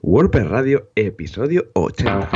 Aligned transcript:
WordPress 0.00 0.46
Radio, 0.48 0.90
episodio 0.94 1.66
80. 1.74 2.30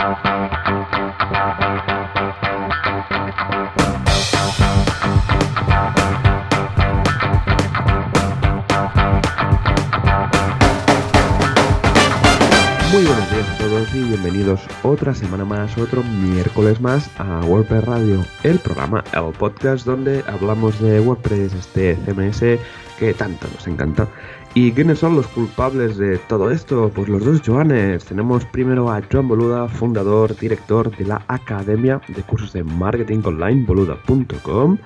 Muy 12.91 13.05
buenos 13.05 13.31
días 13.31 13.49
a 13.49 13.59
todos 13.59 13.95
y 13.95 14.03
bienvenidos 14.03 14.61
otra 14.83 15.15
semana 15.15 15.45
más, 15.45 15.79
otro 15.79 16.03
miércoles 16.03 16.81
más 16.81 17.09
a 17.21 17.43
WordPress 17.47 17.85
Radio, 17.85 18.25
el 18.43 18.59
programa, 18.59 19.05
el 19.13 19.33
podcast 19.35 19.87
donde 19.87 20.25
hablamos 20.27 20.81
de 20.81 20.99
WordPress, 20.99 21.55
este 21.55 21.97
CMS 22.05 22.59
que 22.99 23.15
tanto 23.15 23.47
nos 23.55 23.67
encanta. 23.67 24.09
¿Y 24.55 24.73
quiénes 24.73 24.99
son 24.99 25.17
los 25.17 25.27
culpables 25.29 25.97
de 25.97 26.19
todo 26.19 26.51
esto? 26.51 26.91
Pues 26.95 27.09
los 27.09 27.25
dos 27.25 27.41
Joanes. 27.45 28.05
Tenemos 28.05 28.45
primero 28.45 28.91
a 28.91 29.01
Joan 29.11 29.27
Boluda, 29.27 29.67
fundador, 29.67 30.37
director 30.37 30.95
de 30.95 31.07
la 31.07 31.23
Academia 31.29 32.03
de 32.09 32.23
Cursos 32.23 32.53
de 32.53 32.63
Marketing 32.63 33.23
Online, 33.25 33.65
boluda.com. 33.65 34.77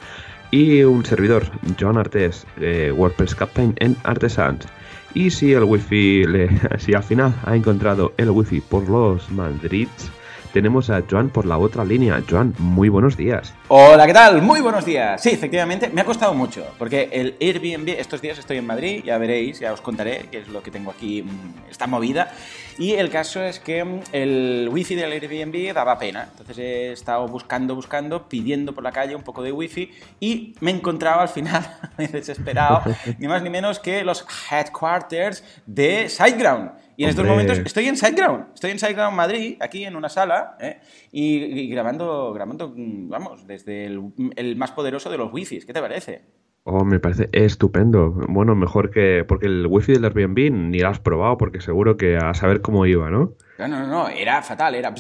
Y 0.52 0.84
un 0.84 1.05
servidor, 1.05 1.51
Joan 1.80 1.98
Artes, 1.98 2.47
WordPress 2.95 3.34
Captain 3.34 3.75
en 3.80 3.97
Artesans. 4.05 4.66
Y 5.15 5.30
si 5.30 5.52
el 5.52 5.65
wifi, 5.65 6.25
le, 6.25 6.48
si 6.78 6.95
al 6.95 7.03
final 7.03 7.34
ha 7.45 7.56
encontrado 7.56 8.12
el 8.19 8.30
wifi 8.30 8.61
por 8.61 8.89
los 8.89 9.28
Madrids, 9.33 10.12
tenemos 10.56 10.88
a 10.88 11.02
Joan 11.06 11.28
por 11.28 11.45
la 11.45 11.59
otra 11.59 11.84
línea. 11.84 12.23
Joan, 12.27 12.55
muy 12.59 12.88
buenos 12.88 13.14
días. 13.14 13.52
Hola, 13.69 14.06
¿qué 14.06 14.14
tal? 14.14 14.41
Muy 14.41 14.62
buenos 14.62 14.87
días. 14.87 15.20
Sí, 15.20 15.28
efectivamente, 15.28 15.91
me 15.91 16.01
ha 16.01 16.06
costado 16.06 16.33
mucho, 16.33 16.64
porque 16.78 17.10
el 17.12 17.37
Airbnb, 17.42 17.91
estos 17.91 18.23
días 18.23 18.38
estoy 18.38 18.56
en 18.56 18.66
Madrid, 18.66 19.02
ya 19.05 19.19
veréis, 19.19 19.61
ya 19.61 19.74
os 19.74 19.83
contaré 19.83 20.28
qué 20.30 20.38
es 20.38 20.48
lo 20.48 20.62
que 20.62 20.70
tengo 20.70 20.91
aquí, 20.91 21.23
mm, 21.23 21.69
esta 21.70 21.87
movida. 21.87 22.33
Y 22.78 22.95
el 22.95 23.11
caso 23.11 23.42
es 23.42 23.61
que 23.61 23.84
mm, 23.84 24.00
el 24.12 24.70
wifi 24.73 24.95
del 24.95 25.12
Airbnb 25.12 25.74
daba 25.74 25.98
pena, 25.98 26.28
entonces 26.30 26.56
he 26.56 26.92
estado 26.92 27.28
buscando, 27.28 27.75
buscando, 27.75 28.27
pidiendo 28.27 28.75
por 28.75 28.83
la 28.83 28.92
calle 28.92 29.14
un 29.14 29.25
poco 29.25 29.42
de 29.42 29.53
wifi 29.53 29.91
y 30.20 30.55
me 30.61 30.70
he 30.70 30.75
encontrado 30.75 31.20
al 31.20 31.28
final, 31.28 31.70
desesperado, 31.98 32.83
ni 33.19 33.28
más 33.28 33.42
ni 33.42 33.50
menos 33.50 33.78
que 33.78 34.03
los 34.05 34.25
headquarters 34.50 35.44
de 35.66 36.09
SiteGround. 36.09 36.86
Y 36.97 37.05
en 37.05 37.11
estos 37.11 37.27
momentos 37.27 37.58
estoy 37.58 37.86
en 37.86 37.97
SiteGround, 37.97 38.55
estoy 38.55 38.70
en 38.70 38.78
SiteGround 38.78 39.16
Madrid, 39.16 39.56
aquí 39.61 39.84
en 39.84 39.97
una 39.97 40.08
sala, 40.08 40.56
¿eh? 40.61 40.80
y, 41.12 41.69
grabando, 41.69 42.33
grabando, 42.33 42.72
mm, 42.75 43.08
vamos, 43.08 43.47
desde 43.47 43.84
el, 43.84 44.56
más 44.56 44.72
poderoso 44.72 45.11
de 45.11 45.19
los 45.19 45.33
wifis. 45.33 45.66
¿Qué 45.66 45.72
te 45.72 45.80
parece? 45.80 46.22
Oh, 46.64 46.84
me 46.84 46.98
parece 46.98 47.28
estupendo. 47.30 48.11
Bueno, 48.28 48.56
mejor 48.56 48.91
que. 48.91 49.25
Porque 49.28 49.47
el 49.47 49.69
wifi 49.69 49.92
del 49.92 50.05
Airbnb 50.05 50.50
ni 50.50 50.80
lo 50.80 50.88
has 50.88 50.98
probado, 50.98 51.38
porque 51.38 51.61
seguro 51.61 51.97
que 51.97 52.16
a 52.16 52.34
saber 52.34 52.61
cómo 52.61 52.86
iba, 52.86 53.08
¿no? 53.08 53.34
No, 53.58 53.69
no, 53.69 53.86
no, 53.86 54.08
era 54.08 54.42
fatal. 54.42 54.75
Era... 54.75 54.92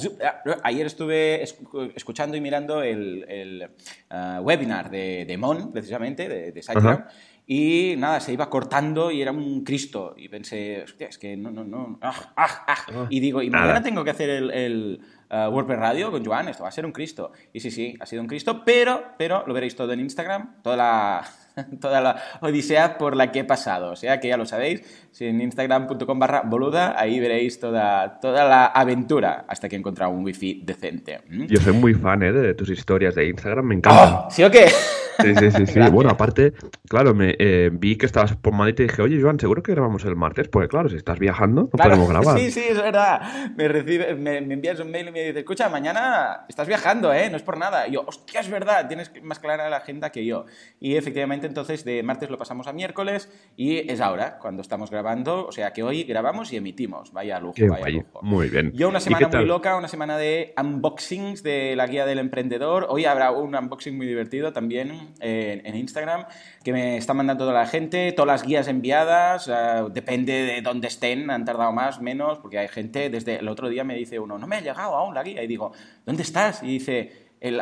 Ayer 0.62 0.86
estuve 0.86 1.42
escuchando 1.42 2.36
y 2.36 2.40
mirando 2.40 2.84
el, 2.84 3.68
uh, 4.10 4.40
webinar 4.42 4.90
de, 4.90 5.24
de, 5.26 5.36
Mon, 5.36 5.72
precisamente, 5.72 6.28
de, 6.28 6.52
de 6.52 6.62
SiteGround. 6.62 7.04
Y 7.46 7.94
nada, 7.96 8.18
se 8.18 8.32
iba 8.32 8.50
cortando 8.50 9.12
y 9.12 9.22
era 9.22 9.30
un 9.30 9.62
Cristo. 9.62 10.14
Y 10.16 10.28
pensé, 10.28 10.82
hostia, 10.82 11.06
es 11.06 11.16
que 11.16 11.36
no, 11.36 11.50
no, 11.52 11.62
no. 11.62 11.98
Ah, 12.02 12.32
ah, 12.36 12.64
ah. 12.66 13.06
Y 13.08 13.20
digo, 13.20 13.40
y 13.40 13.50
mañana 13.50 13.82
tengo 13.82 14.02
que 14.02 14.10
hacer 14.10 14.28
el, 14.30 14.50
el 14.50 15.00
uh, 15.30 15.48
WordPress 15.50 15.78
Radio 15.78 16.10
con 16.10 16.24
Joan, 16.24 16.48
esto 16.48 16.64
va 16.64 16.70
a 16.70 16.72
ser 16.72 16.84
un 16.84 16.92
Cristo. 16.92 17.30
Y 17.52 17.60
sí, 17.60 17.70
sí, 17.70 17.94
ha 18.00 18.06
sido 18.06 18.20
un 18.22 18.28
Cristo, 18.28 18.62
pero, 18.64 19.14
pero 19.16 19.44
lo 19.46 19.54
veréis 19.54 19.76
todo 19.76 19.92
en 19.92 20.00
Instagram, 20.00 20.60
toda 20.62 20.76
la, 20.76 21.24
toda 21.80 22.00
la 22.00 22.22
odisea 22.40 22.98
por 22.98 23.16
la 23.16 23.32
que 23.32 23.40
he 23.40 23.44
pasado. 23.44 23.90
O 23.92 23.96
sea 23.96 24.20
que 24.20 24.28
ya 24.28 24.36
lo 24.36 24.46
sabéis, 24.46 24.82
si 25.10 25.26
en 25.26 25.40
instagram.com 25.40 26.18
barra 26.18 26.42
boluda, 26.42 26.98
ahí 26.98 27.18
veréis 27.20 27.58
toda, 27.58 28.20
toda 28.20 28.44
la 28.44 28.66
aventura 28.66 29.44
hasta 29.48 29.68
que 29.68 29.76
he 29.76 29.78
encontrado 29.78 30.12
un 30.12 30.24
wifi 30.24 30.62
decente. 30.64 31.20
¿Mm? 31.28 31.46
Yo 31.46 31.60
soy 31.60 31.72
muy 31.72 31.94
fan 31.94 32.22
¿eh? 32.22 32.32
de 32.32 32.54
tus 32.54 32.70
historias 32.70 33.14
de 33.14 33.28
Instagram, 33.28 33.64
me 33.64 33.74
encanta. 33.74 34.26
Oh, 34.26 34.30
¿Sí 34.30 34.44
o 34.44 34.50
qué? 34.50 34.66
Sí, 35.22 35.34
sí, 35.34 35.50
sí, 35.50 35.66
sí. 35.66 35.80
Bueno, 35.90 36.10
aparte, 36.10 36.52
claro, 36.88 37.14
me 37.14 37.34
eh, 37.38 37.70
vi 37.72 37.96
que 37.96 38.06
estabas 38.06 38.36
por 38.36 38.52
Madrid 38.52 38.74
y 38.78 38.82
dije, 38.82 39.02
oye, 39.02 39.20
Joan, 39.20 39.40
seguro 39.40 39.62
que 39.62 39.72
grabamos 39.72 40.04
el 40.04 40.16
martes, 40.16 40.48
porque 40.48 40.68
claro, 40.68 40.88
si 40.88 40.96
estás 40.96 41.18
viajando, 41.18 41.62
no 41.62 41.68
podemos 41.70 42.08
grabar. 42.08 42.38
Sí, 42.46 42.50
sí, 42.50 42.64
es 42.68 42.76
verdad. 42.76 43.22
Me, 43.56 43.66
recibe, 43.66 44.14
me, 44.14 44.36
envías 44.38 44.78
un 44.78 44.90
mail 44.90 45.08
y 45.08 45.12
me 45.12 45.20
dices, 45.20 45.38
escucha, 45.38 45.68
mañana 45.68 46.44
estás 46.48 46.68
viajando, 46.68 47.12
¿eh? 47.12 47.30
No 47.30 47.36
es 47.36 47.42
por 47.42 47.56
nada. 47.56 47.88
Y 47.88 47.92
yo, 47.92 48.04
hostia, 48.06 48.40
es 48.40 48.50
verdad, 48.50 48.86
tienes 48.88 49.10
más 49.22 49.38
clara 49.38 49.70
la 49.70 49.78
agenda 49.78 50.10
que 50.10 50.24
yo. 50.24 50.44
Y 50.80 50.96
efectivamente, 50.96 51.45
entonces, 51.46 51.84
de 51.84 52.02
martes 52.02 52.30
lo 52.30 52.38
pasamos 52.38 52.66
a 52.66 52.72
miércoles 52.72 53.30
y 53.56 53.90
es 53.90 54.00
ahora, 54.00 54.38
cuando 54.38 54.62
estamos 54.62 54.90
grabando, 54.90 55.46
o 55.46 55.52
sea 55.52 55.72
que 55.72 55.82
hoy 55.82 56.04
grabamos 56.04 56.52
y 56.52 56.56
emitimos. 56.56 57.12
Vaya 57.12 57.40
lujo, 57.40 57.54
vaya 57.68 57.88
lujo. 57.88 58.20
Muy 58.22 58.48
bien. 58.48 58.72
Yo 58.74 58.88
una 58.88 59.00
semana 59.00 59.28
muy 59.28 59.44
loca, 59.44 59.76
una 59.76 59.88
semana 59.88 60.18
de 60.18 60.54
unboxings 60.60 61.42
de 61.42 61.76
la 61.76 61.86
guía 61.86 62.06
del 62.06 62.18
emprendedor. 62.18 62.86
Hoy 62.88 63.04
habrá 63.04 63.30
un 63.30 63.54
unboxing 63.54 63.96
muy 63.96 64.06
divertido 64.06 64.52
también 64.52 65.14
en, 65.20 65.66
en 65.66 65.76
Instagram 65.76 66.26
que 66.66 66.72
me 66.72 66.96
está 66.96 67.14
mandando 67.14 67.44
toda 67.44 67.60
la 67.60 67.66
gente, 67.66 68.12
todas 68.12 68.26
las 68.26 68.42
guías 68.42 68.66
enviadas, 68.66 69.48
eh, 69.48 69.84
depende 69.92 70.32
de 70.32 70.62
dónde 70.62 70.88
estén, 70.88 71.30
han 71.30 71.44
tardado 71.44 71.72
más, 71.72 72.00
menos, 72.00 72.38
porque 72.38 72.58
hay 72.58 72.68
gente, 72.68 73.08
desde 73.08 73.36
el 73.36 73.48
otro 73.48 73.68
día 73.68 73.84
me 73.84 73.94
dice 73.94 74.18
uno, 74.18 74.36
no 74.36 74.46
me 74.46 74.56
ha 74.56 74.60
llegado 74.60 74.96
aún 74.96 75.14
la 75.14 75.22
guía, 75.22 75.44
y 75.44 75.46
digo, 75.46 75.72
¿dónde 76.04 76.22
estás? 76.22 76.62
Y 76.62 76.66
dice, 76.66 77.25
en 77.40 77.56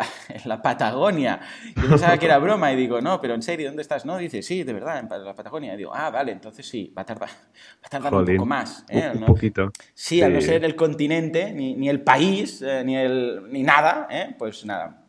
la, 0.44 0.62
Patagonia. 0.62 1.40
Yo 1.76 1.88
pensaba 1.88 2.16
que 2.18 2.26
era 2.26 2.38
broma 2.38 2.72
y 2.72 2.76
digo, 2.76 3.00
no, 3.00 3.20
pero 3.20 3.34
en 3.34 3.42
serio, 3.42 3.68
¿dónde 3.68 3.82
estás? 3.82 4.04
No, 4.04 4.16
dice, 4.16 4.42
sí, 4.42 4.62
de 4.62 4.72
verdad, 4.72 4.98
en 4.98 5.24
la 5.24 5.34
Patagonia. 5.34 5.74
Y 5.74 5.76
digo, 5.76 5.92
ah, 5.94 6.10
vale, 6.10 6.32
entonces 6.32 6.66
sí, 6.66 6.92
va 6.96 7.02
a 7.02 7.06
tardar, 7.06 7.28
va 7.82 7.86
a 7.86 7.88
tardar 7.88 8.14
un 8.14 8.24
poco 8.24 8.46
más. 8.46 8.84
¿eh? 8.88 9.10
Un, 9.14 9.26
poquito. 9.26 9.70
Sí, 9.92 10.22
al 10.22 10.32
no 10.32 10.40
ser 10.40 10.64
el 10.64 10.76
continente, 10.76 11.52
ni, 11.52 11.74
ni 11.74 11.88
el 11.88 12.00
país, 12.02 12.62
eh, 12.62 12.82
ni, 12.84 12.96
el, 12.96 13.42
ni 13.50 13.62
nada, 13.62 14.06
¿eh? 14.10 14.34
pues 14.38 14.64
nada, 14.64 15.03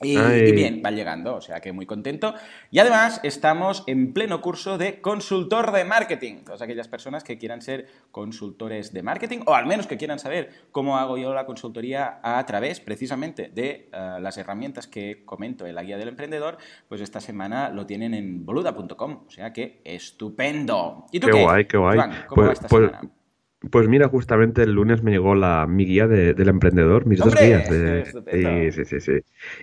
y, 0.00 0.52
bien, 0.52 0.80
va 0.84 0.90
llegando, 0.90 1.34
o 1.34 1.40
sea 1.40 1.60
que 1.60 1.72
muy 1.72 1.86
contento. 1.86 2.34
Y 2.70 2.78
además 2.78 3.20
estamos 3.24 3.82
en 3.86 4.12
pleno 4.12 4.40
curso 4.40 4.78
de 4.78 5.00
consultor 5.00 5.72
de 5.72 5.84
marketing. 5.84 6.44
Todas 6.44 6.62
aquellas 6.62 6.88
personas 6.88 7.24
que 7.24 7.38
quieran 7.38 7.62
ser 7.62 7.86
consultores 8.12 8.92
de 8.92 9.02
marketing 9.02 9.40
o 9.46 9.54
al 9.54 9.66
menos 9.66 9.86
que 9.86 9.96
quieran 9.96 10.18
saber 10.18 10.50
cómo 10.70 10.98
hago 10.98 11.18
yo 11.18 11.34
la 11.34 11.46
consultoría 11.46 12.20
a 12.22 12.44
través 12.46 12.80
precisamente 12.80 13.50
de 13.52 13.88
eh, 13.92 14.18
las 14.20 14.36
herramientas 14.38 14.86
que 14.86 15.24
comento 15.24 15.66
en 15.66 15.74
la 15.74 15.82
guía 15.82 15.98
del 15.98 16.08
emprendedor, 16.08 16.58
pues 16.88 17.00
esta 17.00 17.20
semana 17.20 17.70
lo 17.70 17.86
tienen 17.86 18.14
en 18.14 18.46
boluda.com. 18.46 19.24
O 19.26 19.30
sea 19.30 19.52
que 19.52 19.80
estupendo. 19.84 21.06
¿Y 21.10 21.18
tú 21.18 21.26
qué? 21.28 21.42
guay, 21.42 21.64
qué 21.66 21.76
guay. 21.76 21.98
¿cómo 22.28 22.46
va 22.46 22.52
esta 22.52 22.68
pues, 22.68 22.90
semana? 22.90 23.17
Pues 23.72 23.88
mira, 23.88 24.08
justamente 24.08 24.62
el 24.62 24.72
lunes 24.72 25.02
me 25.02 25.10
llegó 25.10 25.34
la, 25.34 25.66
mi 25.66 25.84
guía 25.84 26.06
del 26.06 26.48
emprendedor, 26.48 27.06
mis 27.06 27.18
dos 27.18 27.34
guías. 27.34 27.68
De, 27.68 28.04
sí, 28.72 28.84
sí, 28.84 29.00
sí, 29.00 29.12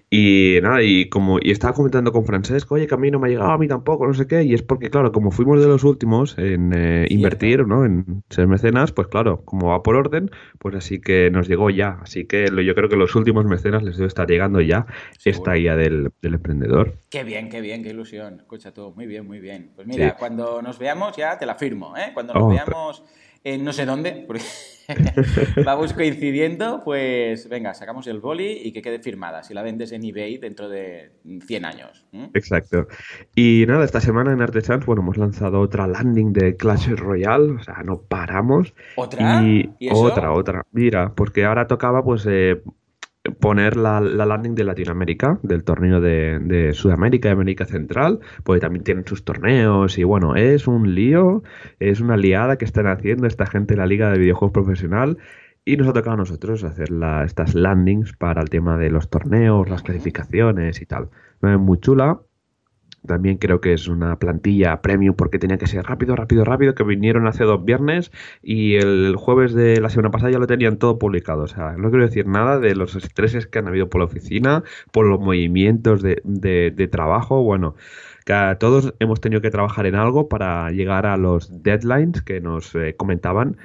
Y 0.10 0.60
nada, 0.62 0.84
y 0.84 1.08
como 1.08 1.40
y 1.42 1.52
estaba 1.52 1.74
comentando 1.74 2.12
con 2.12 2.26
Francesco, 2.26 2.76
oye, 2.76 2.88
que 2.88 2.94
a 2.94 2.98
mí 2.98 3.10
no 3.10 3.20
me 3.20 3.28
ha 3.28 3.32
llegado, 3.32 3.52
a 3.52 3.58
mí 3.58 3.70
tampoco, 3.70 4.06
no 4.06 4.14
sé 4.14 4.28
qué. 4.28 4.44
Y 4.44 4.54
es 4.54 4.64
porque, 4.64 4.90
claro, 4.90 5.14
como 5.14 5.32
fuimos 5.32 5.62
de 5.62 5.68
los 5.68 5.86
últimos 5.86 6.38
en 6.38 6.74
eh, 6.76 7.08
invertir, 7.10 7.66
¿no? 7.66 7.86
En 7.86 8.24
ser 8.30 8.48
mecenas, 8.48 8.92
pues 8.92 9.08
claro, 9.08 9.46
como 9.46 9.70
va 9.70 9.82
por 9.82 9.96
orden, 9.96 10.30
pues 10.60 10.76
así 10.76 11.00
que 11.00 11.32
nos 11.32 11.48
llegó 11.48 11.70
ya. 11.70 12.00
Así 12.02 12.26
que 12.26 12.48
yo 12.66 12.76
creo 12.76 12.90
que 12.90 12.98
los 12.98 13.16
últimos 13.16 13.46
mecenas 13.46 13.82
les 13.82 13.96
debe 13.96 14.08
estar 14.08 14.28
llegando 14.28 14.60
ya 14.60 14.88
esta 15.24 15.54
guía 15.54 15.78
del, 15.78 16.12
emprendedor. 16.22 17.00
Qué 17.10 17.24
bien, 17.24 17.48
qué 17.48 17.62
bien, 17.62 17.82
qué 17.82 17.92
ilusión. 17.92 18.42
Escucha 18.42 18.74
tú, 18.74 18.92
muy 18.94 19.06
bien, 19.06 19.26
muy 19.26 19.40
bien. 19.40 19.72
Pues 19.74 19.88
mira, 19.88 20.18
cuando 20.18 20.62
nos 20.62 20.78
veamos 20.80 21.16
ya 21.16 21.38
te 21.38 21.46
la 21.46 21.56
firmo, 21.56 21.96
¿eh? 21.96 22.12
Cuando 22.14 22.34
nos 22.34 22.44
oh, 22.44 22.50
veamos 22.50 23.06
no 23.60 23.74
sé 23.74 23.86
dónde, 23.86 24.24
porque 24.26 24.44
vamos 25.66 25.94
coincidiendo, 25.94 26.82
pues 26.84 27.48
venga, 27.48 27.74
sacamos 27.74 28.08
el 28.08 28.20
boli 28.20 28.62
y 28.64 28.72
que 28.72 28.82
quede 28.82 29.00
firmada, 29.00 29.44
si 29.44 29.54
la 29.54 29.62
vendes 29.62 29.92
en 29.92 30.04
eBay 30.04 30.38
dentro 30.38 30.68
de 30.70 31.12
100 31.46 31.66
años. 31.66 32.06
Exacto. 32.34 32.88
Y 33.36 33.66
nada, 33.68 33.86
esta 33.86 34.02
semana 34.02 34.34
en 34.34 34.42
Artesans, 34.42 34.86
bueno, 34.86 35.02
hemos 35.02 35.18
lanzado 35.18 35.60
otra 35.60 35.88
landing 35.88 36.34
de 36.34 36.56
Clash 36.56 36.90
Royale, 36.90 37.52
o 37.52 37.64
sea, 37.64 37.84
no 37.84 38.02
paramos. 38.02 38.74
¿Otra? 38.96 39.44
Y, 39.44 39.70
otra, 39.92 40.32
otra. 40.32 40.66
Mira, 40.72 41.14
porque 41.16 41.46
ahora 41.46 41.68
tocaba 41.68 42.04
pues 42.04 42.26
eh, 42.28 42.62
poner 43.40 43.78
la, 43.78 44.00
landing 44.00 44.56
de 44.56 44.64
Latinoamérica, 44.64 45.40
del 45.44 45.64
torneo 45.64 46.02
de, 46.02 46.72
Sudamérica 46.74 47.30
y 47.30 47.32
América 47.32 47.66
Central, 47.66 48.20
porque 48.44 48.62
también 48.62 48.84
tienen 48.84 49.06
sus 49.06 49.24
torneos 49.24 49.98
y 49.98 50.04
bueno, 50.04 50.36
es 50.36 50.68
un 50.68 50.96
lío, 50.96 51.44
es 51.80 52.00
una 52.00 52.18
liada 52.18 52.58
que 52.58 52.66
están 52.66 52.88
haciendo 52.88 53.28
esta 53.28 53.46
gente 53.46 53.74
en 53.74 53.80
la 53.80 53.88
Liga 53.88 54.12
de 54.12 54.20
Videojuegos 54.20 54.54
Profesional 54.54 55.18
y 55.66 55.78
nos 55.78 55.88
ha 55.88 55.94
tocado 55.94 56.14
a 56.14 56.18
nosotros 56.18 56.64
hacer 56.64 56.90
estas 57.26 57.56
landings 57.56 58.14
para 58.14 58.42
el 58.42 58.50
tema 58.50 58.78
de 58.78 58.92
los 58.92 59.10
torneos, 59.10 59.70
las 59.70 59.82
clasificaciones 59.82 60.82
y 60.82 60.86
tal. 60.86 61.10
Muy 61.42 61.80
chula 61.80 62.20
también 63.06 63.38
creo 63.38 63.62
que 63.62 63.74
es 63.74 63.88
una 63.88 64.18
plantilla 64.18 64.82
premium 64.82 65.16
porque 65.16 65.40
tenía 65.40 65.58
que 65.58 65.68
ser 65.68 65.86
rápido, 65.86 66.16
rápido, 66.16 66.44
rápido, 66.44 66.76
que 66.76 66.84
vinieron 66.84 67.28
hace 67.28 67.44
dos 67.44 67.64
viernes 67.64 68.12
y 68.42 68.76
el 68.76 69.16
jueves 69.18 69.54
de 69.54 69.80
la 69.82 69.90
semana 69.90 70.12
pasada 70.12 70.32
ya 70.32 70.40
lo 70.40 70.48
tenían 70.48 70.78
todo 70.78 71.00
publicado. 71.00 71.44
O 71.44 71.48
sea, 71.48 71.74
no 71.78 71.90
quiero 71.90 72.06
decir 72.06 72.28
nada 72.28 72.60
de 72.60 72.76
los 72.76 72.96
estreses 72.96 73.48
que 73.48 73.60
han 73.60 73.68
habido 73.68 73.90
por 73.90 74.00
la 74.02 74.06
oficina, 74.06 74.64
por 74.92 75.06
los 75.06 75.20
movimientos 75.20 76.02
de, 76.02 76.22
de, 76.24 76.88
trabajo. 76.88 77.44
Bueno, 77.44 77.76
todos 78.60 78.94
hemos 79.00 79.22
tenido 79.22 79.42
que 79.42 79.52
trabajar 79.52 79.86
en 79.86 79.96
algo 79.96 80.28
para 80.30 80.72
llegar 80.72 81.06
a 81.06 81.18
los 81.18 81.64
deadlines 81.64 82.22
que 82.22 82.42
nos 82.42 82.74
eh, 82.76 82.96
comentaban 82.98 83.58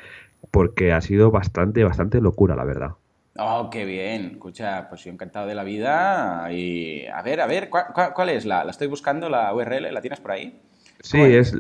porque 0.51 0.93
ha 0.93 1.01
sido 1.01 1.31
bastante, 1.31 1.85
bastante 1.85 2.21
locura, 2.21 2.57
la 2.57 2.65
verdad. 2.65 2.93
Oh, 3.39 3.71
qué 3.71 3.85
bien. 3.85 4.33
Escucha, 4.33 4.89
pues 4.89 5.05
yo 5.05 5.11
encantado 5.11 5.47
de 5.47 5.55
la 5.55 5.65
vida. 5.65 6.49
Y 6.53 7.07
a 7.07 7.23
ver, 7.23 7.41
a 7.41 7.47
ver, 7.47 7.71
¿cuál, 7.71 8.29
es 8.31 8.45
la? 8.45 8.65
La 8.65 8.71
estoy 8.71 8.89
buscando, 8.89 9.29
la 9.29 9.55
URL, 9.55 9.93
¿la 9.93 10.01
tienes 10.01 10.21
por 10.21 10.33
ahí? 10.33 10.61
Sí, 11.01 11.21
es 11.21 11.57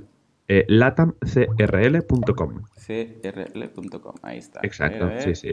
eh, 0.49 0.65
latamcrl.com. 0.69 2.63
crl.com, 2.87 4.15
ahí 4.23 4.39
está. 4.39 4.61
Exacto, 4.63 5.09
sí, 5.21 5.35
sí. 5.35 5.49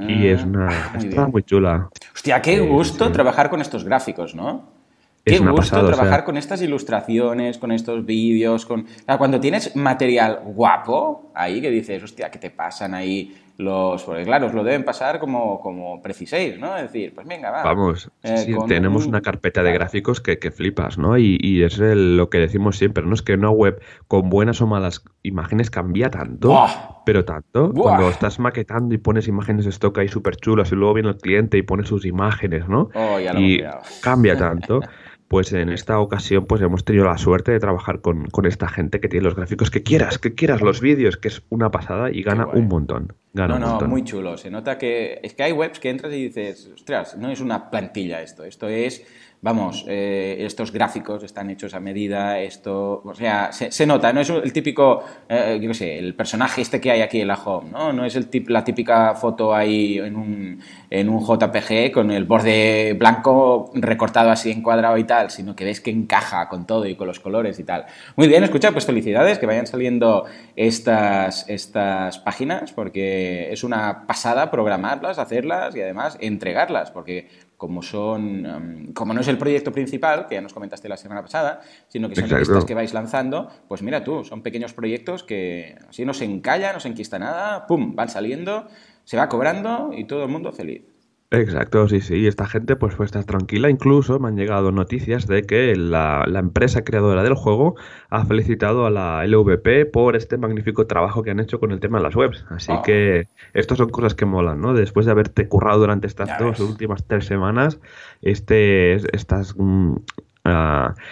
Y 0.00 0.26
es 0.26 0.42
una. 0.42 0.68
Ah, 0.68 0.98
está 0.98 1.28
muy 1.28 1.44
chula. 1.44 1.88
Hostia, 2.12 2.42
qué 2.42 2.58
gusto 2.60 3.12
trabajar 3.12 3.48
con 3.48 3.60
estos 3.60 3.84
gráficos, 3.84 4.34
¿no? 4.34 4.76
Qué 5.24 5.38
gusto 5.38 5.86
trabajar 5.86 6.24
con 6.24 6.36
estas 6.36 6.62
ilustraciones, 6.62 7.58
con 7.58 7.70
estos 7.70 8.04
vídeos, 8.04 8.64
con... 8.64 8.86
cuando 9.18 9.38
tienes 9.38 9.76
material 9.76 10.40
guapo 10.42 11.30
ahí 11.34 11.60
que 11.60 11.70
dices, 11.70 12.02
hostia, 12.02 12.30
¿qué 12.30 12.38
te 12.38 12.50
pasan 12.50 12.94
ahí 12.94 13.36
los... 13.58 14.04
Porque 14.04 14.22
claro, 14.22 14.46
os 14.46 14.54
lo 14.54 14.64
deben 14.64 14.84
pasar 14.84 15.18
como, 15.18 15.60
como 15.60 16.00
preciséis, 16.00 16.58
¿no? 16.58 16.76
Es 16.76 16.84
decir, 16.84 17.12
pues 17.14 17.26
venga, 17.26 17.50
va. 17.50 17.62
Vamos, 17.64 18.10
eh, 18.22 18.56
tenemos 18.68 19.04
una 19.04 19.20
carpeta 19.20 19.62
de 19.62 19.72
gráficos 19.72 20.20
que, 20.20 20.50
flipas, 20.50 20.96
¿no? 20.96 21.18
Y, 21.18 21.62
es 21.62 21.78
lo 21.78 22.30
que 22.30 22.38
decimos 22.38 22.78
siempre, 22.78 23.04
¿no? 23.04 23.12
Es 23.14 23.22
que 23.22 23.34
una 23.34 23.50
web 23.50 23.82
con 24.06 24.30
buenas 24.30 24.62
o 24.62 24.66
malas 24.66 25.02
imágenes 25.22 25.70
cambia 25.70 26.08
tanto, 26.08 26.56
pero 27.04 27.24
tanto. 27.24 27.72
Cuando 27.72 28.08
estás 28.08 28.38
maquetando 28.38 28.94
y 28.94 28.98
pones 28.98 29.28
imágenes 29.28 29.64
de 29.64 29.70
stock 29.70 29.98
ahí 29.98 30.08
súper 30.08 30.36
chulas 30.36 30.70
y 30.72 30.76
luego 30.76 30.94
viene 30.94 31.10
el 31.10 31.16
cliente 31.18 31.58
y 31.58 31.62
pone 31.62 31.84
sus 31.84 32.06
imágenes, 32.06 32.68
¿no? 32.68 32.90
Oh, 32.94 33.18
y 33.20 33.62
cambia 34.00 34.36
tanto. 34.38 34.80
pues 35.28 35.52
en 35.52 35.68
esta 35.68 36.00
ocasión 36.00 36.46
pues 36.46 36.62
hemos 36.62 36.84
tenido 36.84 37.04
la 37.04 37.18
suerte 37.18 37.52
de 37.52 37.60
trabajar 37.60 38.00
con, 38.00 38.28
esta 38.46 38.68
gente 38.68 38.98
que 39.00 39.08
tiene 39.08 39.24
los 39.24 39.36
gráficos 39.36 39.70
que 39.70 39.82
quieras, 39.82 40.18
que 40.18 40.34
quieras, 40.34 40.62
los 40.62 40.80
vídeos, 40.80 41.18
que 41.18 41.28
es 41.28 41.42
una 41.50 41.70
pasada 41.70 42.10
y 42.10 42.22
gana 42.22 42.46
un 42.46 42.66
montón. 42.66 43.12
Gana 43.34 43.58
no, 43.58 43.78
no, 43.78 43.86
muy 43.86 44.04
chulo. 44.04 44.38
Se 44.38 44.50
nota 44.50 44.78
que 44.78 45.20
es 45.22 45.34
que 45.34 45.42
hay 45.42 45.52
webs 45.52 45.78
que 45.78 45.90
entras 45.90 46.12
y 46.14 46.24
dices, 46.24 46.70
ostras, 46.74 47.16
no 47.18 47.30
es 47.30 47.40
una 47.40 47.70
plantilla 47.70 48.22
esto, 48.22 48.44
esto 48.44 48.68
es 48.68 49.04
vamos, 49.40 49.84
eh, 49.86 50.36
estos 50.40 50.72
gráficos 50.72 51.22
están 51.22 51.48
hechos 51.50 51.74
a 51.74 51.80
medida, 51.80 52.40
esto, 52.40 53.02
o 53.04 53.14
sea, 53.14 53.52
se, 53.52 53.86
nota, 53.86 54.12
no 54.12 54.20
es 54.20 54.30
el 54.30 54.52
típico, 54.52 55.04
eh, 55.28 55.58
yo 55.60 55.68
qué 55.68 55.74
sé, 55.74 55.98
el 55.98 56.14
personaje 56.14 56.60
este 56.60 56.80
que 56.80 56.90
hay 56.90 57.02
aquí 57.02 57.20
en 57.20 57.28
la 57.28 57.36
home, 57.36 57.70
¿no? 57.70 57.92
No 57.92 58.04
es 58.04 58.16
el 58.16 58.28
tip, 58.28 58.48
la 58.48 58.64
típica 58.64 59.14
foto 59.14 59.54
ahí 59.54 59.98
en 59.98 60.16
un, 60.16 60.60
en 60.90 61.08
un 61.08 61.24
JPG 61.24 61.92
con 61.92 62.10
el 62.10 62.24
borde 62.24 62.94
blanco 62.98 63.70
recortado 63.74 64.30
así 64.30 64.50
encuadrado 64.50 64.98
y 64.98 65.04
tal, 65.04 65.30
sino 65.30 65.54
que 65.54 65.64
ves 65.64 65.80
que 65.80 65.90
encaja 65.90 66.48
con 66.48 66.66
todo 66.66 66.86
y 66.86 66.96
con 66.96 67.06
los 67.06 67.20
colores 67.20 67.58
y 67.60 67.64
tal. 67.64 67.86
Muy 68.16 68.26
bien, 68.26 68.42
escucha, 68.42 68.72
pues 68.72 68.86
felicidades 68.86 69.38
que 69.38 69.46
vayan 69.46 69.68
saliendo 69.68 70.24
estas, 70.56 71.48
estas 71.48 72.18
páginas, 72.18 72.72
porque 72.72 73.52
es 73.52 73.62
una 73.62 74.06
pasada 74.06 74.50
programarlas, 74.50 75.18
hacerlas 75.18 75.76
y 75.76 75.80
además 75.80 76.16
entregarlas, 76.20 76.90
porque 76.90 77.28
como 77.58 77.82
son, 77.82 78.46
em, 78.46 78.92
como 78.94 79.12
no 79.12 79.20
es 79.20 79.28
el 79.28 79.36
proyecto 79.36 79.72
principal, 79.72 80.26
que 80.28 80.36
ya 80.36 80.40
nos 80.40 80.54
comentaste 80.54 80.88
la 80.88 80.96
semana 80.96 81.22
pasada, 81.22 81.60
sino 81.88 82.08
que 82.08 82.14
son 82.14 82.30
listas 82.30 82.64
que 82.64 82.74
vais 82.74 82.94
lanzando, 82.94 83.50
pues 83.66 83.82
mira 83.82 84.04
tú, 84.04 84.24
son 84.24 84.42
pequeños 84.42 84.72
proyectos 84.72 85.24
que 85.24 85.76
así 85.88 86.04
no 86.04 86.14
se 86.14 86.24
encalla, 86.24 86.72
no 86.72 86.78
se 86.78 86.88
enquista 86.88 87.18
nada, 87.18 87.66
pum, 87.66 87.96
van 87.96 88.08
saliendo, 88.08 88.68
se 89.04 89.16
va 89.16 89.28
cobrando 89.28 89.90
y 89.92 90.04
todo 90.04 90.22
el 90.22 90.30
mundo 90.30 90.52
feliz. 90.52 90.82
Exacto, 91.30 91.86
sí, 91.88 92.00
sí. 92.00 92.14
Y 92.16 92.26
esta 92.26 92.46
gente 92.46 92.74
pues 92.74 92.94
puede 92.94 93.06
estar 93.06 93.24
tranquila. 93.24 93.68
Incluso 93.68 94.18
me 94.18 94.28
han 94.28 94.36
llegado 94.36 94.72
noticias 94.72 95.26
de 95.26 95.42
que 95.42 95.76
la, 95.76 96.24
empresa 96.34 96.84
creadora 96.84 97.22
del 97.22 97.34
juego 97.34 97.74
ha 98.08 98.24
felicitado 98.24 98.86
a 98.86 98.90
la 98.90 99.26
LVP 99.26 99.84
por 99.92 100.16
este 100.16 100.38
magnífico 100.38 100.86
trabajo 100.86 101.22
que 101.22 101.30
han 101.30 101.40
hecho 101.40 101.60
con 101.60 101.70
el 101.70 101.80
tema 101.80 101.98
de 101.98 102.04
las 102.04 102.16
webs. 102.16 102.46
Así 102.48 102.72
ah. 102.72 102.80
que 102.82 103.28
estas 103.52 103.76
son 103.76 103.90
cosas 103.90 104.14
que 104.14 104.24
molan, 104.24 104.62
¿no? 104.62 104.72
Después 104.72 105.04
de 105.04 105.12
haberte 105.12 105.48
currado 105.48 105.80
durante 105.80 106.06
estas 106.06 106.38
dos 106.38 106.60
últimas 106.60 107.04
tres 107.06 107.26
semanas, 107.26 107.78
este, 108.22 108.94
estas 109.14 109.54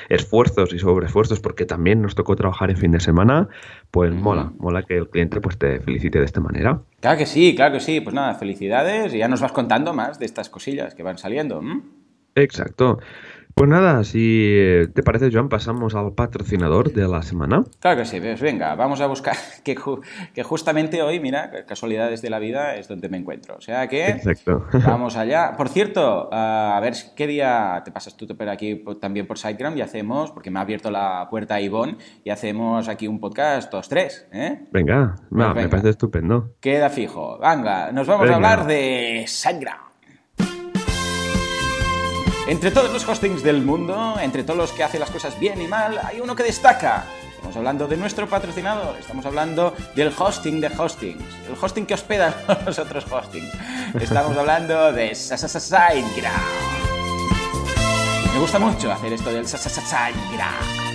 esfuerzos 0.09 0.73
y 0.73 0.79
sobreesfuerzos, 0.79 1.41
porque 1.41 1.65
también 1.65 2.03
nos 2.03 2.15
tocó 2.15 2.37
trabajar 2.37 2.71
en 2.71 2.77
fin 2.77 2.93
de 2.93 3.01
semana, 3.01 3.49
pues 3.91 4.13
mola, 4.13 4.53
mola 4.59 4.83
que 4.83 4.97
el 4.97 5.09
cliente 5.09 5.41
pues 5.41 5.59
te 5.59 5.81
felicite 5.81 6.19
de 6.19 6.25
esta 6.25 6.41
manera. 6.41 6.81
Claro 7.01 7.19
que 7.19 7.27
sí, 7.27 7.55
claro 7.55 7.75
que 7.75 7.81
sí. 7.81 8.01
Pues 8.01 8.15
nada, 8.15 8.35
felicidades 8.35 9.15
y 9.15 9.19
ya 9.19 9.29
nos 9.29 9.41
vas 9.41 9.53
contando 9.53 9.93
más 9.93 10.19
de 10.19 10.27
estas 10.27 10.49
cosillas 10.49 10.95
que 10.95 11.03
van 11.03 11.19
saliendo. 11.19 11.63
Exacto. 12.35 13.01
Pues 13.59 13.71
nada, 13.71 14.05
si 14.05 14.51
eh, 14.53 14.87
te 14.95 15.03
parece, 15.03 15.31
Joan, 15.33 15.49
pasamos 15.49 15.95
al 15.95 16.13
patrocinador 16.13 16.93
de 16.93 17.09
la 17.09 17.23
semana. 17.23 17.65
Claro 17.81 17.97
que 17.97 18.05
sí, 18.05 18.21
pues 18.21 18.39
venga, 18.39 18.75
vamos 18.75 19.01
a 19.01 19.07
buscar 19.07 19.35
que, 19.65 19.75
que 20.35 20.43
justamente 20.43 21.01
hoy, 21.01 21.21
mira, 21.21 21.51
casualidades 21.67 22.21
de 22.21 22.29
la 22.29 22.39
vida 22.39 22.77
es 22.77 22.87
donde 22.87 23.09
me 23.09 23.17
encuentro. 23.17 23.57
O 23.57 23.63
sea 23.63 23.89
que 23.89 24.09
Exacto. 24.09 24.67
vamos 24.87 25.17
allá. 25.17 25.55
Por 25.57 25.71
cierto, 25.71 26.29
a 26.31 26.79
ver 26.83 26.93
qué 27.17 27.27
día 27.27 27.81
te 27.83 27.93
pasas 27.93 28.15
tú 28.15 28.27
por 28.27 28.47
aquí 28.51 28.85
también 29.01 29.27
por 29.27 29.39
SiteGround 29.39 29.79
y 29.79 29.81
hacemos, 29.81 30.33
porque 30.33 30.51
me 30.51 30.59
ha 30.59 30.63
abierto 30.63 30.91
la 30.91 31.27
puerta 31.31 31.59
Ivonne, 31.59 31.97
y 32.25 32.29
hacemos 32.29 32.91
aquí 32.91 33.09
un 33.09 33.21
podcast 33.21 33.71
todos 33.71 33.89
tres. 33.89 34.29
¿eh? 34.33 34.67
Venga, 34.71 35.15
pues 35.31 35.55
me 35.55 35.69
parece 35.71 35.89
estupendo. 35.89 36.57
Queda 36.61 36.91
fijo. 36.91 37.39
Venga, 37.39 37.91
nos 37.91 38.07
vamos 38.07 38.29
a 38.29 38.35
hablar 38.35 38.67
de 38.67 39.25
SiteGround. 39.27 39.86
Entre 42.49 42.71
todos 42.71 42.93
los 42.93 43.09
hostings 43.09 43.43
del 43.43 43.63
mundo, 43.63 44.17
entre 44.21 44.45
todos 44.45 44.57
los 44.57 44.73
que 44.73 44.85
hacen 44.85 45.01
las 45.01 45.11
cosas 45.11 45.39
bien 45.41 45.61
y 45.61 45.67
mal, 45.67 46.01
hay 46.05 46.21
uno 46.21 46.37
que 46.37 46.45
destaca. 46.45 47.05
Estamos 47.35 47.57
hablando 47.57 47.89
de 47.89 47.97
nuestro 47.97 48.29
patrocinador, 48.29 48.97
estamos 48.99 49.27
hablando 49.27 49.75
del 49.97 50.13
hosting 50.17 50.61
de 50.61 50.69
hostings, 50.69 51.25
el 51.49 51.57
hosting 51.61 51.87
que 51.87 51.95
hospeda 51.95 52.63
los 52.67 52.79
otros 52.79 53.05
hostings. 53.11 53.53
Estamos 54.01 54.37
hablando 54.37 54.93
de 54.93 55.13
SiteGround. 55.13 56.07
Me 58.33 58.39
gusta 58.39 58.61
mucho 58.61 58.93
hacer 58.93 59.13
esto 59.13 59.33
del 59.33 59.47
SiteGround 59.49 60.86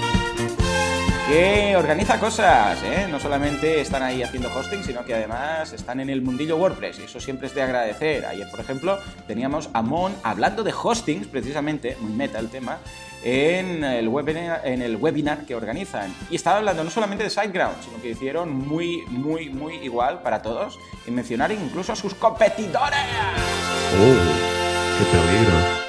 que 1.32 1.78
organiza 1.78 2.20
cosas, 2.20 2.84
¿eh? 2.84 3.08
No 3.10 3.18
solamente 3.18 3.80
están 3.80 4.04
ahí 4.04 4.22
haciendo 4.22 4.54
hosting, 4.54 4.84
sino 4.84 5.06
que 5.06 5.16
además 5.16 5.72
están 5.72 6.02
en 6.02 6.10
el 6.10 6.22
mundillo 6.22 6.58
WordPress 6.58 7.00
y 7.00 7.04
eso 7.04 7.22
siempre 7.22 7.48
es 7.48 7.56
de 7.56 7.62
agradecer. 7.62 8.26
Ayer, 8.26 8.50
por 8.52 8.60
ejemplo, 8.60 9.00
teníamos 9.28 9.70
a 9.72 9.82
Mon 9.82 10.14
hablando 10.24 10.62
de 10.62 10.74
hostings, 10.74 11.28
precisamente, 11.28 11.96
muy 12.02 12.12
meta 12.12 12.38
el 12.38 12.50
tema, 12.50 12.80
en 13.24 13.82
el, 13.86 14.10
webinar, 14.10 14.62
en 14.66 14.82
el 14.82 14.98
webinar 14.98 15.46
que 15.46 15.56
organizan. 15.56 16.14
Y 16.30 16.36
estaba 16.36 16.58
hablando 16.58 16.84
no 16.84 16.90
solamente 16.90 17.24
de 17.24 17.30
SiteGround, 17.30 17.82
sino 17.82 18.02
que 18.02 18.10
hicieron 18.10 18.54
muy, 18.54 19.04
muy, 19.08 19.50
muy 19.50 19.76
igual 19.76 20.22
para 20.24 20.42
todos 20.42 20.78
y 21.08 21.12
mencionar 21.12 21.54
incluso 21.54 21.94
a 21.94 21.96
sus 21.96 22.14
competidores. 22.14 23.00
¡Oh! 23.98 24.71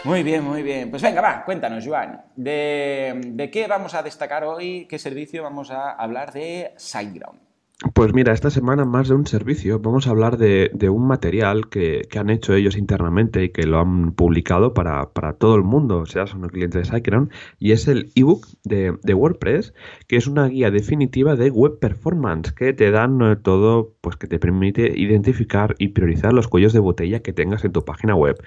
Muy 0.04 0.22
bien, 0.22 0.42
muy 0.42 0.62
bien. 0.62 0.90
Pues 0.90 1.02
venga, 1.02 1.20
va, 1.20 1.44
cuéntanos, 1.44 1.84
Joan. 1.86 2.22
¿De, 2.34 3.50
qué 3.52 3.66
vamos 3.68 3.94
a 3.94 4.02
destacar 4.02 4.44
hoy? 4.44 4.86
¿Qué 4.88 4.98
servicio 4.98 5.42
vamos 5.42 5.70
a 5.70 5.92
hablar 5.92 6.32
de 6.32 6.72
SiteGround? 6.76 7.51
Pues 7.94 8.14
mira, 8.14 8.32
esta 8.32 8.50
semana 8.50 8.84
más 8.84 9.08
de 9.08 9.14
un 9.16 9.26
servicio, 9.26 9.80
vamos 9.80 10.06
a 10.06 10.10
hablar 10.10 10.38
de, 10.38 10.70
un 10.88 11.06
material 11.06 11.68
que, 11.68 12.06
han 12.16 12.30
hecho 12.30 12.54
ellos 12.54 12.76
internamente 12.76 13.42
y 13.42 13.48
que 13.48 13.66
lo 13.66 13.80
han 13.80 14.12
publicado 14.12 14.72
para, 14.72 15.10
todo 15.38 15.56
el 15.56 15.64
mundo, 15.64 15.98
o 15.98 16.06
sea, 16.06 16.28
son 16.28 16.42
clientes 16.48 16.80
de 16.80 16.84
SiteGround, 16.84 17.32
y 17.58 17.72
es 17.72 17.88
el 17.88 18.12
ebook 18.14 18.46
de, 18.62 18.96
de, 19.02 19.14
WordPress, 19.14 19.74
que 20.06 20.16
es 20.16 20.28
una 20.28 20.46
guía 20.46 20.70
definitiva 20.70 21.34
de 21.34 21.50
web 21.50 21.80
performance, 21.80 22.52
que 22.52 22.72
te 22.72 22.92
dan 22.92 23.20
eh, 23.20 23.36
todo, 23.36 23.94
pues 24.00 24.16
que 24.16 24.28
te 24.28 24.38
permite 24.38 24.92
identificar 24.96 25.74
y 25.78 25.88
priorizar 25.88 26.32
los 26.32 26.46
cuellos 26.46 26.72
de 26.72 26.78
botella 26.78 27.20
que 27.20 27.32
tengas 27.32 27.64
en 27.64 27.72
tu 27.72 27.84
página 27.84 28.14
web 28.14 28.40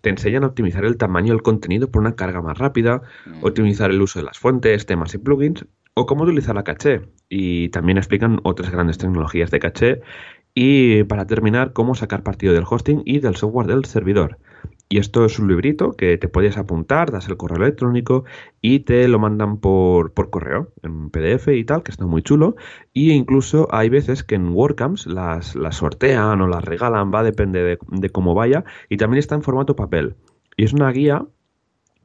te 0.00 0.08
enseñan 0.08 0.44
a 0.44 0.48
optimizar 0.48 0.84
el 0.84 0.96
tamaño 0.96 1.32
del 1.32 1.42
contenido 1.42 1.90
por 1.90 2.00
una 2.00 2.14
carga 2.14 2.40
más 2.40 2.58
rápida, 2.58 3.02
mm. 3.26 3.44
optimizar 3.44 3.90
el 3.90 4.00
uso 4.00 4.18
de 4.18 4.24
las 4.24 4.38
fuentes, 4.38 4.86
temas 4.86 5.14
y 5.14 5.18
plugins, 5.18 5.66
o 6.00 6.06
cómo 6.06 6.24
utilizar 6.24 6.54
la 6.54 6.64
caché. 6.64 7.02
Y 7.28 7.68
también 7.70 7.98
explican 7.98 8.40
otras 8.42 8.70
grandes 8.70 8.98
tecnologías 8.98 9.50
de 9.50 9.60
caché. 9.60 10.00
Y 10.54 11.04
para 11.04 11.26
terminar, 11.26 11.72
cómo 11.72 11.94
sacar 11.94 12.22
partido 12.22 12.52
del 12.54 12.64
hosting 12.68 13.02
y 13.04 13.20
del 13.20 13.36
software 13.36 13.66
del 13.68 13.84
servidor. 13.84 14.38
Y 14.88 14.98
esto 14.98 15.24
es 15.24 15.38
un 15.38 15.46
librito 15.46 15.92
que 15.92 16.18
te 16.18 16.26
puedes 16.26 16.58
apuntar, 16.58 17.12
das 17.12 17.28
el 17.28 17.36
correo 17.36 17.62
electrónico 17.62 18.24
y 18.60 18.80
te 18.80 19.06
lo 19.06 19.20
mandan 19.20 19.58
por, 19.58 20.12
por 20.12 20.30
correo, 20.30 20.72
en 20.82 21.10
PDF 21.10 21.46
y 21.48 21.64
tal, 21.64 21.84
que 21.84 21.92
está 21.92 22.06
muy 22.06 22.22
chulo. 22.22 22.56
Y 22.92 23.12
incluso 23.12 23.68
hay 23.70 23.88
veces 23.88 24.24
que 24.24 24.34
en 24.34 24.48
WordCamps 24.48 25.06
las, 25.06 25.54
las 25.54 25.76
sortean 25.76 26.40
o 26.40 26.48
las 26.48 26.64
regalan, 26.64 27.12
va, 27.14 27.22
depende 27.22 27.62
de, 27.62 27.78
de 27.88 28.10
cómo 28.10 28.34
vaya. 28.34 28.64
Y 28.88 28.96
también 28.96 29.20
está 29.20 29.36
en 29.36 29.42
formato 29.42 29.76
papel. 29.76 30.16
Y 30.56 30.64
es 30.64 30.72
una 30.72 30.90
guía 30.90 31.24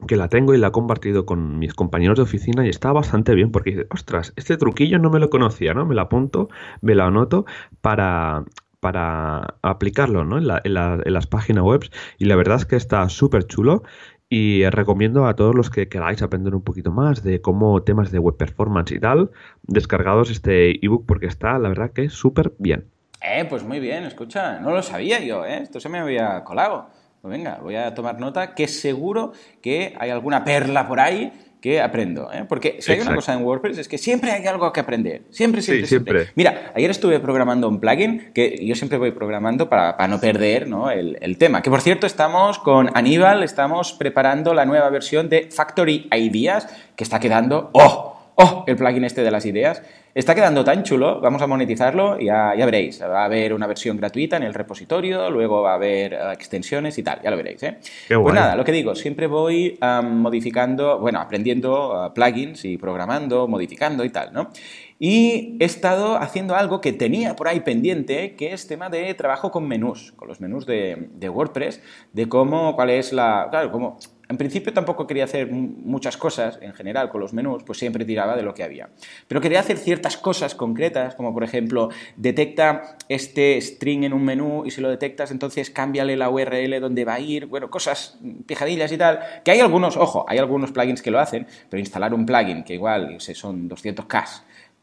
que 0.06 0.16
la 0.16 0.28
tengo 0.28 0.54
y 0.54 0.58
la 0.58 0.68
he 0.68 0.72
compartido 0.72 1.26
con 1.26 1.58
mis 1.58 1.74
compañeros 1.74 2.16
de 2.18 2.22
oficina 2.22 2.66
y 2.66 2.68
está 2.68 2.92
bastante 2.92 3.34
bien 3.34 3.50
porque 3.50 3.70
dice, 3.70 3.86
ostras, 3.90 4.32
este 4.36 4.56
truquillo 4.56 4.98
no 4.98 5.10
me 5.10 5.18
lo 5.18 5.30
conocía, 5.30 5.74
¿no? 5.74 5.86
Me 5.86 5.94
lo 5.94 6.02
apunto, 6.02 6.48
me 6.82 6.94
lo 6.94 7.04
anoto 7.04 7.46
para, 7.80 8.44
para 8.80 9.56
aplicarlo 9.62 10.24
¿no? 10.24 10.38
en, 10.38 10.74
las 10.74 11.26
páginas 11.26 11.64
web 11.64 11.84
y 12.18 12.26
la 12.26 12.36
verdad 12.36 12.58
es 12.58 12.66
que 12.66 12.76
está 12.76 13.08
súper 13.08 13.46
chulo 13.46 13.82
y 14.28 14.68
recomiendo 14.70 15.26
a 15.26 15.34
todos 15.34 15.54
los 15.54 15.70
que 15.70 15.88
queráis 15.88 16.20
aprender 16.22 16.54
un 16.54 16.62
poquito 16.62 16.90
más 16.90 17.22
de 17.22 17.40
cómo 17.40 17.82
temas 17.82 18.10
de 18.10 18.18
web 18.18 18.36
performance 18.36 18.92
y 18.92 19.00
tal, 19.00 19.30
descargados 19.62 20.30
este 20.30 20.84
ebook 20.84 21.06
porque 21.06 21.26
está 21.26 21.58
la 21.58 21.68
verdad 21.68 21.92
que 21.92 22.10
súper 22.10 22.52
bien. 22.58 22.86
Eh, 23.22 23.46
pues 23.48 23.64
muy 23.64 23.80
bien, 23.80 24.04
escucha, 24.04 24.60
no 24.60 24.72
lo 24.72 24.82
sabía 24.82 25.20
yo, 25.24 25.44
¿eh? 25.44 25.58
Esto 25.62 25.80
se 25.80 25.88
me 25.88 25.98
había 25.98 26.44
colado. 26.44 26.88
Pues 27.26 27.38
venga, 27.38 27.58
voy 27.60 27.74
a 27.74 27.92
tomar 27.92 28.20
nota 28.20 28.54
que 28.54 28.68
seguro 28.68 29.32
que 29.60 29.96
hay 29.98 30.10
alguna 30.10 30.44
perla 30.44 30.86
por 30.86 31.00
ahí 31.00 31.32
que 31.60 31.80
aprendo. 31.80 32.32
¿eh? 32.32 32.44
Porque 32.48 32.76
si 32.78 32.92
hay 32.92 33.00
una 33.00 33.16
cosa 33.16 33.32
en 33.34 33.42
WordPress 33.42 33.78
es 33.78 33.88
que 33.88 33.98
siempre 33.98 34.30
hay 34.30 34.46
algo 34.46 34.72
que 34.72 34.78
aprender. 34.78 35.22
Siempre, 35.30 35.60
siempre, 35.60 35.88
siempre. 35.88 36.26
Mira, 36.36 36.70
ayer 36.76 36.88
estuve 36.88 37.18
programando 37.18 37.68
un 37.68 37.80
plugin 37.80 38.30
que 38.32 38.64
yo 38.64 38.76
siempre 38.76 38.96
voy 38.96 39.10
programando 39.10 39.68
para, 39.68 40.06
no 40.06 40.20
perder 40.20 40.68
¿no? 40.68 40.88
El, 40.88 41.18
el, 41.20 41.36
tema. 41.36 41.62
Que 41.62 41.70
por 41.70 41.80
cierto, 41.80 42.06
estamos 42.06 42.60
con 42.60 42.96
Aníbal, 42.96 43.42
estamos 43.42 43.92
preparando 43.92 44.54
la 44.54 44.64
nueva 44.64 44.88
versión 44.90 45.28
de 45.28 45.48
Factory 45.50 46.08
Ideas 46.14 46.68
que 46.94 47.02
está 47.02 47.18
quedando. 47.18 47.70
¡Oh! 47.72 48.30
¡Oh! 48.36 48.62
El 48.68 48.76
plugin 48.76 49.02
este 49.02 49.22
de 49.22 49.32
las 49.32 49.46
ideas. 49.46 49.82
Está 50.16 50.34
quedando 50.34 50.64
tan 50.64 50.82
chulo, 50.82 51.20
vamos 51.20 51.42
a 51.42 51.46
monetizarlo 51.46 52.18
y 52.18 52.24
ya, 52.24 52.54
ya, 52.56 52.64
veréis. 52.64 53.02
Va 53.02 53.20
a 53.20 53.24
haber 53.26 53.52
una 53.52 53.66
versión 53.66 53.98
gratuita 53.98 54.38
en 54.38 54.44
el 54.44 54.54
repositorio, 54.54 55.30
luego 55.30 55.60
va 55.60 55.72
a 55.72 55.74
haber 55.74 56.14
eh, 56.14 56.32
extensiones 56.32 56.96
y 56.96 57.02
tal, 57.02 57.20
ya 57.22 57.30
lo 57.30 57.36
veréis. 57.36 57.62
¿eh? 57.64 57.76
pues 58.08 58.34
nada, 58.34 58.56
lo 58.56 58.64
que 58.64 58.72
digo, 58.72 58.94
siempre 58.94 59.26
voy 59.26 59.78
modificando, 60.02 60.98
bueno, 61.00 61.20
aprendiendo 61.20 62.06
uh, 62.06 62.14
plugins 62.14 62.64
y 62.64 62.78
programando, 62.78 63.46
modificando 63.46 64.06
y 64.06 64.08
tal, 64.08 64.32
¿no? 64.32 64.52
Y 64.98 65.56
he 65.60 65.64
estado 65.64 66.16
haciendo 66.16 66.56
algo 66.56 66.80
que 66.80 66.92
tenía 66.92 67.36
por 67.36 67.48
ahí 67.48 67.60
pendiente, 67.60 68.34
que 68.34 68.52
es 68.52 68.66
tema 68.66 68.88
de 68.88 69.12
trabajo 69.14 69.50
con 69.50 69.68
menús, 69.68 70.12
con 70.16 70.28
los 70.28 70.40
menús 70.40 70.64
de, 70.66 71.08
de 71.14 71.28
WordPress, 71.28 71.82
de 72.12 72.28
cómo, 72.28 72.74
cuál 72.74 72.90
es 72.90 73.12
la, 73.12 73.48
claro, 73.50 73.70
cómo 73.70 73.98
en 74.28 74.38
principio 74.38 74.72
tampoco 74.72 75.06
quería 75.06 75.24
hacer 75.24 75.50
muchas 75.50 76.16
cosas 76.16 76.58
en 76.60 76.72
general 76.74 77.08
con 77.10 77.20
los 77.20 77.32
menús, 77.32 77.62
pues 77.62 77.78
siempre 77.78 78.04
tiraba 78.04 78.36
de 78.36 78.42
lo 78.42 78.54
que 78.54 78.64
había. 78.64 78.88
Pero 79.28 79.40
quería 79.40 79.60
hacer 79.60 79.78
ciertas 79.78 80.16
cosas 80.16 80.54
concretas, 80.54 81.14
como 81.14 81.32
por 81.32 81.44
ejemplo, 81.44 81.90
detecta 82.16 82.96
este 83.08 83.60
string 83.60 84.04
en 84.04 84.12
un 84.12 84.24
menú 84.24 84.64
y 84.66 84.70
si 84.72 84.80
lo 84.80 84.88
detectas, 84.88 85.30
entonces 85.30 85.70
cámbiale 85.70 86.16
la 86.16 86.28
URL 86.28 86.80
donde 86.80 87.04
va 87.04 87.14
a 87.14 87.20
ir, 87.20 87.46
bueno, 87.46 87.70
cosas 87.70 88.18
pijadillas 88.46 88.90
y 88.90 88.98
tal, 88.98 89.20
que 89.44 89.52
hay 89.52 89.60
algunos, 89.60 89.96
ojo, 89.96 90.24
hay 90.28 90.38
algunos 90.38 90.72
plugins 90.72 91.02
que 91.02 91.10
lo 91.10 91.20
hacen, 91.20 91.46
pero 91.68 91.80
instalar 91.80 92.12
un 92.12 92.26
plugin 92.26 92.64
que 92.64 92.74
igual 92.74 93.20
son 93.20 93.68
200K 93.68 94.24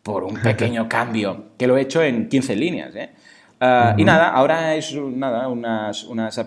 por 0.03 0.23
un 0.23 0.35
pequeño 0.43 0.87
cambio, 0.87 1.45
que 1.57 1.65
lo 1.65 1.77
he 1.77 1.81
hecho 1.81 2.03
en 2.03 2.29
15 2.29 2.55
líneas, 2.55 2.95
¿eh? 2.95 3.09
Ah, 3.65 3.95
y 3.97 4.03
nada, 4.03 4.27
ahora 4.27 4.75
es 4.75 4.93
nada, 4.93 5.47
unas, 5.47 6.03
unas, 6.03 6.37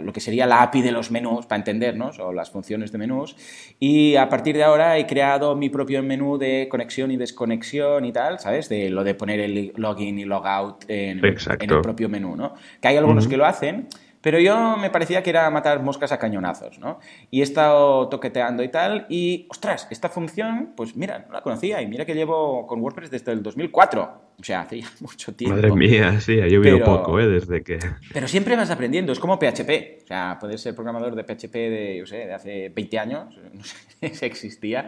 lo 0.00 0.12
que 0.14 0.20
sería 0.20 0.46
la 0.46 0.62
API 0.62 0.80
de 0.80 0.92
los 0.92 1.10
menús, 1.10 1.44
para 1.44 1.58
entendernos, 1.58 2.18
o 2.20 2.32
las 2.32 2.50
funciones 2.50 2.90
de 2.90 2.96
menús. 2.96 3.36
Y 3.78 4.16
a 4.16 4.30
partir 4.30 4.56
de 4.56 4.64
ahora 4.64 4.96
he 4.96 5.06
creado 5.06 5.56
mi 5.56 5.68
propio 5.68 6.02
menú 6.02 6.38
de 6.38 6.66
conexión 6.70 7.10
y 7.10 7.18
desconexión 7.18 8.06
y 8.06 8.12
tal, 8.12 8.38
¿sabes? 8.38 8.70
De 8.70 8.88
lo 8.88 9.04
de 9.04 9.14
poner 9.14 9.40
el 9.40 9.74
login 9.76 10.18
y 10.18 10.24
logout 10.24 10.84
en, 10.88 11.18
en 11.22 11.70
el 11.70 11.80
propio 11.82 12.08
menú, 12.08 12.34
¿no? 12.34 12.54
Que 12.80 12.88
hay 12.88 12.96
algunos 12.96 13.28
que 13.28 13.36
lo 13.36 13.44
hacen, 13.44 13.88
pero 14.24 14.40
yo 14.40 14.78
me 14.78 14.88
parecía 14.88 15.22
que 15.22 15.28
era 15.28 15.50
matar 15.50 15.82
moscas 15.82 16.10
a 16.10 16.18
cañonazos, 16.18 16.78
¿no? 16.78 16.98
Y 17.30 17.40
he 17.40 17.42
estado 17.42 18.08
toqueteando 18.08 18.62
y 18.62 18.68
tal, 18.68 19.04
y 19.10 19.46
ostras, 19.50 19.86
esta 19.90 20.08
función, 20.08 20.72
pues 20.74 20.96
mira, 20.96 21.26
no 21.28 21.34
la 21.34 21.42
conocía, 21.42 21.82
y 21.82 21.86
mira 21.86 22.06
que 22.06 22.14
llevo 22.14 22.66
con 22.66 22.80
WordPress 22.80 23.10
desde 23.10 23.32
el 23.32 23.42
2004. 23.42 24.24
O 24.40 24.42
sea, 24.42 24.62
hace 24.62 24.80
ya 24.80 24.88
mucho 25.00 25.34
tiempo. 25.34 25.54
Madre 25.54 25.70
mía, 25.72 26.20
sí, 26.20 26.40
ha 26.40 26.48
llovido 26.48 26.82
poco, 26.82 27.20
¿eh? 27.20 27.28
Desde 27.28 27.62
que... 27.62 27.78
Pero 28.14 28.26
siempre 28.26 28.56
vas 28.56 28.70
aprendiendo, 28.70 29.12
es 29.12 29.20
como 29.20 29.38
PHP. 29.38 30.04
O 30.04 30.06
sea, 30.06 30.38
puedes 30.40 30.60
ser 30.60 30.74
programador 30.74 31.14
de 31.14 31.22
PHP 31.22 31.52
de, 31.52 31.96
yo 31.98 32.06
sé, 32.06 32.26
de 32.26 32.34
hace 32.34 32.68
20 32.70 32.98
años, 32.98 33.38
no 33.52 33.62
sé 33.62 34.14
si 34.14 34.24
existía, 34.24 34.86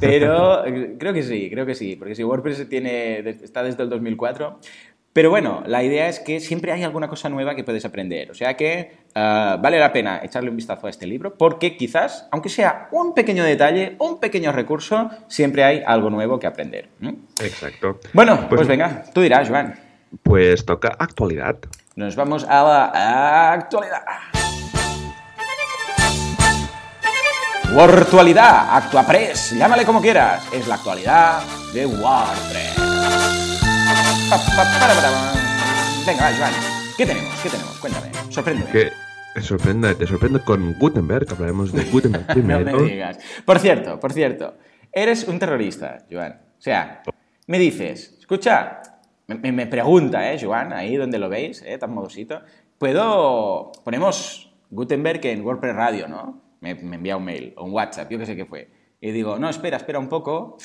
pero 0.00 0.64
creo 0.98 1.12
que 1.12 1.22
sí, 1.22 1.50
creo 1.50 1.66
que 1.66 1.74
sí, 1.74 1.96
porque 1.96 2.14
si 2.14 2.24
WordPress 2.24 2.66
tiene, 2.68 3.18
está 3.28 3.62
desde 3.62 3.82
el 3.82 3.90
2004, 3.90 4.58
pero 5.12 5.30
bueno, 5.30 5.64
la 5.66 5.82
idea 5.82 6.08
es 6.08 6.20
que 6.20 6.38
siempre 6.38 6.70
hay 6.70 6.84
alguna 6.84 7.08
cosa 7.08 7.28
nueva 7.28 7.56
que 7.56 7.64
puedes 7.64 7.84
aprender. 7.84 8.30
O 8.30 8.34
sea 8.34 8.56
que 8.56 8.92
eh, 9.14 9.56
vale 9.60 9.78
la 9.78 9.92
pena 9.92 10.20
echarle 10.22 10.50
un 10.50 10.56
vistazo 10.56 10.86
a 10.86 10.90
este 10.90 11.06
libro 11.06 11.34
porque 11.34 11.76
quizás, 11.76 12.28
aunque 12.30 12.48
sea 12.48 12.88
un 12.92 13.12
pequeño 13.12 13.42
detalle, 13.42 13.96
un 13.98 14.20
pequeño 14.20 14.52
recurso, 14.52 15.10
siempre 15.26 15.64
hay 15.64 15.82
algo 15.84 16.10
nuevo 16.10 16.38
que 16.38 16.46
aprender. 16.46 16.90
Exacto. 17.42 17.98
Bueno, 18.12 18.36
pues, 18.48 18.60
pues, 18.60 18.68
venga, 18.68 19.04
tú 19.12 19.20
dirás, 19.20 19.48
Joan. 19.48 19.74
Pues 20.22 20.64
toca 20.64 20.96
actualidad. 20.98 21.56
Nos 21.96 22.14
vamos 22.14 22.44
a 22.44 22.62
la 22.62 23.52
actualidad. 23.52 24.02
Actualidad, 27.76 28.76
ActuaPress, 28.76 29.52
llámale 29.56 29.84
como 29.84 30.00
quieras. 30.00 30.46
Es 30.52 30.66
la 30.66 30.74
actualidad 30.74 31.42
de 31.72 31.86
WordPress. 31.86 33.49
Venga, 36.06 36.30
va, 36.30 36.36
Joan. 36.36 36.52
¿Qué 36.96 37.06
tenemos? 37.06 37.34
¿Qué 37.42 37.50
tenemos? 37.50 37.78
Cuéntame. 37.78 38.10
Sorpréndeme. 38.30 38.70
Que 38.70 38.90
sorprende, 39.42 39.94
te 39.94 40.06
sorprendo 40.06 40.44
con 40.44 40.74
Gutenberg, 40.74 41.26
hablaremos 41.30 41.72
de 41.72 41.84
Gutenberg 41.84 42.26
primero. 42.26 42.64
no 42.72 42.78
me 42.78 42.90
digas. 42.90 43.18
Por 43.44 43.58
cierto, 43.58 44.00
por 44.00 44.12
cierto, 44.12 44.54
eres 44.92 45.26
un 45.28 45.38
terrorista, 45.38 46.04
Joan. 46.10 46.40
O 46.58 46.60
sea, 46.60 47.02
me 47.46 47.58
dices, 47.58 48.16
escucha, 48.18 48.82
me, 49.26 49.66
pregunta, 49.66 50.32
¿eh, 50.32 50.38
Joan? 50.42 50.72
Ahí 50.72 50.96
donde 50.96 51.18
lo 51.18 51.28
veis, 51.28 51.62
¿eh? 51.62 51.78
Tan 51.78 51.94
modosito. 51.94 52.40
¿Puedo...? 52.78 53.72
Ponemos 53.84 54.52
Gutenberg 54.70 55.24
en 55.26 55.44
WordPress 55.44 55.76
Radio, 55.76 56.08
¿no? 56.08 56.42
Me, 56.60 56.74
me 56.74 56.96
envía 56.96 57.16
un 57.16 57.24
mail 57.24 57.54
o 57.56 57.64
un 57.64 57.72
WhatsApp, 57.72 58.10
yo 58.10 58.18
qué 58.18 58.26
sé 58.26 58.36
qué 58.36 58.46
fue. 58.46 58.68
Y 59.00 59.12
digo, 59.12 59.38
no, 59.38 59.48
espera, 59.48 59.76
espera 59.76 59.98
un 59.98 60.08
poco, 60.08 60.58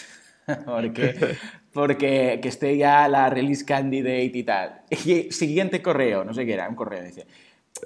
porque, 0.65 1.37
porque 1.73 2.39
que 2.41 2.47
esté 2.47 2.77
ya 2.77 3.07
la 3.07 3.29
release 3.29 3.65
candidate 3.65 4.31
y 4.33 4.43
tal. 4.43 4.81
Y 4.89 5.31
siguiente 5.31 5.81
correo, 5.81 6.23
no 6.23 6.33
sé 6.33 6.45
qué 6.45 6.53
era, 6.53 6.69
un 6.69 6.75
correo, 6.75 7.03
dice, 7.03 7.25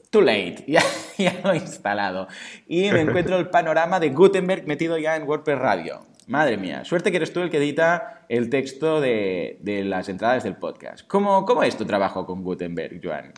too 0.09 0.21
late, 0.21 0.63
ya, 0.67 0.81
ya 1.17 1.39
lo 1.43 1.51
he 1.53 1.57
instalado. 1.57 2.27
Y 2.67 2.91
me 2.91 3.01
encuentro 3.01 3.37
el 3.37 3.49
panorama 3.49 3.99
de 3.99 4.09
Gutenberg 4.09 4.67
metido 4.67 4.97
ya 4.97 5.15
en 5.15 5.23
WordPress 5.27 5.59
Radio. 5.59 6.05
Madre 6.27 6.57
mía, 6.57 6.85
suerte 6.85 7.09
que 7.09 7.17
eres 7.17 7.33
tú 7.33 7.41
el 7.41 7.49
que 7.49 7.57
edita 7.57 8.25
el 8.29 8.51
texto 8.51 9.01
de, 9.01 9.57
de 9.61 9.83
las 9.83 10.09
entradas 10.09 10.43
del 10.43 10.57
podcast. 10.57 11.07
¿Cómo, 11.07 11.43
¿Cómo 11.43 11.63
es 11.63 11.75
tu 11.75 11.85
trabajo 11.85 12.27
con 12.27 12.43
Gutenberg, 12.43 12.99
Joan? 13.03 13.33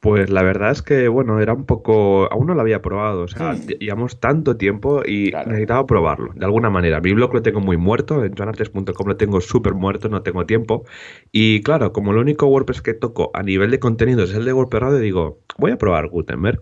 Pues 0.00 0.30
la 0.30 0.42
verdad 0.42 0.70
es 0.70 0.82
que, 0.82 1.08
bueno, 1.08 1.40
era 1.40 1.52
un 1.52 1.64
poco. 1.64 2.32
Aún 2.32 2.46
no 2.46 2.54
lo 2.54 2.60
había 2.60 2.80
probado, 2.80 3.22
o 3.22 3.28
sea, 3.28 3.54
llevamos 3.54 4.20
tanto 4.20 4.56
tiempo 4.56 5.02
y 5.04 5.32
necesitaba 5.46 5.86
probarlo, 5.86 6.32
de 6.34 6.44
alguna 6.44 6.70
manera. 6.70 7.00
Mi 7.00 7.12
blog 7.12 7.34
lo 7.34 7.42
tengo 7.42 7.60
muy 7.60 7.76
muerto, 7.76 8.24
en 8.24 8.34
joanartes.com 8.36 9.08
lo 9.08 9.16
tengo 9.16 9.40
súper 9.40 9.74
muerto, 9.74 10.08
no 10.08 10.22
tengo 10.22 10.46
tiempo. 10.46 10.84
Y 11.32 11.62
claro, 11.62 11.92
como 11.92 12.12
el 12.12 12.18
único 12.18 12.46
WordPress 12.46 12.80
que 12.80 12.94
toco 12.94 13.32
a 13.34 13.42
nivel 13.42 13.72
de 13.72 13.80
contenido 13.80 14.22
es 14.22 14.32
el 14.34 14.44
de 14.44 14.52
WordPress 14.52 14.82
Radio, 14.82 14.98
digo, 14.98 15.40
voy 15.56 15.72
a 15.72 15.78
probar 15.78 16.08
Gutenberg. 16.08 16.60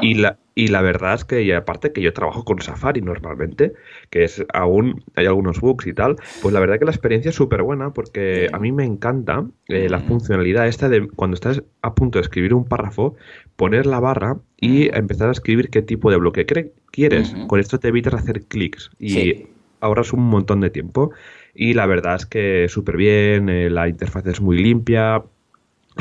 Y 0.00 0.14
la, 0.14 0.38
y 0.58 0.66
la 0.66 0.82
verdad 0.82 1.14
es 1.14 1.24
que, 1.24 1.42
y 1.42 1.52
aparte 1.52 1.92
que 1.92 2.02
yo 2.02 2.12
trabajo 2.12 2.44
con 2.44 2.60
Safari 2.60 3.00
normalmente, 3.00 3.74
que 4.10 4.24
es 4.24 4.44
aún 4.52 5.04
hay 5.14 5.26
algunos 5.26 5.60
bugs 5.60 5.86
y 5.86 5.92
tal, 5.92 6.16
pues 6.42 6.52
la 6.52 6.58
verdad 6.58 6.80
que 6.80 6.84
la 6.84 6.90
experiencia 6.90 7.28
es 7.28 7.36
súper 7.36 7.62
buena 7.62 7.92
porque 7.92 8.48
a 8.52 8.58
mí 8.58 8.72
me 8.72 8.84
encanta 8.84 9.46
eh, 9.68 9.88
la 9.88 10.00
funcionalidad 10.00 10.66
esta 10.66 10.88
de 10.88 11.06
cuando 11.06 11.36
estás 11.36 11.62
a 11.82 11.94
punto 11.94 12.18
de 12.18 12.22
escribir 12.22 12.54
un 12.54 12.64
párrafo, 12.78 13.16
poner 13.56 13.86
la 13.86 13.98
barra 13.98 14.38
y 14.56 14.94
empezar 14.96 15.28
a 15.28 15.32
escribir 15.32 15.68
qué 15.68 15.82
tipo 15.82 16.10
de 16.10 16.16
bloque 16.16 16.46
quieres. 16.90 17.34
Con 17.48 17.58
esto 17.60 17.78
te 17.78 17.88
evitas 17.88 18.14
hacer 18.14 18.42
clics 18.44 18.90
y 19.00 19.46
ahorras 19.80 20.12
un 20.12 20.22
montón 20.22 20.60
de 20.60 20.70
tiempo. 20.70 21.10
Y 21.54 21.74
la 21.74 21.86
verdad 21.86 22.14
es 22.14 22.26
que 22.26 22.66
súper 22.68 22.96
bien, 22.96 23.48
eh, 23.48 23.68
la 23.68 23.88
interfaz 23.88 24.24
es 24.26 24.40
muy 24.40 24.58
limpia, 24.58 25.24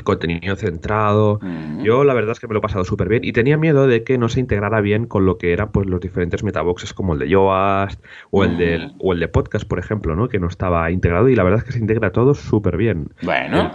contenido 0.03 0.55
centrado. 0.55 1.39
Yo 1.83 2.03
la 2.03 2.13
verdad 2.13 2.31
es 2.31 2.39
que 2.39 2.47
me 2.47 2.53
lo 2.53 2.59
he 2.59 2.61
pasado 2.61 2.85
súper 2.85 3.09
bien 3.09 3.23
y 3.23 3.33
tenía 3.33 3.57
miedo 3.57 3.87
de 3.87 4.03
que 4.03 4.17
no 4.17 4.29
se 4.29 4.39
integrara 4.39 4.81
bien 4.81 5.05
con 5.05 5.25
lo 5.25 5.37
que 5.37 5.53
eran 5.53 5.71
pues 5.71 5.87
los 5.87 5.99
diferentes 5.99 6.43
metaboxes 6.43 6.93
como 6.93 7.13
el 7.13 7.19
de 7.19 7.29
Yoast 7.29 8.03
o 8.31 8.43
el 8.43 8.57
del 8.57 8.93
o 8.99 9.13
el 9.13 9.19
de 9.19 9.27
podcast, 9.27 9.67
por 9.67 9.79
ejemplo, 9.79 10.15
¿no? 10.15 10.27
Que 10.29 10.39
no 10.39 10.47
estaba 10.47 10.89
integrado 10.91 11.29
y 11.29 11.35
la 11.35 11.43
verdad 11.43 11.59
es 11.59 11.65
que 11.65 11.71
se 11.71 11.79
integra 11.79 12.11
todo 12.11 12.33
súper 12.33 12.77
bien. 12.77 13.09
Bueno, 13.21 13.71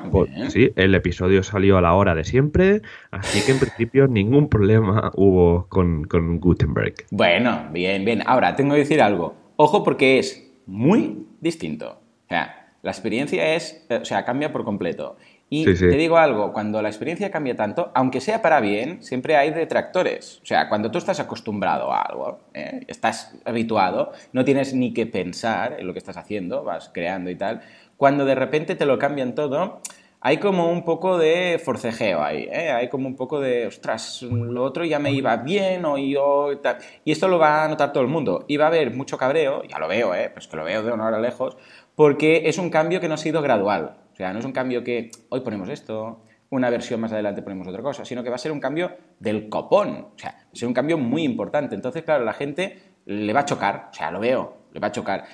sí, 0.48 0.72
el 0.76 0.94
episodio 0.94 1.42
salió 1.42 1.78
a 1.78 1.80
la 1.80 1.94
hora 1.94 2.14
de 2.14 2.24
siempre, 2.24 2.82
así 3.10 3.44
que 3.44 3.52
en 3.52 3.58
principio 3.58 4.08
ningún 4.08 4.48
problema 4.48 5.10
hubo 5.14 5.66
con, 5.68 6.04
con 6.04 6.40
Gutenberg. 6.40 6.94
Bueno, 7.10 7.68
bien, 7.72 8.04
bien. 8.04 8.22
Ahora, 8.26 8.56
tengo 8.56 8.74
que 8.74 8.80
decir 8.80 9.00
algo. 9.02 9.34
Ojo 9.56 9.84
porque 9.84 10.18
es 10.18 10.50
muy 10.66 11.26
distinto. 11.40 12.00
O 12.26 12.28
sea, 12.28 12.62
la 12.82 12.90
experiencia 12.90 13.54
es, 13.54 13.86
eh, 13.88 13.98
o 14.02 14.04
sea, 14.04 14.24
cambia 14.24 14.52
por 14.52 14.64
completo. 14.64 15.16
Y 15.54 15.66
te 15.66 15.88
digo 15.98 16.16
algo, 16.16 16.50
cuando 16.54 16.80
la 16.80 16.88
experiencia 16.88 17.30
cambia 17.30 17.54
tanto, 17.54 17.90
aunque 17.94 18.22
sea 18.22 18.40
para 18.40 18.58
bien, 18.58 19.02
siempre 19.02 19.36
hay 19.36 19.50
detractores. 19.50 20.40
O 20.42 20.46
sea, 20.46 20.66
cuando 20.70 20.90
tú 20.90 20.96
estás 20.96 21.20
acostumbrado 21.20 21.92
a 21.92 22.00
algo, 22.00 22.40
¿eh? 22.54 22.80
estás 22.88 23.34
habituado, 23.44 24.12
no 24.32 24.46
tienes 24.46 24.72
ni 24.72 24.94
que 24.94 25.04
pensar 25.04 25.76
en 25.78 25.86
lo 25.86 25.92
que 25.92 25.98
estás 25.98 26.16
haciendo, 26.16 26.64
vas 26.64 26.90
creando 26.94 27.28
y 27.28 27.34
tal, 27.34 27.60
cuando 27.98 28.24
de 28.24 28.34
repente 28.34 28.76
te 28.76 28.86
lo 28.86 28.98
cambian 28.98 29.34
todo, 29.34 29.82
hay 30.22 30.38
como 30.38 30.70
un 30.70 30.86
poco 30.86 31.18
de 31.18 31.60
forcejeo 31.62 32.22
ahí, 32.22 32.48
¿eh? 32.50 32.70
hay 32.70 32.88
como 32.88 33.06
un 33.06 33.16
poco 33.16 33.38
de, 33.38 33.66
ostras, 33.66 34.22
lo 34.22 34.64
otro 34.64 34.86
ya 34.86 35.00
me 35.00 35.12
iba 35.12 35.36
bien 35.36 35.84
o 35.84 35.98
yo... 35.98 36.60
Tal. 36.62 36.78
Y 37.04 37.12
esto 37.12 37.28
lo 37.28 37.38
va 37.38 37.62
a 37.62 37.68
notar 37.68 37.92
todo 37.92 38.02
el 38.02 38.08
mundo. 38.08 38.46
Y 38.48 38.56
va 38.56 38.64
a 38.64 38.68
haber 38.68 38.94
mucho 38.94 39.18
cabreo, 39.18 39.64
ya 39.64 39.78
lo 39.78 39.86
veo, 39.86 40.14
¿eh? 40.14 40.30
pues 40.32 40.48
que 40.48 40.56
lo 40.56 40.64
veo 40.64 40.82
de 40.82 40.92
una 40.92 41.08
hora 41.08 41.20
lejos, 41.20 41.58
porque 41.94 42.48
es 42.48 42.56
un 42.56 42.70
cambio 42.70 43.00
que 43.00 43.08
no 43.08 43.14
ha 43.14 43.18
sido 43.18 43.42
gradual. 43.42 43.96
O 44.12 44.16
sea, 44.16 44.32
no 44.32 44.38
es 44.38 44.44
un 44.44 44.52
cambio 44.52 44.84
que 44.84 45.10
hoy 45.30 45.40
ponemos 45.40 45.68
esto, 45.68 46.22
una 46.50 46.68
versión 46.68 47.00
más 47.00 47.12
adelante 47.12 47.40
ponemos 47.42 47.66
otra 47.66 47.82
cosa, 47.82 48.04
sino 48.04 48.22
que 48.22 48.28
va 48.28 48.36
a 48.36 48.38
ser 48.38 48.52
un 48.52 48.60
cambio 48.60 48.94
del 49.18 49.48
copón, 49.48 50.08
o 50.14 50.18
sea, 50.18 50.32
va 50.32 50.50
a 50.52 50.56
ser 50.56 50.68
un 50.68 50.74
cambio 50.74 50.98
muy 50.98 51.22
importante. 51.22 51.74
Entonces, 51.74 52.02
claro, 52.02 52.24
la 52.24 52.34
gente 52.34 52.78
le 53.06 53.32
va 53.32 53.40
a 53.40 53.44
chocar, 53.44 53.88
o 53.90 53.94
sea, 53.94 54.10
lo 54.10 54.20
veo, 54.20 54.66
le 54.72 54.80
va 54.80 54.88
a 54.88 54.92
chocar. 54.92 55.24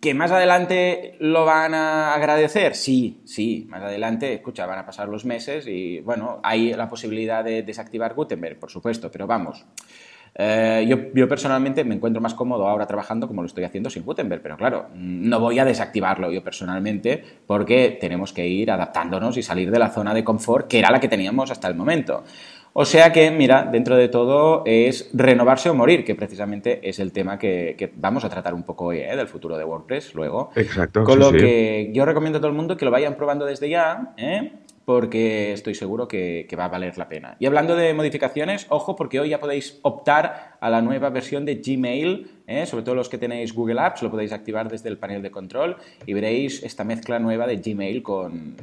¿Que 0.00 0.14
más 0.14 0.30
adelante 0.30 1.16
lo 1.20 1.44
van 1.44 1.74
a 1.74 2.14
agradecer? 2.14 2.74
Sí, 2.74 3.20
sí, 3.24 3.66
más 3.68 3.82
adelante, 3.82 4.32
escucha, 4.32 4.64
van 4.64 4.78
a 4.78 4.86
pasar 4.86 5.08
los 5.08 5.24
meses 5.24 5.66
y 5.66 6.00
bueno, 6.00 6.40
hay 6.42 6.72
la 6.72 6.88
posibilidad 6.88 7.44
de 7.44 7.62
desactivar 7.62 8.14
Gutenberg, 8.14 8.58
por 8.58 8.70
supuesto, 8.70 9.10
pero 9.10 9.26
vamos. 9.26 9.66
Eh, 10.34 10.86
yo, 10.88 10.96
yo, 11.14 11.28
personalmente 11.28 11.84
me 11.84 11.94
encuentro 11.94 12.20
más 12.20 12.34
cómodo 12.34 12.66
ahora 12.68 12.86
trabajando 12.86 13.26
como 13.26 13.42
lo 13.42 13.46
estoy 13.46 13.64
haciendo 13.64 13.90
sin 13.90 14.04
Gutenberg, 14.04 14.42
pero 14.42 14.56
claro, 14.56 14.86
no 14.94 15.40
voy 15.40 15.58
a 15.58 15.64
desactivarlo 15.64 16.30
yo 16.30 16.42
personalmente 16.42 17.24
porque 17.46 17.98
tenemos 18.00 18.32
que 18.32 18.46
ir 18.46 18.70
adaptándonos 18.70 19.36
y 19.36 19.42
salir 19.42 19.70
de 19.70 19.78
la 19.78 19.90
zona 19.90 20.14
de 20.14 20.24
confort 20.24 20.68
que 20.68 20.78
era 20.78 20.90
la 20.90 21.00
que 21.00 21.08
teníamos 21.08 21.50
hasta 21.50 21.68
el 21.68 21.74
momento. 21.74 22.24
O 22.80 22.84
sea 22.84 23.12
que, 23.12 23.32
mira, 23.32 23.64
dentro 23.64 23.96
de 23.96 24.08
todo 24.08 24.62
es 24.64 25.10
renovarse 25.12 25.68
o 25.68 25.74
morir, 25.74 26.04
que 26.04 26.14
precisamente 26.14 26.88
es 26.88 27.00
el 27.00 27.10
tema 27.12 27.36
que, 27.36 27.92
vamos 27.96 28.24
a 28.24 28.28
tratar 28.28 28.54
un 28.54 28.62
poco 28.62 28.86
hoy, 28.86 28.98
¿eh? 28.98 29.16
del 29.16 29.26
futuro 29.26 29.58
de 29.58 29.64
WordPress 29.64 30.14
luego. 30.14 30.50
Exacto. 30.54 31.02
Con 31.02 31.18
lo 31.18 31.32
que 31.32 31.90
yo 31.92 32.04
recomiendo 32.04 32.38
a 32.38 32.40
todo 32.40 32.50
el 32.50 32.56
mundo 32.56 32.76
que 32.76 32.84
lo 32.84 32.92
vayan 32.92 33.16
probando 33.16 33.46
desde 33.46 33.68
ya, 33.68 34.14
¿eh? 34.16 34.52
Porque 34.88 35.52
estoy 35.52 35.74
seguro 35.74 36.08
que, 36.08 36.48
va 36.58 36.64
a 36.64 36.68
valer 36.68 36.96
la 36.96 37.10
pena. 37.10 37.36
Y 37.38 37.44
hablando 37.44 37.76
de 37.76 37.92
modificaciones, 37.92 38.64
ojo, 38.70 38.96
porque 38.96 39.20
hoy 39.20 39.28
ya 39.28 39.38
podéis 39.38 39.80
optar 39.82 40.56
a 40.62 40.70
la 40.70 40.80
nueva 40.80 41.10
versión 41.10 41.44
de 41.44 41.56
Gmail, 41.56 42.37
¿eh? 42.48 42.66
sobre 42.66 42.82
todo 42.82 42.96
los 42.96 43.08
que 43.08 43.18
tenéis 43.18 43.54
Google 43.54 43.80
Apps, 43.80 44.02
lo 44.02 44.10
podéis 44.10 44.32
activar 44.32 44.68
desde 44.68 44.88
el 44.88 44.98
panel 44.98 45.22
de 45.22 45.30
control 45.30 45.76
y 46.06 46.14
veréis 46.14 46.62
esta 46.64 46.82
mezcla 46.82 47.20
nueva 47.20 47.46
de 47.46 47.56
Gmail 47.56 48.02
con, 48.02 48.56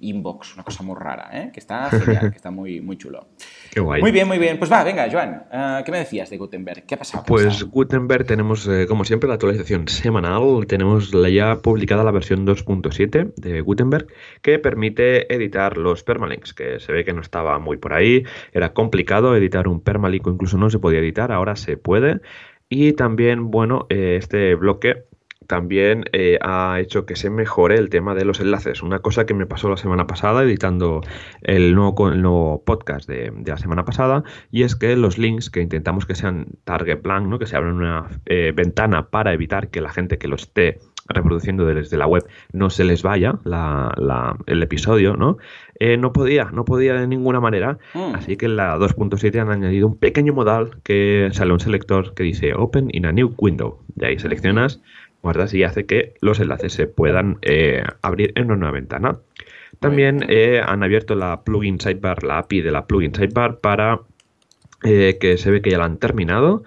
Inbox, 0.00 0.54
una 0.54 0.64
cosa 0.64 0.82
muy 0.82 0.96
rara, 0.98 1.28
¿eh? 1.32 1.50
que 1.52 1.60
está 1.60 1.90
genial, 1.90 2.30
que 2.30 2.36
está 2.36 2.50
muy, 2.50 2.80
muy 2.80 2.96
chulo. 2.96 3.26
Qué 3.70 3.80
guay. 3.80 4.00
Muy 4.00 4.12
bien, 4.12 4.26
muy 4.26 4.38
bien. 4.38 4.58
Pues 4.58 4.72
va, 4.72 4.82
venga, 4.84 5.08
Joan, 5.10 5.44
eh, 5.52 5.82
¿qué 5.84 5.92
me 5.92 5.98
decías 5.98 6.30
de 6.30 6.38
Gutenberg? 6.38 6.84
¿Qué 6.86 6.94
ha 6.94 6.98
pasado? 6.98 7.24
pues 7.26 7.64
Gutenberg 7.64 8.24
tenemos, 8.24 8.68
como 8.88 9.04
siempre, 9.04 9.28
la 9.28 9.34
actualización 9.34 9.88
semanal. 9.88 10.66
Tenemos 10.66 11.12
la 11.12 11.28
ya 11.28 11.56
publicada 11.56 12.04
la 12.04 12.12
versión 12.12 12.46
2.7 12.46 13.34
de 13.34 13.60
Gutenberg, 13.60 14.06
que 14.40 14.58
permite 14.58 15.32
editar 15.34 15.76
los 15.76 16.02
permalinks, 16.02 16.54
que 16.54 16.80
se 16.80 16.92
ve 16.92 17.04
que 17.04 17.12
no 17.12 17.20
estaba 17.20 17.58
muy 17.58 17.76
por 17.76 17.92
ahí, 17.92 18.24
era 18.52 18.72
complicado 18.72 19.36
editar 19.36 19.68
un 19.68 19.80
permalink 19.80 20.26
o 20.26 20.30
incluso 20.30 20.56
no 20.56 20.70
se 20.70 20.78
podía 20.78 21.00
editar, 21.00 21.32
ahora 21.32 21.56
se 21.56 21.76
puede. 21.76 22.20
Y 22.68 22.94
también, 22.94 23.50
bueno, 23.50 23.86
eh, 23.90 24.16
este 24.18 24.54
bloque 24.56 25.04
también 25.46 26.04
eh, 26.12 26.38
ha 26.42 26.80
hecho 26.80 27.06
que 27.06 27.16
se 27.16 27.30
mejore 27.30 27.76
el 27.76 27.88
tema 27.88 28.14
de 28.14 28.24
los 28.24 28.40
enlaces. 28.40 28.82
Una 28.82 28.98
cosa 28.98 29.26
que 29.26 29.34
me 29.34 29.46
pasó 29.46 29.68
la 29.68 29.76
semana 29.76 30.06
pasada 30.06 30.42
editando 30.42 31.00
el 31.42 31.74
nuevo, 31.74 32.08
el 32.08 32.22
nuevo 32.22 32.62
podcast 32.64 33.08
de, 33.08 33.32
la 33.44 33.56
semana 33.56 33.84
pasada 33.84 34.24
y 34.50 34.64
es 34.64 34.76
que 34.76 34.96
los 34.96 35.18
links 35.18 35.50
que 35.50 35.60
intentamos 35.60 36.06
que 36.06 36.14
sean 36.14 36.46
target 36.64 37.02
blank, 37.02 37.26
¿no? 37.26 37.38
que 37.38 37.46
se 37.46 37.56
abran 37.56 37.76
una 37.76 38.08
eh, 38.26 38.52
ventana 38.54 39.08
para 39.08 39.32
evitar 39.32 39.68
que 39.70 39.80
la 39.80 39.90
gente 39.90 40.18
que 40.18 40.28
lo 40.28 40.36
esté 40.36 40.80
reproduciendo 41.08 41.66
desde 41.66 41.96
la 41.96 42.06
web 42.06 42.26
no 42.52 42.70
se 42.70 42.84
les 42.84 43.02
vaya 43.02 43.38
el 44.46 44.62
episodio, 44.62 45.16
¿no? 45.16 45.38
Eh, 45.78 45.96
no 45.96 46.12
podía, 46.12 46.44
no 46.52 46.64
podía 46.64 46.94
de 46.94 47.06
ninguna 47.06 47.40
manera. 47.40 47.78
Mm. 47.94 48.14
Así 48.14 48.36
que 48.36 48.46
en 48.46 48.56
la 48.56 48.76
2.7 48.76 49.38
han 49.40 49.50
añadido 49.50 49.86
un 49.86 49.96
pequeño 49.96 50.32
modal 50.32 50.78
que 50.82 51.28
sale 51.32 51.52
un 51.52 51.60
selector 51.60 52.14
que 52.14 52.22
dice 52.22 52.54
Open 52.54 52.88
in 52.92 53.06
a 53.06 53.12
new 53.12 53.34
window. 53.38 53.80
De 53.94 54.06
ahí 54.08 54.18
seleccionas, 54.18 54.80
guardas 55.22 55.52
y 55.54 55.64
hace 55.64 55.86
que 55.86 56.14
los 56.20 56.40
enlaces 56.40 56.72
se 56.72 56.86
puedan 56.86 57.38
eh, 57.42 57.82
abrir 58.02 58.32
en 58.36 58.46
una 58.46 58.56
nueva 58.56 58.72
ventana. 58.72 59.18
También 59.80 60.24
eh, 60.28 60.62
han 60.64 60.82
abierto 60.82 61.14
la 61.14 61.42
plugin 61.42 61.78
sidebar, 61.80 62.22
la 62.22 62.38
API 62.38 62.62
de 62.62 62.70
la 62.70 62.86
plugin 62.86 63.14
sidebar 63.14 63.58
para 63.60 64.00
que 64.82 65.36
se 65.36 65.50
ve 65.50 65.62
que 65.62 65.70
ya 65.70 65.78
la 65.78 65.84
han 65.86 65.96
terminado 65.96 66.62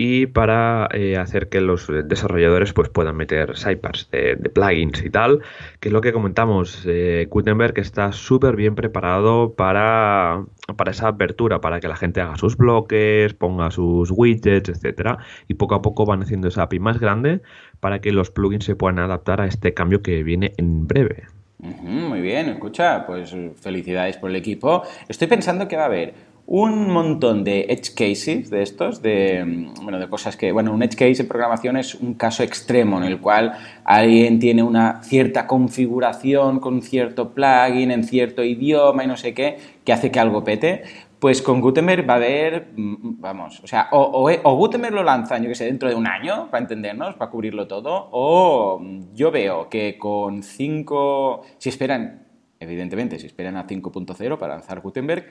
y 0.00 0.26
para 0.26 0.88
eh, 0.92 1.16
hacer 1.16 1.48
que 1.48 1.60
los 1.60 1.88
desarrolladores 2.04 2.72
pues, 2.72 2.88
puedan 2.88 3.16
meter 3.16 3.56
sidebars 3.56 4.08
de, 4.12 4.36
plugins 4.36 5.04
y 5.04 5.10
tal, 5.10 5.40
que 5.80 5.88
es 5.88 5.92
lo 5.92 6.00
que 6.00 6.12
comentamos, 6.12 6.84
eh, 6.86 7.26
Gutenberg 7.28 7.76
está 7.80 8.12
súper 8.12 8.54
bien 8.54 8.76
preparado 8.76 9.54
para, 9.54 10.44
para 10.76 10.92
esa 10.92 11.08
apertura, 11.08 11.60
para 11.60 11.80
que 11.80 11.88
la 11.88 11.96
gente 11.96 12.20
haga 12.20 12.36
sus 12.36 12.56
bloques, 12.56 13.34
ponga 13.34 13.72
sus 13.72 14.12
widgets, 14.12 14.68
etcétera, 14.68 15.18
y 15.48 15.54
poco 15.54 15.74
a 15.74 15.82
poco 15.82 16.06
van 16.06 16.22
haciendo 16.22 16.46
esa 16.46 16.62
API 16.62 16.78
más 16.78 17.00
grande 17.00 17.42
para 17.80 18.00
que 18.00 18.12
los 18.12 18.30
plugins 18.30 18.66
se 18.66 18.76
puedan 18.76 19.00
adaptar 19.00 19.40
a 19.40 19.46
este 19.46 19.74
cambio 19.74 20.00
que 20.00 20.22
viene 20.22 20.52
en 20.58 20.86
breve. 20.86 21.24
muy 21.58 22.20
bien, 22.20 22.48
escucha, 22.50 23.04
pues 23.04 23.34
felicidades 23.60 24.16
por 24.16 24.30
el 24.30 24.36
equipo. 24.36 24.84
Estoy 25.08 25.26
pensando 25.26 25.66
que 25.66 25.74
va 25.74 25.82
a 25.82 25.86
haber 25.86 26.14
un 26.50 26.90
montón 26.90 27.44
de 27.44 27.66
edge 27.68 27.94
cases 27.94 28.48
de 28.48 28.62
estos, 28.62 29.02
de, 29.02 29.44
mm, 29.44 29.84
bueno, 29.84 29.98
de 29.98 30.08
cosas 30.08 30.34
que, 30.34 30.50
bueno, 30.50 30.72
un 30.72 30.82
edge 30.82 30.96
case 30.96 31.20
en 31.20 31.28
programación 31.28 31.76
es 31.76 31.94
un 31.94 32.14
caso 32.14 32.42
extremo 32.42 32.96
en 32.96 33.04
el 33.04 33.20
cual 33.20 33.52
alguien 33.84 34.38
tiene 34.38 34.62
una 34.62 35.02
cierta 35.02 35.46
configuración 35.46 36.58
con 36.58 36.80
cierto 36.80 37.34
plugin 37.34 37.90
en 37.90 38.02
cierto 38.02 38.42
idioma 38.42 39.04
y 39.04 39.06
no 39.06 39.18
sé 39.18 39.34
qué, 39.34 39.58
que 39.84 39.92
hace 39.92 40.10
que 40.10 40.20
algo 40.20 40.42
pete. 40.42 40.84
Pues 41.18 41.42
con 41.42 41.60
Gutenberg 41.60 42.08
va 42.08 42.14
a 42.14 42.16
haber, 42.16 42.68
mm, 42.74 43.20
vamos, 43.20 43.60
o 43.62 43.66
sea, 43.66 43.88
o, 43.92 44.30
o, 44.42 44.56
Gutenberg 44.56 44.94
lo 44.94 45.02
lanzan, 45.02 45.42
yo 45.42 45.50
que 45.50 45.54
sé, 45.54 45.66
dentro 45.66 45.90
de 45.90 45.96
un 45.96 46.06
año, 46.06 46.48
para 46.50 46.62
entendernos, 46.62 47.14
para 47.16 47.30
cubrirlo 47.30 47.66
todo, 47.66 48.08
o 48.10 48.78
mm, 48.80 49.14
yo 49.14 49.30
veo 49.30 49.68
que 49.68 49.98
con 49.98 50.42
5, 50.42 51.42
si 51.58 51.68
esperan, 51.68 52.26
evidentemente, 52.58 53.18
si 53.18 53.26
esperan 53.26 53.58
a 53.58 53.66
5.0 53.66 54.38
para 54.38 54.54
lanzar 54.54 54.80
Gutenberg, 54.80 55.26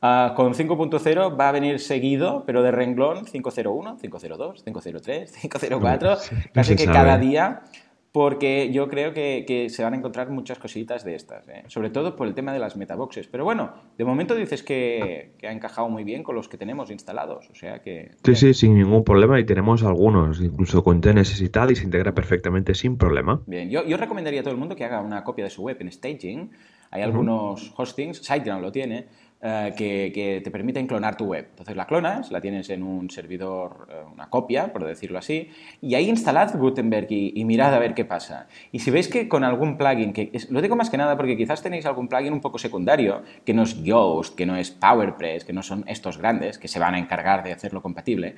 Ah, 0.00 0.34
con 0.36 0.54
5.0 0.54 1.38
va 1.38 1.48
a 1.48 1.52
venir 1.52 1.80
seguido, 1.80 2.44
pero 2.46 2.62
de 2.62 2.70
renglón 2.70 3.24
5.01, 3.24 3.98
5.02, 4.00 4.64
5.03, 4.64 5.30
5.04, 5.50 6.50
casi 6.52 6.76
que 6.76 6.86
cada 6.86 7.18
día, 7.18 7.62
porque 8.12 8.70
yo 8.72 8.88
creo 8.88 9.12
que, 9.12 9.66
se 9.68 9.82
van 9.82 9.94
a 9.94 9.96
encontrar 9.96 10.30
muchas 10.30 10.60
cositas 10.60 11.04
de 11.04 11.16
estas, 11.16 11.48
¿eh? 11.48 11.64
sobre 11.66 11.90
todo 11.90 12.14
por 12.14 12.28
el 12.28 12.34
tema 12.34 12.52
de 12.52 12.60
las 12.60 12.76
metaboxes. 12.76 13.26
Pero 13.26 13.44
bueno, 13.44 13.74
de 13.98 14.04
momento 14.04 14.36
dices 14.36 14.62
que, 14.62 15.32
ha 15.42 15.50
encajado 15.50 15.88
muy 15.88 16.04
bien 16.04 16.22
con 16.22 16.36
los 16.36 16.48
que 16.48 16.56
tenemos 16.56 16.92
instalados, 16.92 17.50
o 17.50 17.56
sea 17.56 17.82
que... 17.82 18.12
Sí, 18.22 18.36
sí, 18.36 18.54
sin 18.54 18.78
ningún 18.78 19.02
problema 19.02 19.40
y 19.40 19.44
tenemos 19.44 19.82
algunos, 19.82 20.40
incluso 20.40 20.84
con 20.84 21.00
TNS 21.00 21.40
y 21.40 21.48
tal, 21.48 21.72
y 21.72 21.76
se 21.76 21.82
integra 21.82 22.14
perfectamente 22.14 22.74
sin 22.76 22.96
problema. 22.96 23.42
Bien, 23.46 23.68
yo, 23.68 23.84
yo 23.84 23.96
recomendaría 23.96 24.40
a 24.40 24.42
todo 24.44 24.54
el 24.54 24.60
mundo 24.60 24.76
que 24.76 24.84
haga 24.84 25.00
una 25.00 25.24
copia 25.24 25.44
de 25.44 25.50
su 25.50 25.62
web 25.62 25.76
en 25.80 25.90
staging. 25.90 26.50
Hay 26.90 27.02
algunos 27.02 27.74
hostings, 27.76 28.18
SiteGround 28.18 28.62
lo 28.62 28.72
tiene, 28.72 29.08
eh, 29.40 29.72
que, 29.76 30.40
te 30.42 30.50
permiten 30.50 30.88
clonar 30.88 31.16
tu 31.16 31.26
web. 31.26 31.46
Entonces 31.50 31.76
la 31.76 31.86
clonas, 31.86 32.32
la 32.32 32.40
tienes 32.40 32.70
en 32.70 32.82
un 32.82 33.08
servidor, 33.08 33.86
eh, 33.88 34.02
una 34.12 34.28
copia, 34.28 34.72
por 34.72 34.84
decirlo 34.84 35.16
así, 35.16 35.50
y 35.80 35.94
ahí 35.94 36.08
instalad 36.08 36.56
Gutenberg 36.56 37.06
y, 37.08 37.44
mirad 37.44 37.72
a 37.72 37.78
ver 37.78 37.94
qué 37.94 38.04
pasa. 38.04 38.48
Y 38.72 38.80
si 38.80 38.90
veis 38.90 39.06
que 39.06 39.28
con 39.28 39.44
algún 39.44 39.78
plugin, 39.78 40.12
que 40.12 40.32
lo 40.50 40.60
digo 40.60 40.74
más 40.74 40.90
que 40.90 40.96
nada 40.96 41.16
porque 41.16 41.36
quizás 41.36 41.62
tenéis 41.62 41.86
algún 41.86 42.08
plugin 42.08 42.32
un 42.32 42.40
poco 42.40 42.58
secundario, 42.58 43.22
que 43.44 43.54
no 43.54 43.62
es 43.62 43.80
Yoast, 43.80 44.34
que 44.34 44.44
no 44.44 44.56
es 44.56 44.72
PowerPress, 44.72 45.44
que 45.44 45.52
no 45.52 45.62
son 45.62 45.84
estos 45.86 46.18
grandes, 46.18 46.58
que 46.58 46.66
se 46.66 46.80
van 46.80 46.94
a 46.94 46.98
encargar 46.98 47.44
de 47.44 47.52
hacerlo 47.52 47.80
compatible, 47.80 48.34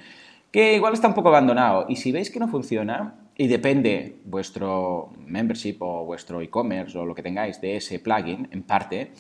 que 0.52 0.74
igual 0.74 0.92
está 0.92 1.08
un 1.08 1.14
poco 1.14 1.30
abandonado. 1.30 1.86
Y 1.88 1.96
si 1.96 2.12
veis 2.12 2.30
que 2.30 2.40
no 2.40 2.48
funciona, 2.48 3.14
y 3.40 3.48
depende 3.48 4.16
vuestro 4.26 5.14
membership 5.26 5.76
o 5.80 6.04
vuestro 6.04 6.42
e-commerce 6.42 6.98
o 6.98 7.06
lo 7.06 7.14
que 7.14 7.22
tengáis 7.22 7.58
de 7.58 7.76
ese 7.76 7.98
plugin, 7.98 8.48
en 8.50 8.62
parte, 8.62 9.12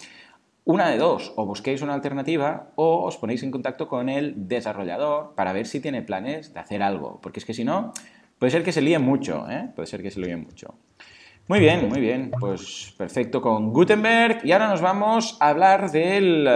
una 0.64 0.88
de 0.88 0.98
dos, 0.98 1.32
o 1.36 1.46
busquéis 1.46 1.82
una 1.82 1.94
alternativa 1.94 2.72
o 2.76 3.04
os 3.04 3.16
ponéis 3.16 3.42
en 3.42 3.50
contacto 3.50 3.88
con 3.88 4.08
el 4.08 4.48
desarrollador 4.48 5.34
para 5.34 5.52
ver 5.52 5.66
si 5.66 5.80
tiene 5.80 6.02
planes 6.02 6.52
de 6.54 6.60
hacer 6.60 6.82
algo, 6.82 7.18
porque 7.22 7.40
es 7.40 7.46
que 7.46 7.54
si 7.54 7.64
no, 7.64 7.92
puede 8.38 8.50
ser 8.50 8.62
que 8.62 8.72
se 8.72 8.82
líe 8.82 8.98
mucho, 8.98 9.48
¿eh? 9.50 9.70
puede 9.74 9.86
ser 9.86 10.02
que 10.02 10.10
se 10.10 10.20
líe 10.20 10.36
mucho. 10.36 10.74
Muy 11.48 11.58
bien, 11.58 11.88
muy 11.88 12.00
bien, 12.00 12.30
pues 12.38 12.94
perfecto 12.96 13.42
con 13.42 13.72
Gutenberg 13.72 14.40
y 14.44 14.52
ahora 14.52 14.68
nos 14.68 14.80
vamos 14.80 15.36
a 15.40 15.48
hablar 15.48 15.90
del, 15.90 16.48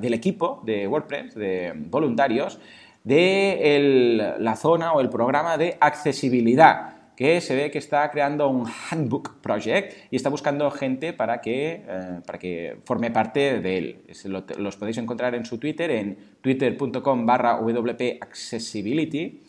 del 0.00 0.14
equipo 0.14 0.62
de 0.64 0.88
WordPress, 0.88 1.34
de 1.34 1.74
voluntarios, 1.76 2.58
de 3.02 4.34
la 4.38 4.56
zona 4.56 4.94
o 4.94 5.02
el 5.02 5.10
programa 5.10 5.58
de 5.58 5.76
accesibilidad 5.78 6.93
que 7.16 7.40
se 7.40 7.54
ve 7.54 7.70
que 7.70 7.78
está 7.78 8.10
creando 8.10 8.48
un 8.48 8.66
handbook 8.66 9.40
project 9.40 9.94
y 10.10 10.16
está 10.16 10.30
buscando 10.30 10.70
gente 10.70 11.12
para 11.12 11.40
que, 11.40 11.84
eh, 11.86 12.20
para 12.26 12.38
que 12.38 12.78
forme 12.84 13.10
parte 13.10 13.60
de 13.60 13.78
él. 13.78 13.96
los 14.58 14.76
podéis 14.76 14.98
encontrar 14.98 15.34
en 15.34 15.44
su 15.44 15.58
Twitter, 15.58 15.90
en 15.90 16.16
twitter.com 16.40 17.26
barra 17.26 17.60
wp-accessibility, 17.60 19.42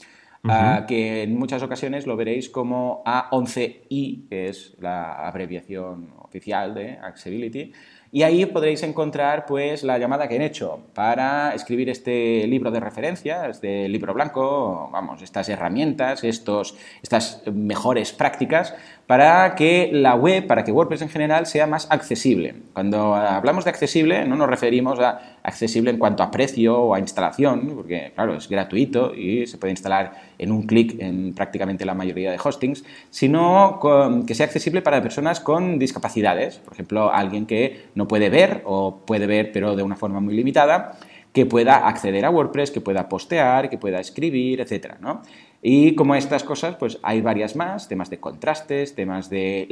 ah, 0.44 0.86
que 0.88 1.24
en 1.24 1.38
muchas 1.38 1.64
ocasiones 1.64 2.06
lo 2.06 2.16
veréis 2.16 2.50
como 2.50 3.04
A11i, 3.06 4.28
que 4.30 4.50
es 4.50 4.76
la 4.80 5.28
abreviación 5.28 6.14
oficial 6.20 6.74
de 6.76 6.98
Accessibility, 7.02 7.72
y 8.16 8.24
ahí 8.24 8.46
podréis 8.46 8.82
encontrar 8.84 9.46
pues 9.46 9.84
la 9.84 9.98
llamada 9.98 10.30
que 10.30 10.38
han 10.38 10.42
hecho 10.42 10.80
para 10.94 11.54
escribir 11.54 11.90
este 11.90 12.48
libro 12.48 12.72
de 12.72 12.80
referencia, 12.80 13.50
este 13.50 13.90
libro 13.90 14.14
blanco, 14.14 14.90
vamos, 14.90 15.22
estas 15.22 15.50
herramientas, 15.50 16.24
estos, 16.24 16.78
estas 17.04 17.42
mejores 17.52 18.14
prácticas 18.14 18.74
para 19.08 19.56
que 19.56 19.90
la 19.94 20.16
web, 20.16 20.48
para 20.48 20.64
que 20.64 20.72
WordPress 20.72 21.04
en 21.04 21.10
general 21.10 21.46
sea 21.46 21.68
más 21.68 21.88
accesible. 21.92 22.56
Cuando 22.74 23.16
hablamos 23.16 23.64
de 23.64 23.70
accesible 23.70 24.26
no 24.26 24.36
nos 24.36 24.50
referimos 24.50 25.00
a 25.00 25.38
accesible 25.44 25.92
en 25.92 26.00
cuanto 26.00 26.24
a 26.24 26.32
precio 26.32 26.80
o 26.80 26.96
a 26.96 27.00
instalación, 27.00 27.74
porque 27.76 28.12
claro, 28.16 28.36
es 28.36 28.50
gratuito 28.50 29.14
y 29.14 29.46
se 29.46 29.58
puede 29.58 29.72
instalar 29.72 30.14
en 30.40 30.52
un 30.52 30.64
clic 30.64 31.00
en 31.00 31.34
prácticamente 31.36 31.86
la 31.86 31.94
mayoría 31.94 32.32
de 32.32 32.40
hostings, 32.44 32.84
sino 33.12 33.80
que 34.26 34.34
sea 34.34 34.48
accesible 34.48 34.82
para 34.82 35.02
personas 35.02 35.40
con 35.40 35.78
discapacidades, 35.78 36.58
por 36.58 36.74
ejemplo, 36.74 37.12
alguien 37.12 37.46
que 37.46 37.86
no 37.94 38.08
puede 38.08 38.30
ver 38.30 38.62
o 38.66 39.02
puede 39.06 39.28
ver 39.28 39.52
pero 39.52 39.76
de 39.76 39.84
una 39.84 39.96
forma 39.96 40.20
muy 40.20 40.34
limitada, 40.34 40.98
que 41.36 41.46
pueda 41.46 41.86
acceder 41.86 42.24
a 42.24 42.30
WordPress, 42.30 42.72
que 42.72 42.80
pueda 42.80 43.10
postear, 43.10 43.70
que 43.70 43.78
pueda 43.78 44.00
escribir, 44.00 44.62
etcétera, 44.62 44.98
¿no? 45.02 45.22
Y 45.62 45.94
como 45.96 46.16
estas 46.16 46.46
cosas, 46.46 46.78
pues 46.78 46.98
hay 47.04 47.20
varias 47.20 47.58
más, 47.58 47.90
temas 47.90 48.10
de 48.10 48.22
contrastes, 48.22 48.96
temas 48.96 49.30
de 49.30 49.68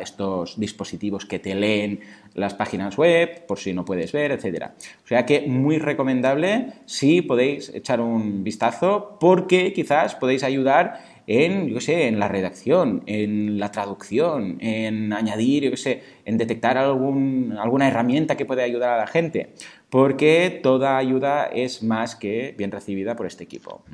estos 0.00 0.58
dispositivos 0.58 1.26
que 1.26 1.38
te 1.38 1.54
leen 1.54 2.00
las 2.32 2.54
páginas 2.54 2.96
web, 2.96 3.44
por 3.46 3.58
si 3.58 3.74
no 3.74 3.84
puedes 3.84 4.12
ver, 4.12 4.32
etc. 4.32 4.70
O 5.04 5.06
sea 5.06 5.26
que 5.26 5.42
muy 5.42 5.78
recomendable 5.78 6.72
si 6.86 7.20
podéis 7.20 7.68
echar 7.74 8.00
un 8.00 8.42
vistazo 8.42 9.18
porque 9.20 9.74
quizás 9.74 10.14
podéis 10.14 10.42
ayudar 10.42 11.00
en, 11.26 11.68
yo 11.68 11.80
sé, 11.80 12.08
en 12.08 12.18
la 12.18 12.28
redacción, 12.28 13.02
en 13.06 13.58
la 13.58 13.70
traducción, 13.70 14.58
en 14.60 15.12
añadir, 15.12 15.70
yo 15.70 15.76
sé, 15.76 16.02
en 16.24 16.38
detectar 16.38 16.76
algún, 16.76 17.56
alguna 17.58 17.88
herramienta 17.88 18.36
que 18.36 18.44
pueda 18.44 18.62
ayudar 18.62 18.90
a 18.90 18.98
la 18.98 19.06
gente, 19.06 19.54
porque 19.90 20.60
toda 20.62 20.96
ayuda 20.96 21.44
es 21.46 21.82
más 21.82 22.16
que 22.16 22.54
bien 22.56 22.70
recibida 22.70 23.16
por 23.16 23.26
este 23.26 23.44
equipo. 23.44 23.84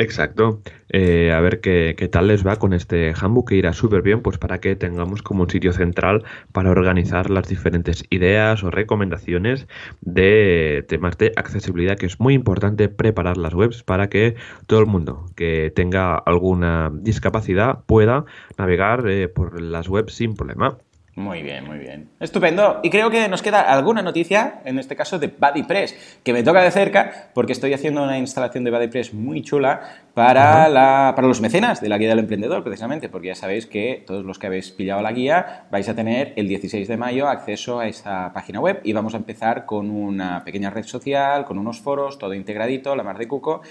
Exacto. 0.00 0.62
Eh, 0.88 1.30
a 1.30 1.40
ver 1.40 1.60
qué, 1.60 1.94
tal 2.10 2.28
les 2.28 2.44
va 2.44 2.56
con 2.56 2.72
este 2.72 3.12
handbook 3.12 3.50
que 3.50 3.56
irá 3.56 3.74
súper 3.74 4.00
bien, 4.00 4.22
pues 4.22 4.38
para 4.38 4.58
que 4.58 4.74
tengamos 4.74 5.20
como 5.22 5.42
un 5.42 5.50
sitio 5.50 5.74
central 5.74 6.24
para 6.52 6.70
organizar 6.70 7.28
las 7.28 7.48
diferentes 7.48 8.04
ideas 8.08 8.64
o 8.64 8.70
recomendaciones 8.70 9.68
de 10.00 10.86
temas 10.88 11.18
de 11.18 11.32
accesibilidad, 11.36 11.98
que 11.98 12.06
es 12.06 12.18
muy 12.18 12.32
importante 12.32 12.88
preparar 12.88 13.36
las 13.36 13.52
webs 13.52 13.82
para 13.82 14.08
que 14.08 14.36
todo 14.66 14.80
el 14.80 14.86
mundo 14.86 15.26
que 15.36 15.70
tenga 15.76 16.14
alguna 16.16 16.90
discapacidad 16.94 17.84
pueda 17.84 18.24
navegar 18.56 19.06
eh, 19.06 19.28
por 19.28 19.60
las 19.60 19.86
webs 19.90 20.14
sin 20.14 20.34
problema. 20.34 20.78
Muy 21.16 21.42
bien, 21.42 21.66
muy 21.66 21.78
bien. 21.78 22.08
Estupendo. 22.20 22.78
Y 22.84 22.90
creo 22.90 23.10
que 23.10 23.28
nos 23.28 23.42
queda 23.42 23.60
alguna 23.60 24.00
noticia, 24.00 24.62
en 24.64 24.78
este 24.78 24.94
caso 24.94 25.18
de 25.18 25.26
BuddyPress, 25.26 26.20
que 26.22 26.32
me 26.32 26.44
toca 26.44 26.62
de 26.62 26.70
cerca 26.70 27.30
porque 27.34 27.52
estoy 27.52 27.72
haciendo 27.74 28.04
una 28.04 28.16
instalación 28.16 28.62
de 28.62 28.70
BuddyPress 28.70 29.12
muy 29.12 29.42
chula 29.42 29.80
para, 30.14 30.68
la, 30.68 31.12
para 31.16 31.26
los 31.26 31.40
mecenas 31.40 31.80
de 31.80 31.88
la 31.88 31.98
guía 31.98 32.10
del 32.10 32.20
emprendedor, 32.20 32.62
precisamente, 32.62 33.08
porque 33.08 33.28
ya 33.28 33.34
sabéis 33.34 33.66
que 33.66 34.04
todos 34.06 34.24
los 34.24 34.38
que 34.38 34.46
habéis 34.46 34.70
pillado 34.70 35.02
la 35.02 35.12
guía 35.12 35.66
vais 35.70 35.88
a 35.88 35.96
tener 35.96 36.32
el 36.36 36.46
16 36.46 36.86
de 36.86 36.96
mayo 36.96 37.28
acceso 37.28 37.80
a 37.80 37.88
esa 37.88 38.32
página 38.32 38.60
web 38.60 38.80
y 38.84 38.92
vamos 38.92 39.14
a 39.14 39.16
empezar 39.16 39.66
con 39.66 39.90
una 39.90 40.44
pequeña 40.44 40.70
red 40.70 40.84
social, 40.84 41.44
con 41.44 41.58
unos 41.58 41.80
foros, 41.80 42.18
todo 42.18 42.34
integradito, 42.34 42.94
la 42.94 43.02
mar 43.02 43.18
de 43.18 43.26
cuco, 43.26 43.62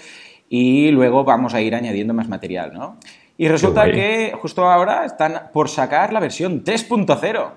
y 0.48 0.90
luego 0.90 1.24
vamos 1.24 1.54
a 1.54 1.62
ir 1.62 1.74
añadiendo 1.74 2.12
más 2.12 2.28
material, 2.28 2.74
¿no? 2.74 2.98
Y 3.40 3.48
resulta 3.48 3.90
que 3.90 4.34
justo 4.38 4.66
ahora 4.66 5.06
están 5.06 5.48
por 5.54 5.70
sacar 5.70 6.12
la 6.12 6.20
versión 6.20 6.62
3.0. 6.62 7.52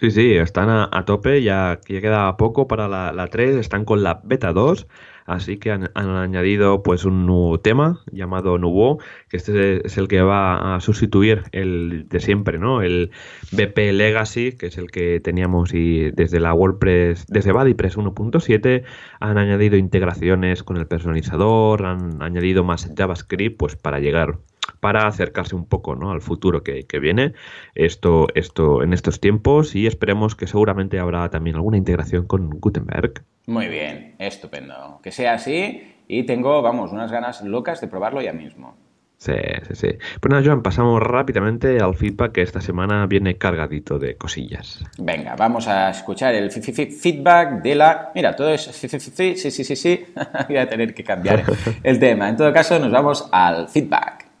Sí, 0.00 0.10
sí, 0.10 0.34
están 0.34 0.68
a, 0.68 1.04
tope, 1.04 1.44
ya, 1.44 1.78
ya, 1.88 2.00
queda 2.00 2.36
poco 2.36 2.66
para 2.66 2.88
la, 2.88 3.12
la, 3.12 3.28
3, 3.28 3.54
están 3.54 3.84
con 3.84 4.02
la 4.02 4.20
beta 4.24 4.52
2, 4.52 4.88
así 5.26 5.58
que 5.58 5.70
han, 5.70 5.90
añadido 5.94 6.82
pues 6.82 7.04
un 7.04 7.24
nuevo 7.24 7.60
tema 7.60 8.00
llamado 8.10 8.58
Nubo, 8.58 8.98
que 9.28 9.36
este 9.36 9.86
es 9.86 9.96
el 9.96 10.08
que 10.08 10.22
va 10.22 10.74
a 10.74 10.80
sustituir 10.80 11.44
el 11.52 12.08
de 12.08 12.18
siempre, 12.18 12.58
¿no? 12.58 12.82
El 12.82 13.12
BP 13.52 13.92
Legacy, 13.92 14.56
que 14.56 14.66
es 14.66 14.76
el 14.76 14.90
que 14.90 15.20
teníamos 15.20 15.72
y 15.72 16.10
desde 16.10 16.40
la 16.40 16.52
WordPress, 16.52 17.26
desde 17.28 17.52
BuddyPress 17.52 17.96
1.7 17.96 18.82
han 19.20 19.38
añadido 19.38 19.76
integraciones 19.76 20.64
con 20.64 20.78
el 20.78 20.88
personalizador, 20.88 21.86
han 21.86 22.20
añadido 22.20 22.64
más 22.64 22.90
JavaScript 22.96 23.56
pues 23.56 23.76
para 23.76 24.00
llegar 24.00 24.40
para 24.82 25.06
acercarse 25.06 25.54
un 25.54 25.64
poco 25.64 25.94
¿no? 25.94 26.10
al 26.10 26.20
futuro 26.20 26.64
que, 26.64 26.84
viene 27.00 27.34
esto, 27.76 28.26
esto 28.34 28.82
en 28.82 28.92
estos 28.92 29.20
tiempos 29.20 29.76
y 29.76 29.86
esperemos 29.86 30.34
que 30.34 30.48
seguramente 30.48 30.98
habrá 30.98 31.30
también 31.30 31.54
alguna 31.54 31.76
integración 31.76 32.26
con 32.26 32.50
Gutenberg. 32.50 33.22
Muy 33.46 33.68
bien, 33.68 34.16
estupendo. 34.18 34.98
Que 35.00 35.12
sea 35.12 35.34
así 35.34 35.94
y 36.08 36.24
tengo, 36.24 36.60
vamos, 36.62 36.90
unas 36.90 37.12
ganas 37.12 37.42
locas 37.44 37.80
de 37.80 37.86
probarlo 37.86 38.20
ya 38.22 38.32
mismo. 38.32 38.74
Sí, 39.18 39.34
sí, 39.68 39.74
sí. 39.76 39.88
Pues 40.20 40.30
nada, 40.32 40.42
Joan, 40.44 40.64
pasamos 40.64 41.00
rápidamente 41.00 41.78
al 41.78 41.94
feedback 41.94 42.32
que 42.32 42.42
esta 42.42 42.60
semana 42.60 43.06
viene 43.06 43.38
cargadito 43.38 44.00
de 44.00 44.16
cosillas. 44.16 44.84
Venga, 44.98 45.36
vamos 45.36 45.68
a 45.68 45.90
escuchar 45.90 46.34
el 46.34 46.50
feedback 46.50 47.62
de 47.62 47.76
la... 47.76 48.10
Mira, 48.16 48.34
todo 48.34 48.48
es... 48.48 48.62
Sí, 48.62 48.88
sí, 48.88 49.36
sí, 49.36 49.50
sí, 49.52 49.76
sí. 49.76 50.06
Voy 50.48 50.56
a 50.56 50.68
tener 50.68 50.92
que 50.92 51.04
cambiar 51.04 51.44
el 51.84 52.00
tema. 52.00 52.30
En 52.30 52.36
todo 52.36 52.52
caso, 52.52 52.80
nos 52.80 52.90
vamos 52.90 53.28
al 53.30 53.68
feedback. 53.68 54.31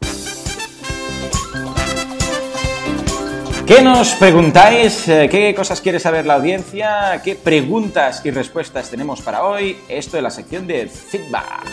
¿Qué 3.66 3.80
nos 3.80 4.14
preguntáis? 4.16 5.06
Eh, 5.08 5.28
¿Qué 5.30 5.54
cosas 5.54 5.80
quiere 5.80 6.00
saber 6.00 6.26
la 6.26 6.34
audiencia? 6.34 7.22
¿Qué 7.22 7.36
preguntas 7.36 8.20
y 8.26 8.32
respuestas 8.32 8.90
tenemos 8.90 9.22
para 9.22 9.44
hoy? 9.44 9.76
Esto 9.88 10.16
es 10.16 10.22
la 10.22 10.30
sección 10.30 10.66
de 10.66 10.88
feedback. 10.88 11.64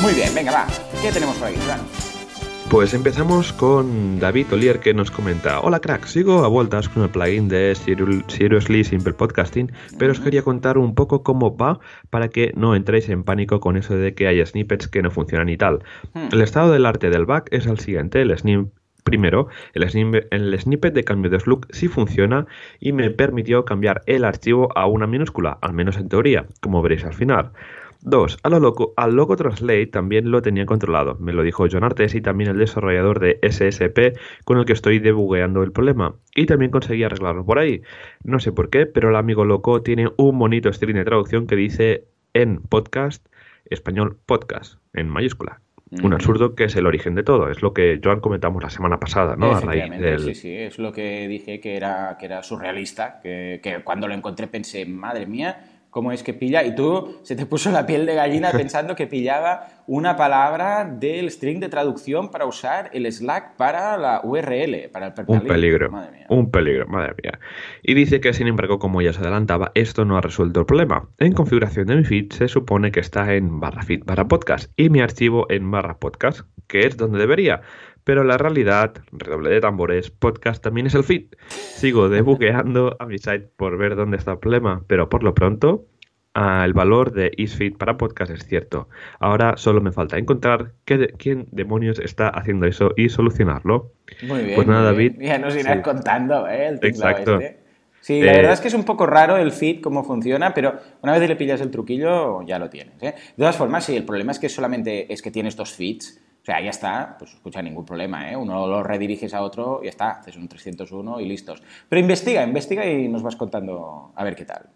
Muy 0.00 0.14
bien, 0.14 0.32
venga, 0.32 0.52
va. 0.52 0.66
¿Qué 1.02 1.10
tenemos 1.10 1.36
por 1.36 1.48
aquí, 1.48 1.58
Pues 2.70 2.94
empezamos 2.94 3.52
con 3.52 4.20
David 4.20 4.46
Olier 4.52 4.78
que 4.78 4.94
nos 4.94 5.10
comenta 5.10 5.58
Hola 5.58 5.80
crack, 5.80 6.06
sigo 6.06 6.44
a 6.44 6.48
vueltas 6.48 6.88
con 6.88 7.02
el 7.02 7.10
plugin 7.10 7.48
de 7.48 7.74
Seriously 8.28 8.84
Simple 8.84 9.12
Podcasting 9.12 9.72
pero 9.98 10.12
os 10.12 10.20
quería 10.20 10.42
contar 10.42 10.78
un 10.78 10.94
poco 10.94 11.24
cómo 11.24 11.56
va 11.56 11.80
para 12.10 12.28
que 12.28 12.52
no 12.54 12.76
entréis 12.76 13.08
en 13.08 13.24
pánico 13.24 13.58
con 13.58 13.76
eso 13.76 13.96
de 13.96 14.14
que 14.14 14.28
haya 14.28 14.46
snippets 14.46 14.86
que 14.86 15.02
no 15.02 15.10
funcionan 15.10 15.48
y 15.48 15.56
tal. 15.56 15.80
Hmm. 16.14 16.28
El 16.30 16.42
estado 16.42 16.70
del 16.70 16.86
arte 16.86 17.10
del 17.10 17.26
back 17.26 17.48
es 17.50 17.66
el 17.66 17.80
siguiente, 17.80 18.22
el, 18.22 18.36
snip, 18.38 18.70
Primero, 19.04 19.48
el, 19.74 19.88
snippet 20.58 20.94
de 20.94 21.04
cambio 21.04 21.30
de 21.30 21.40
slug 21.40 21.66
sí 21.70 21.88
funciona 21.88 22.46
y 22.78 22.92
me 22.92 23.10
permitió 23.10 23.64
cambiar 23.64 24.02
el 24.06 24.24
archivo 24.24 24.68
a 24.76 24.86
una 24.86 25.06
minúscula, 25.06 25.58
al 25.60 25.72
menos 25.72 25.96
en 25.96 26.08
teoría, 26.08 26.46
como 26.60 26.82
veréis 26.82 27.04
al 27.04 27.14
final. 27.14 27.52
Dos, 28.04 28.38
loco, 28.42 28.94
al 28.96 29.14
Loco 29.14 29.36
Translate 29.36 29.86
también 29.86 30.32
lo 30.32 30.42
tenía 30.42 30.66
controlado. 30.66 31.16
Me 31.20 31.32
lo 31.32 31.44
dijo 31.44 31.66
John 31.70 31.84
Artes 31.84 32.16
y 32.16 32.20
también 32.20 32.50
el 32.50 32.58
desarrollador 32.58 33.20
de 33.20 33.38
SSP 33.42 34.18
con 34.44 34.58
el 34.58 34.64
que 34.64 34.72
estoy 34.72 34.98
debugueando 34.98 35.62
el 35.62 35.70
problema. 35.70 36.16
Y 36.34 36.46
también 36.46 36.72
conseguí 36.72 37.04
arreglarlo 37.04 37.46
por 37.46 37.60
ahí. 37.60 37.82
No 38.24 38.40
sé 38.40 38.50
por 38.50 38.70
qué, 38.70 38.86
pero 38.86 39.10
el 39.10 39.16
amigo 39.16 39.44
loco 39.44 39.82
tiene 39.82 40.08
un 40.16 40.36
bonito 40.36 40.72
string 40.72 40.96
de 40.96 41.04
traducción 41.04 41.46
que 41.46 41.54
dice 41.54 42.08
en 42.34 42.60
podcast, 42.62 43.24
español 43.66 44.18
podcast, 44.26 44.78
en 44.94 45.08
mayúscula. 45.08 45.60
Un 46.02 46.14
absurdo 46.14 46.54
que 46.54 46.64
es 46.64 46.76
el 46.76 46.86
origen 46.86 47.14
de 47.14 47.22
todo, 47.22 47.50
es 47.50 47.60
lo 47.60 47.74
que 47.74 48.00
Joan 48.02 48.20
comentamos 48.20 48.62
la 48.62 48.70
semana 48.70 48.98
pasada, 48.98 49.36
¿no? 49.36 49.54
A 49.54 49.60
raíz 49.60 49.90
del... 49.90 50.20
Sí, 50.20 50.34
sí, 50.34 50.56
es 50.56 50.78
lo 50.78 50.92
que 50.92 51.28
dije 51.28 51.60
que 51.60 51.76
era, 51.76 52.16
que 52.18 52.26
era 52.26 52.42
surrealista, 52.42 53.20
que, 53.22 53.60
que 53.62 53.82
cuando 53.84 54.08
lo 54.08 54.14
encontré 54.14 54.46
pensé, 54.46 54.86
madre 54.86 55.26
mía, 55.26 55.71
cómo 55.92 56.10
es 56.10 56.22
que 56.22 56.32
pilla, 56.32 56.64
y 56.64 56.74
tú 56.74 57.18
se 57.22 57.36
te 57.36 57.44
puso 57.44 57.70
la 57.70 57.84
piel 57.84 58.06
de 58.06 58.14
gallina 58.14 58.50
pensando 58.52 58.96
que 58.96 59.06
pillaba 59.06 59.68
una 59.86 60.16
palabra 60.16 60.86
del 60.86 61.30
string 61.30 61.60
de 61.60 61.68
traducción 61.68 62.30
para 62.30 62.46
usar 62.46 62.88
el 62.94 63.12
Slack 63.12 63.56
para 63.56 63.98
la 63.98 64.22
URL, 64.24 64.88
para 64.90 65.08
el 65.08 65.12
Un 65.26 65.40
peligro, 65.42 65.90
un 66.30 66.50
peligro, 66.50 66.86
madre 66.86 67.14
mía. 67.22 67.38
Y 67.82 67.92
dice 67.92 68.22
que 68.22 68.32
sin 68.32 68.46
embargo, 68.46 68.78
como 68.78 69.02
ya 69.02 69.12
se 69.12 69.20
adelantaba, 69.20 69.70
esto 69.74 70.06
no 70.06 70.16
ha 70.16 70.22
resuelto 70.22 70.60
el 70.60 70.66
problema. 70.66 71.10
En 71.18 71.34
configuración 71.34 71.86
de 71.86 71.96
mi 71.96 72.04
feed 72.04 72.32
se 72.32 72.48
supone 72.48 72.90
que 72.90 73.00
está 73.00 73.34
en 73.34 73.60
barra 73.60 73.82
feed 73.82 74.04
barra 74.06 74.26
podcast 74.28 74.72
y 74.76 74.88
mi 74.88 75.02
archivo 75.02 75.46
en 75.50 75.70
barra 75.70 75.98
podcast, 75.98 76.40
que 76.68 76.86
es 76.86 76.96
donde 76.96 77.18
debería. 77.18 77.60
Pero 78.04 78.24
la 78.24 78.36
realidad, 78.38 78.94
redoble 79.12 79.50
de 79.50 79.60
tambores, 79.60 80.10
podcast 80.10 80.62
también 80.62 80.86
es 80.86 80.94
el 80.94 81.04
feed. 81.04 81.26
Sigo 81.48 82.08
debugueando 82.08 82.96
a 82.98 83.06
mi 83.06 83.18
site 83.18 83.48
por 83.56 83.78
ver 83.78 83.96
dónde 83.96 84.16
está 84.16 84.32
el 84.32 84.38
problema, 84.38 84.82
pero 84.86 85.08
por 85.08 85.22
lo 85.22 85.34
pronto 85.34 85.86
ah, 86.34 86.62
el 86.64 86.72
valor 86.72 87.12
de 87.12 87.30
isfeed 87.36 87.76
para 87.76 87.96
podcast 87.96 88.32
es 88.32 88.44
cierto. 88.44 88.88
Ahora 89.20 89.56
solo 89.56 89.80
me 89.80 89.92
falta 89.92 90.18
encontrar 90.18 90.72
quién 90.84 91.46
demonios 91.52 91.98
está 92.00 92.28
haciendo 92.28 92.66
eso 92.66 92.92
y 92.96 93.08
solucionarlo. 93.08 93.92
Muy 94.22 94.42
bien. 94.42 94.56
Pues 94.56 94.66
nada, 94.66 94.84
David. 94.84 95.16
Ya 95.20 95.38
nos 95.38 95.54
irás 95.56 95.80
contando, 95.82 96.48
¿eh? 96.48 96.68
El 96.68 96.78
Exacto. 96.82 97.38
Este. 97.38 97.62
Sí, 98.00 98.20
la 98.20 98.32
verdad 98.32 98.54
es 98.54 98.60
que 98.60 98.66
es 98.66 98.74
un 98.74 98.82
poco 98.82 99.06
raro 99.06 99.36
el 99.36 99.52
feed, 99.52 99.80
cómo 99.80 100.02
funciona, 100.02 100.52
pero 100.52 100.74
una 101.02 101.16
vez 101.16 101.28
le 101.28 101.36
pillas 101.36 101.60
el 101.60 101.70
truquillo, 101.70 102.42
ya 102.42 102.58
lo 102.58 102.68
tienes. 102.68 103.00
¿eh? 103.00 103.14
De 103.14 103.36
todas 103.36 103.56
formas, 103.56 103.84
sí, 103.84 103.94
el 103.94 104.04
problema 104.04 104.32
es 104.32 104.40
que 104.40 104.48
solamente 104.48 105.12
es 105.12 105.22
que 105.22 105.30
tienes 105.30 105.54
dos 105.54 105.72
feeds 105.72 106.20
O 106.42 106.44
sea, 106.44 106.60
ya 106.60 106.70
está, 106.70 107.14
pues 107.18 107.34
escucha 107.34 107.62
ningún 107.62 107.84
problema, 107.84 108.32
¿eh? 108.32 108.36
Uno 108.36 108.66
lo 108.66 108.82
rediriges 108.82 109.32
a 109.32 109.42
otro 109.42 109.78
y 109.80 109.84
ya 109.84 109.90
está, 109.90 110.10
haces 110.10 110.36
un 110.36 110.48
301 110.48 111.20
y 111.20 111.28
listos. 111.28 111.62
Pero 111.88 112.00
investiga, 112.00 112.42
investiga 112.42 112.84
y 112.84 113.08
nos 113.08 113.22
vas 113.22 113.36
contando 113.36 114.12
a 114.16 114.24
ver 114.24 114.34
qué 114.34 114.44
tal. 114.44 114.70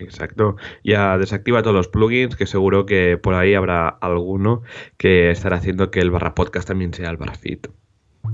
Exacto. 0.00 0.56
Ya 0.82 1.16
desactiva 1.16 1.62
todos 1.62 1.76
los 1.76 1.88
plugins, 1.88 2.34
que 2.34 2.46
seguro 2.46 2.84
que 2.84 3.16
por 3.16 3.34
ahí 3.34 3.54
habrá 3.54 3.88
alguno 3.88 4.62
que 4.96 5.30
estará 5.30 5.58
haciendo 5.58 5.92
que 5.92 6.00
el 6.00 6.10
barra 6.10 6.34
podcast 6.34 6.66
también 6.66 6.92
sea 6.92 7.10
el 7.10 7.16
barra. 7.16 7.34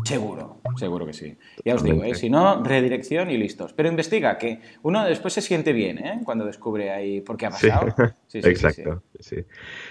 Seguro, 0.05 0.61
seguro 0.77 1.05
que 1.07 1.13
sí. 1.13 1.37
Ya 1.65 1.75
os 1.75 1.83
digo, 1.83 2.03
¿eh? 2.05 2.15
si 2.15 2.31
no, 2.31 2.63
redirección 2.63 3.31
y 3.31 3.37
listos. 3.37 3.73
Pero 3.73 3.89
investiga, 3.89 4.39
que 4.39 4.61
uno 4.83 5.05
después 5.05 5.35
se 5.35 5.41
siente 5.41 5.73
bien 5.73 5.99
¿eh? 5.99 6.21
cuando 6.25 6.45
descubre 6.45 6.91
ahí 6.91 7.21
por 7.21 7.37
qué 7.37 7.47
ha 7.47 7.51
pasado. 7.51 7.95
Sí, 8.27 8.41
sí, 8.43 8.49
Exacto, 8.49 9.03
sí, 9.19 9.45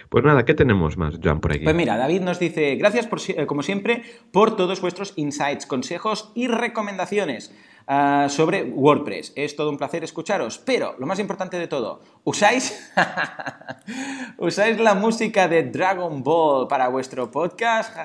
Pues 0.08 0.24
nada, 0.24 0.46
¿qué 0.46 0.54
tenemos 0.54 0.98
más, 0.98 1.20
Joan, 1.22 1.42
por 1.42 1.52
aquí? 1.52 1.64
Pues 1.64 1.76
mira, 1.76 1.98
David 1.98 2.22
nos 2.22 2.40
dice, 2.40 2.76
gracias 2.76 3.08
por, 3.08 3.20
eh, 3.28 3.46
como 3.46 3.62
siempre 3.62 4.04
por 4.32 4.56
todos 4.56 4.80
vuestros 4.80 5.14
insights, 5.18 5.66
consejos 5.66 6.32
y 6.36 6.48
recomendaciones. 6.48 7.54
Ah, 7.92 8.28
sobre 8.30 8.62
WordPress. 8.62 9.34
Es 9.36 9.56
todo 9.56 9.72
un 9.72 9.78
placer 9.78 10.04
escucharos, 10.04 10.60
pero 10.60 10.96
lo 11.00 11.08
más 11.08 11.18
importante 11.18 11.58
de 11.58 11.68
todo, 11.68 12.04
¿usáis, 12.24 12.92
¿usáis 14.38 14.80
la 14.80 14.94
música 14.94 15.48
de 15.48 15.64
Dragon 15.64 16.22
Ball 16.22 16.68
para 16.68 16.88
vuestro 16.90 17.32
podcast? 17.32 17.96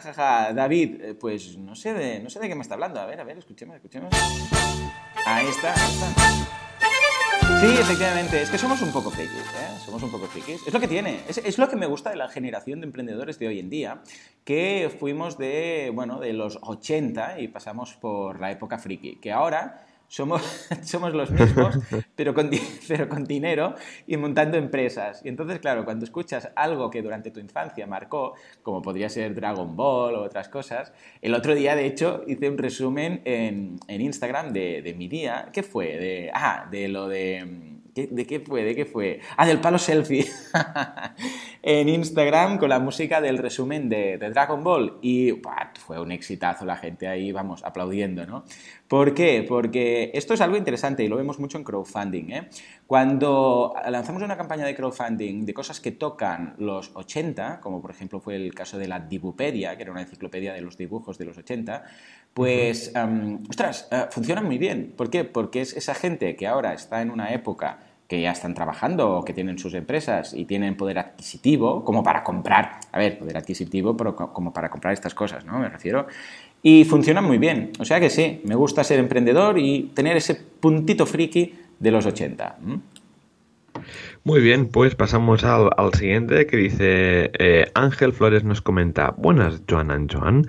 David, 0.54 1.02
eh, 1.02 1.14
pues 1.14 1.58
no 1.58 1.74
sé, 1.74 1.92
de, 1.92 2.20
no 2.20 2.30
sé 2.30 2.40
de 2.40 2.48
qué 2.48 2.54
me 2.54 2.62
está 2.62 2.76
hablando. 2.76 2.98
A 2.98 3.04
ver, 3.04 3.20
a 3.20 3.24
ver, 3.24 3.36
escuchemos, 3.36 3.76
escuchemos. 3.76 4.08
Ahí 5.26 5.48
está, 5.48 5.74
ahí 5.74 5.92
está. 5.92 6.63
Sí, 7.64 7.70
efectivamente, 7.70 8.42
es 8.42 8.50
que 8.50 8.58
somos 8.58 8.82
un 8.82 8.92
poco 8.92 9.10
frikis, 9.10 9.38
¿eh? 9.38 9.78
Somos 9.82 10.02
un 10.02 10.10
poco 10.10 10.26
frikis. 10.26 10.66
Es 10.66 10.74
lo 10.74 10.78
que 10.80 10.86
tiene, 10.86 11.20
es, 11.26 11.38
es, 11.38 11.56
lo 11.56 11.66
que 11.66 11.76
me 11.76 11.86
gusta 11.86 12.10
de 12.10 12.16
la 12.16 12.28
generación 12.28 12.80
de 12.82 12.86
emprendedores 12.86 13.38
de 13.38 13.48
hoy 13.48 13.58
en 13.58 13.70
día, 13.70 14.02
que 14.44 14.94
fuimos 15.00 15.38
de, 15.38 15.90
bueno, 15.94 16.20
de 16.20 16.34
los 16.34 16.58
80 16.60 17.40
y 17.40 17.48
pasamos 17.48 17.94
por 17.94 18.38
la 18.38 18.50
época 18.50 18.76
friki, 18.76 19.16
que 19.16 19.32
ahora 19.32 19.82
somos, 20.08 20.42
somos 20.82 21.14
los 21.14 21.30
mismos, 21.30 21.78
pero 22.14 22.34
con, 22.34 22.50
pero 22.88 23.08
con 23.08 23.24
dinero 23.24 23.74
y 24.06 24.16
montando 24.16 24.56
empresas. 24.56 25.22
Y 25.24 25.28
entonces, 25.28 25.58
claro, 25.58 25.84
cuando 25.84 26.04
escuchas 26.04 26.50
algo 26.56 26.90
que 26.90 27.02
durante 27.02 27.30
tu 27.30 27.40
infancia 27.40 27.86
marcó, 27.86 28.34
como 28.62 28.82
podría 28.82 29.08
ser 29.08 29.34
Dragon 29.34 29.76
Ball 29.76 30.14
o 30.14 30.22
otras 30.22 30.48
cosas, 30.48 30.92
el 31.20 31.34
otro 31.34 31.54
día, 31.54 31.76
de 31.76 31.86
hecho, 31.86 32.22
hice 32.26 32.48
un 32.48 32.58
resumen 32.58 33.22
en, 33.24 33.78
en 33.88 34.00
Instagram 34.00 34.52
de, 34.52 34.82
de, 34.82 34.94
mi 34.94 35.08
día. 35.08 35.48
¿Qué 35.52 35.62
fue? 35.62 35.96
De, 35.96 36.30
ah, 36.34 36.68
de 36.70 36.88
lo 36.88 37.08
de 37.08 37.73
¿De 37.94 38.26
qué 38.26 38.40
fue? 38.40 38.64
¿De 38.64 38.74
qué 38.74 38.84
fue? 38.86 39.20
Ah, 39.36 39.46
del 39.46 39.60
palo 39.60 39.78
selfie. 39.78 40.26
en 41.62 41.88
Instagram 41.88 42.58
con 42.58 42.68
la 42.68 42.78
música 42.78 43.20
del 43.20 43.38
resumen 43.38 43.88
de, 43.88 44.18
Dragon 44.18 44.62
Ball. 44.64 44.98
Y 45.00 45.40
fue 45.78 46.00
un 46.00 46.10
exitazo 46.12 46.64
la 46.64 46.76
gente 46.76 47.06
ahí, 47.06 47.30
vamos, 47.30 47.64
aplaudiendo, 47.64 48.26
¿no? 48.26 48.44
¿Por 48.88 49.14
qué? 49.14 49.44
Porque 49.48 50.10
esto 50.12 50.34
es 50.34 50.40
algo 50.40 50.56
interesante 50.56 51.04
y 51.04 51.08
lo 51.08 51.16
vemos 51.16 51.38
mucho 51.38 51.56
en 51.56 51.64
crowdfunding. 51.64 52.30
¿eh? 52.32 52.48
Cuando 52.86 53.74
lanzamos 53.88 54.22
una 54.22 54.36
campaña 54.36 54.66
de 54.66 54.74
crowdfunding 54.74 55.46
de 55.46 55.54
cosas 55.54 55.80
que 55.80 55.92
tocan 55.92 56.54
los 56.58 56.90
80, 56.94 57.60
como 57.60 57.80
por 57.80 57.92
ejemplo 57.92 58.20
fue 58.20 58.36
el 58.36 58.54
caso 58.54 58.76
de 58.76 58.88
la 58.88 59.00
Dibupedia, 59.00 59.76
que 59.76 59.84
era 59.84 59.92
una 59.92 60.02
enciclopedia 60.02 60.52
de 60.52 60.60
los 60.60 60.76
dibujos 60.76 61.16
de 61.16 61.24
los 61.24 61.38
80, 61.38 61.82
pues, 62.34 62.92
ostras, 63.48 63.88
uh, 63.90 64.12
funcionan 64.12 64.44
muy 64.44 64.58
bien. 64.58 64.92
¿Por 64.96 65.08
qué? 65.08 65.24
Porque 65.24 65.60
es 65.60 65.74
esa 65.76 65.94
gente 65.94 66.36
que 66.36 66.46
ahora 66.46 66.74
está 66.74 67.00
en 67.00 67.10
una 67.10 67.32
época 67.32 67.78
que 68.08 68.20
ya 68.20 68.32
están 68.32 68.54
trabajando 68.54 69.18
o 69.18 69.24
que 69.24 69.32
tienen 69.32 69.58
sus 69.58 69.74
empresas 69.74 70.34
y 70.34 70.44
tienen 70.44 70.76
poder 70.76 70.98
adquisitivo 70.98 71.84
como 71.84 72.02
para 72.02 72.22
comprar, 72.22 72.80
a 72.92 72.98
ver, 72.98 73.18
poder 73.18 73.36
adquisitivo, 73.38 73.96
pero 73.96 74.14
como 74.14 74.52
para 74.52 74.68
comprar 74.68 74.92
estas 74.92 75.14
cosas, 75.14 75.44
¿no? 75.44 75.58
Me 75.58 75.68
refiero. 75.68 76.06
Y 76.62 76.84
funcionan 76.84 77.24
muy 77.24 77.38
bien. 77.38 77.72
O 77.78 77.84
sea 77.84 78.00
que 78.00 78.10
sí, 78.10 78.40
me 78.44 78.54
gusta 78.54 78.84
ser 78.84 78.98
emprendedor 78.98 79.58
y 79.58 79.92
tener 79.94 80.16
ese 80.16 80.34
puntito 80.34 81.06
friki 81.06 81.54
de 81.78 81.90
los 81.90 82.06
80. 82.06 82.56
Muy 84.26 84.40
bien, 84.40 84.68
pues 84.68 84.94
pasamos 84.94 85.44
al, 85.44 85.70
siguiente 85.92 86.46
que 86.46 86.56
dice 86.56 87.30
eh, 87.38 87.70
Ángel 87.74 88.14
Flores 88.14 88.42
nos 88.42 88.62
comenta, 88.62 89.14
buenas 89.18 89.60
Joan 89.68 89.90
and 89.90 90.10
Joan, 90.10 90.48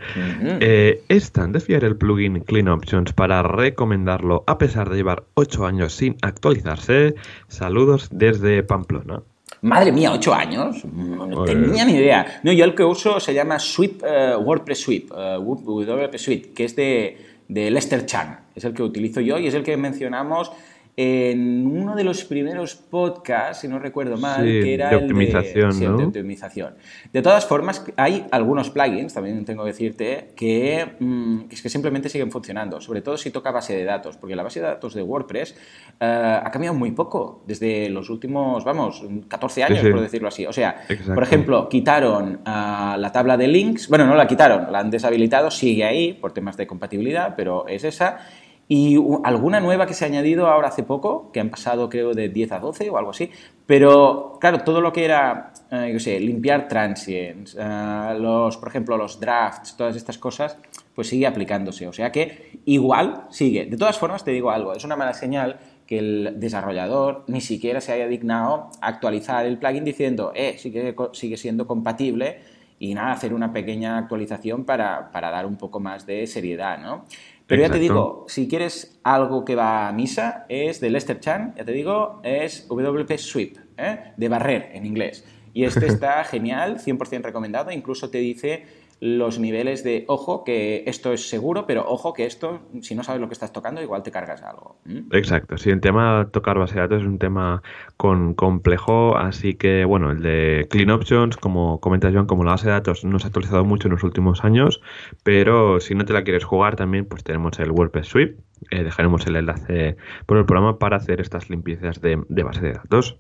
eh, 0.62 1.04
¿es 1.10 1.34
tan 1.34 1.52
de 1.52 1.60
fiar 1.60 1.84
el 1.84 1.98
plugin 1.98 2.40
Clean 2.40 2.70
Options 2.70 3.12
para 3.12 3.44
recomendarlo 3.44 4.46
a 4.48 4.58
pesar 4.58 4.90
de 4.90 4.96
llevar 4.96 5.26
8 5.34 5.66
años 5.66 5.94
sin 5.94 6.16
actualizarse? 6.22 7.16
Saludos 7.50 8.08
desde 8.14 8.64
Pamplona. 8.64 9.24
Madre 9.62 9.92
mía, 9.92 10.14
8 10.14 10.34
años. 10.34 10.86
No 10.86 11.44
tenía 11.44 11.84
ni 11.84 11.98
idea. 11.98 12.40
No, 12.44 12.54
yo 12.54 12.64
el 12.64 12.76
que 12.76 12.86
uso 12.86 13.20
se 13.20 13.34
llama 13.34 13.60
Sweep, 13.60 14.04
eh, 14.08 14.38
WordPress 14.38 14.80
Sweep, 14.80 15.12
WordPress 15.12 16.22
Sweep, 16.22 16.54
que 16.54 16.64
es 16.64 16.78
de, 16.78 17.18
de 17.50 17.72
Lester 17.72 18.06
Chan. 18.06 18.40
Es 18.56 18.64
el 18.64 18.74
que 18.74 18.84
utilizo 18.84 19.20
yo 19.20 19.38
y 19.38 19.48
es 19.48 19.54
el 19.54 19.64
que 19.64 19.76
mencionamos 19.76 20.54
en 20.98 21.68
uno 21.68 21.94
de 21.94 22.06
los 22.06 22.24
primeros 22.24 22.76
podcasts, 22.76 23.62
si 23.62 23.68
no 23.68 23.80
recuerdo 23.80 24.18
mal, 24.18 24.44
que 24.44 24.74
era 24.74 24.90
de 24.90 24.96
optimización, 24.96 25.72
el 25.72 25.80
de, 25.80 25.88
¿no? 25.88 25.98
de, 25.98 26.06
optimización. 26.06 26.76
De 27.12 27.22
todas 27.22 27.46
formas, 27.46 27.86
hay 27.98 28.26
algunos 28.32 28.70
plugins, 28.70 29.14
también 29.14 29.44
tengo 29.44 29.64
que 29.64 29.72
decirte, 29.72 30.30
que, 30.38 30.96
mm, 31.00 31.40
es 31.52 31.62
que 31.62 31.68
simplemente 31.68 32.08
siguen 32.08 32.32
funcionando, 32.32 32.80
sobre 32.80 33.02
todo 33.02 33.18
si 33.18 33.30
toca 33.30 33.52
base 33.52 33.76
de 33.76 33.84
datos, 33.84 34.16
porque 34.16 34.38
la 34.38 34.44
base 34.44 34.62
de 34.62 34.68
datos 34.68 34.94
de 34.94 35.02
WordPress 35.02 35.56
uh, 36.00 36.46
ha 36.46 36.50
cambiado 36.52 36.76
muy 36.76 36.92
poco 36.92 37.44
desde 37.46 37.90
los 37.90 38.10
últimos, 38.10 38.64
vamos, 38.64 39.04
14 39.28 39.64
años, 39.64 39.80
sí. 39.82 39.90
por 39.90 40.00
decirlo 40.00 40.30
así. 40.30 40.46
O 40.46 40.54
sea, 40.54 40.86
Exacto. 40.88 41.14
por 41.14 41.24
ejemplo, 41.24 41.68
quitaron 41.68 42.36
uh, 42.36 42.98
la 42.98 43.12
tabla 43.12 43.36
de 43.36 43.50
links, 43.50 43.90
bueno, 43.90 44.06
no 44.06 44.16
la 44.16 44.28
quitaron, 44.28 44.72
la 44.72 44.80
han 44.80 44.90
deshabilitado, 44.90 45.52
sigue 45.52 45.84
ahí 45.84 46.14
por 46.14 46.32
temas 46.32 46.56
de 46.56 46.66
compatibilidad, 46.66 47.36
pero 47.36 47.68
es 47.68 47.84
esa 47.84 48.20
y 48.68 48.98
alguna 49.24 49.60
nueva 49.60 49.86
que 49.86 49.94
se 49.94 50.06
ha 50.06 50.08
añadido 50.08 50.48
ahora 50.48 50.70
hace 50.70 50.82
poco, 50.82 51.32
que 51.32 51.40
han 51.40 51.50
pasado 51.50 51.88
creo 51.88 52.14
de 52.14 52.30
10 52.30 52.52
a 52.54 52.60
12 52.60 52.90
o 52.90 52.98
algo 52.98 53.12
así, 53.12 53.30
pero 53.68 54.38
claro, 54.42 54.60
todo 54.64 54.82
lo 54.82 54.92
que 54.92 55.06
era, 55.06 55.54
eh, 55.72 55.92
yo 55.94 56.00
sé, 56.00 56.20
limpiar 56.20 56.68
transients, 56.68 57.56
eh, 57.60 58.18
los, 58.20 58.58
por 58.58 58.70
ejemplo, 58.70 58.98
los 58.98 59.20
drafts, 59.20 59.78
todas 59.78 59.96
estas 59.96 60.18
cosas, 60.18 60.58
pues 60.96 61.10
sigue 61.10 61.28
aplicándose, 61.28 61.88
o 61.88 61.94
sea 61.94 62.12
que 62.12 62.60
igual 62.66 63.26
sigue. 63.30 63.66
De 63.66 63.78
todas 63.78 64.00
formas, 64.00 64.24
te 64.24 64.32
digo 64.32 64.50
algo, 64.50 64.74
es 64.74 64.84
una 64.84 64.96
mala 64.96 65.14
señal 65.14 65.60
que 65.86 66.00
el 66.00 66.40
desarrollador 66.40 67.24
ni 67.28 67.42
siquiera 67.42 67.82
se 67.82 67.92
haya 67.92 68.08
dignado 68.08 68.72
actualizar 68.82 69.46
el 69.46 69.60
plugin 69.60 69.84
diciendo, 69.84 70.32
eh, 70.34 70.56
sigue, 70.58 70.96
sigue 71.14 71.38
siendo 71.38 71.68
compatible 71.68 72.40
y 72.80 72.94
nada, 72.94 73.12
hacer 73.14 73.34
una 73.34 73.54
pequeña 73.54 73.98
actualización 73.98 74.66
para, 74.66 75.12
para 75.12 75.30
dar 75.30 75.46
un 75.46 75.56
poco 75.56 75.80
más 75.80 76.06
de 76.06 76.28
seriedad, 76.28 76.80
¿no? 76.80 77.06
Pero 77.48 77.62
Exacto. 77.62 77.78
ya 77.78 77.80
te 77.80 77.94
digo, 77.94 78.26
si 78.28 78.48
quieres 78.48 79.00
algo 79.04 79.46
que 79.46 79.56
va 79.56 79.88
a 79.88 79.92
misa, 79.92 80.46
es 80.50 80.80
de 80.80 80.90
Lester 80.90 81.20
Chan, 81.20 81.54
ya 81.56 81.64
te 81.64 81.72
digo, 81.72 82.20
es 82.24 82.68
WP 82.70 83.18
Sweep, 83.18 83.58
¿eh? 83.78 84.14
de 84.18 84.30
barrer 84.30 84.72
en 84.74 84.86
inglés. 84.86 85.24
Y 85.54 85.64
este 85.64 85.86
está 85.88 86.24
genial, 86.24 86.80
100% 86.80 87.22
recomendado, 87.22 87.72
incluso 87.72 88.10
te 88.10 88.18
dice 88.18 88.66
los 89.00 89.40
niveles 89.40 89.84
de, 89.84 90.06
ojo, 90.08 90.44
que 90.44 90.84
esto 90.88 91.12
es 91.12 91.30
seguro, 91.30 91.66
pero 91.68 91.86
ojo 91.88 92.14
que 92.14 92.26
esto, 92.26 92.62
si 92.82 92.96
no 92.96 93.04
sabes 93.04 93.22
lo 93.22 93.28
que 93.28 93.34
estás 93.34 93.52
tocando, 93.52 93.82
igual 93.82 94.04
te 94.04 94.12
cargas 94.12 94.42
algo. 94.42 94.78
¿Mm? 94.86 95.14
Exacto, 95.14 95.58
sí, 95.58 95.70
el 95.70 95.82
tema 95.82 96.30
tocar 96.32 96.58
base 96.58 96.76
de 96.76 96.82
datos 96.82 97.02
es 97.02 97.08
un 97.08 97.20
tema 97.20 97.62
con, 97.98 98.34
complejo, 98.34 99.18
así 99.18 99.56
que, 99.56 99.86
bueno, 99.86 100.12
el 100.12 100.22
de 100.22 100.68
Clean 100.70 100.90
Options, 100.90 101.38
como 101.38 101.80
comenta 101.80 102.12
Joan, 102.12 102.26
como 102.26 102.44
la 102.44 102.52
base 102.52 102.68
de 102.68 102.74
datos 102.74 103.04
no 103.04 103.20
se 103.20 103.26
ha 103.26 103.28
actualizado 103.28 103.66
mucho 103.66 103.88
en 103.88 103.94
los 103.94 104.04
últimos 104.04 104.44
años, 104.44 104.82
pero 105.24 105.80
si 105.80 105.94
no 105.94 106.06
te 106.06 106.14
la 106.14 106.24
quieres 106.24 106.46
jugar 106.46 106.76
también, 106.76 107.06
pues 107.06 107.24
tenemos 107.24 107.60
el 107.60 107.72
WordPress 107.72 108.08
Sweep, 108.08 108.40
eh, 108.72 108.84
dejaremos 108.84 109.28
el 109.28 109.36
enlace 109.36 109.98
por 110.26 110.38
el 110.38 110.46
programa 110.46 110.80
para 110.80 110.98
hacer 110.98 111.20
estas 111.20 111.50
limpiezas 111.50 112.02
de, 112.02 112.24
de 112.30 112.44
base 112.44 112.62
de 112.62 112.74
datos. 112.74 113.20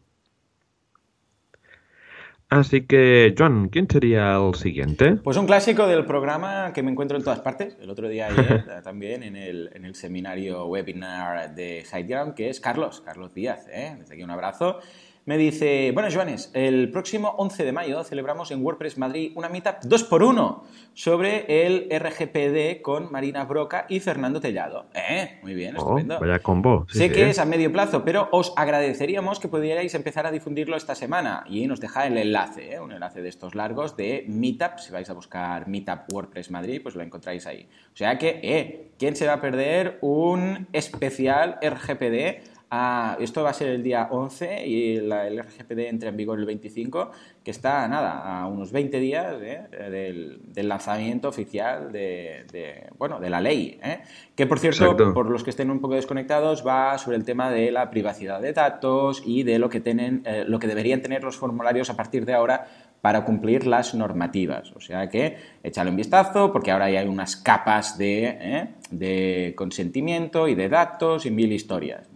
Así 2.55 2.85
que, 2.85 3.35
Joan, 3.37 3.67
¿quién 3.67 3.85
sería 3.89 4.37
el 4.37 4.55
siguiente? 4.55 5.17
Pues 5.17 5.35
un 5.35 5.45
clásico 5.45 5.87
del 5.87 6.05
programa 6.05 6.71
que 6.71 6.83
me 6.83 6.89
encuentro 6.89 7.17
en 7.17 7.23
todas 7.23 7.41
partes. 7.41 7.75
El 7.81 7.89
otro 7.89 8.07
día 8.07 8.27
ayer 8.27 8.63
también 8.83 9.23
en 9.23 9.35
el, 9.35 9.69
en 9.73 9.83
el, 9.83 9.93
seminario 9.93 10.65
webinar 10.67 11.53
de 11.53 11.83
SiteGround, 11.83 12.33
que 12.33 12.49
es 12.49 12.61
Carlos, 12.61 13.01
Carlos 13.01 13.33
Díaz. 13.33 13.67
¿eh? 13.69 13.97
Desde 13.99 14.13
aquí 14.13 14.23
un 14.23 14.31
abrazo 14.31 14.79
me 15.25 15.37
dice, 15.37 15.91
bueno, 15.91 16.09
Joanes, 16.13 16.51
el 16.53 16.91
próximo 16.91 17.33
11 17.37 17.65
de 17.65 17.71
mayo 17.71 18.03
celebramos 18.03 18.51
en 18.51 18.63
WordPress 18.63 18.99
Madrid 18.99 19.31
una 19.35 19.49
meetup 19.49 19.81
2x1 19.83 20.61
sobre 20.93 21.65
el 21.65 21.89
RGPD 21.89 22.81
con 22.83 23.11
Marina 23.11 23.43
Broca 23.43 23.87
y 23.89 23.99
Fernando 23.99 24.39
Tellado. 24.39 24.85
¿Eh? 24.93 25.39
Muy 25.41 25.55
bien, 25.55 25.75
estupendo. 25.75 26.17
Oh, 26.17 26.19
vaya 26.19 26.39
combo. 26.39 26.85
Sí, 26.89 26.99
sé 26.99 27.07
sí, 27.07 27.13
que 27.13 27.29
es 27.31 27.39
a 27.39 27.45
medio 27.45 27.71
plazo, 27.71 28.05
pero 28.05 28.29
os 28.31 28.53
agradeceríamos 28.55 29.39
que 29.39 29.47
pudierais 29.47 29.95
empezar 29.95 30.27
a 30.27 30.31
difundirlo 30.31 30.77
esta 30.77 30.93
semana 30.93 31.43
y 31.47 31.65
nos 31.65 31.79
deja 31.79 32.05
el 32.05 32.17
enlace, 32.17 32.75
¿eh? 32.75 32.79
un 32.79 32.91
enlace 32.91 33.23
de 33.23 33.29
estos 33.29 33.55
largos 33.55 33.97
de 33.97 34.25
Meetup. 34.27 34.77
Si 34.77 34.91
vais 34.91 35.09
a 35.09 35.13
buscar 35.13 35.67
Meetup 35.67 36.13
WordPress 36.13 36.51
Madrid, 36.51 36.81
pues 36.83 36.95
lo 36.95 37.01
encontráis 37.01 37.47
ahí. 37.47 37.67
O 37.93 37.97
sea 37.97 38.19
que, 38.19 38.39
eh, 38.43 38.91
¿quién 38.99 39.15
se 39.15 39.25
va 39.25 39.33
a 39.33 39.41
perder 39.41 39.97
un 40.01 40.67
especial 40.71 41.57
RGPD 41.63 42.54
esto 43.19 43.43
va 43.43 43.51
a 43.51 43.53
ser 43.53 43.69
el 43.69 43.83
día 43.83 44.07
11 44.11 44.67
y 44.67 44.95
el 44.97 45.43
RGPD 45.43 45.79
entra 45.79 46.09
en 46.09 46.17
vigor 46.17 46.39
el 46.39 46.45
25, 46.45 47.11
que 47.43 47.51
está, 47.51 47.87
nada, 47.87 48.41
a 48.41 48.47
unos 48.47 48.71
20 48.71 48.99
días 48.99 49.35
¿eh? 49.41 49.67
del, 49.89 50.67
lanzamiento 50.67 51.29
oficial 51.29 51.91
de, 51.91 52.87
bueno, 52.97 53.19
de 53.19 53.29
la 53.29 53.39
ley. 53.39 53.79
¿eh? 53.83 53.99
Que, 54.35 54.47
por 54.47 54.59
cierto, 54.59 55.13
por 55.13 55.29
los 55.29 55.43
que 55.43 55.51
estén 55.51 55.69
un 55.69 55.79
poco 55.79 55.95
desconectados, 55.95 56.65
va 56.65 56.97
sobre 56.97 57.17
el 57.17 57.23
tema 57.23 57.51
de 57.51 57.71
la 57.71 57.89
privacidad 57.89 58.41
de 58.41 58.53
datos 58.53 59.21
y 59.25 59.43
de 59.43 59.59
lo 59.59 59.69
que, 59.69 59.79
tienen, 59.79 60.23
eh, 60.25 60.43
lo 60.47 60.59
que 60.59 60.67
deberían 60.67 61.01
tener 61.01 61.23
los 61.23 61.37
formularios 61.37 61.89
a 61.89 61.95
partir 61.95 62.25
de 62.25 62.33
ahora 62.33 62.67
para 63.05 63.23
cumplir 63.23 63.67
las 63.67 63.93
normativas. 63.93 64.71
O 64.75 64.79
sea 64.79 65.07
que 65.07 65.37
échale 65.61 65.91
un 65.91 65.95
vistazo 65.95 66.51
porque 66.51 66.71
ahora 66.71 66.89
ya 66.89 67.01
hay 67.01 67.07
unas 67.07 67.35
capas 67.35 67.99
de, 67.99 68.69
de 68.89 69.53
consentimiento 69.55 70.47
y 70.47 70.55
de 70.55 70.69
datos 70.69 71.27
y 71.27 71.29
mil 71.29 71.53
historias. 71.53 72.09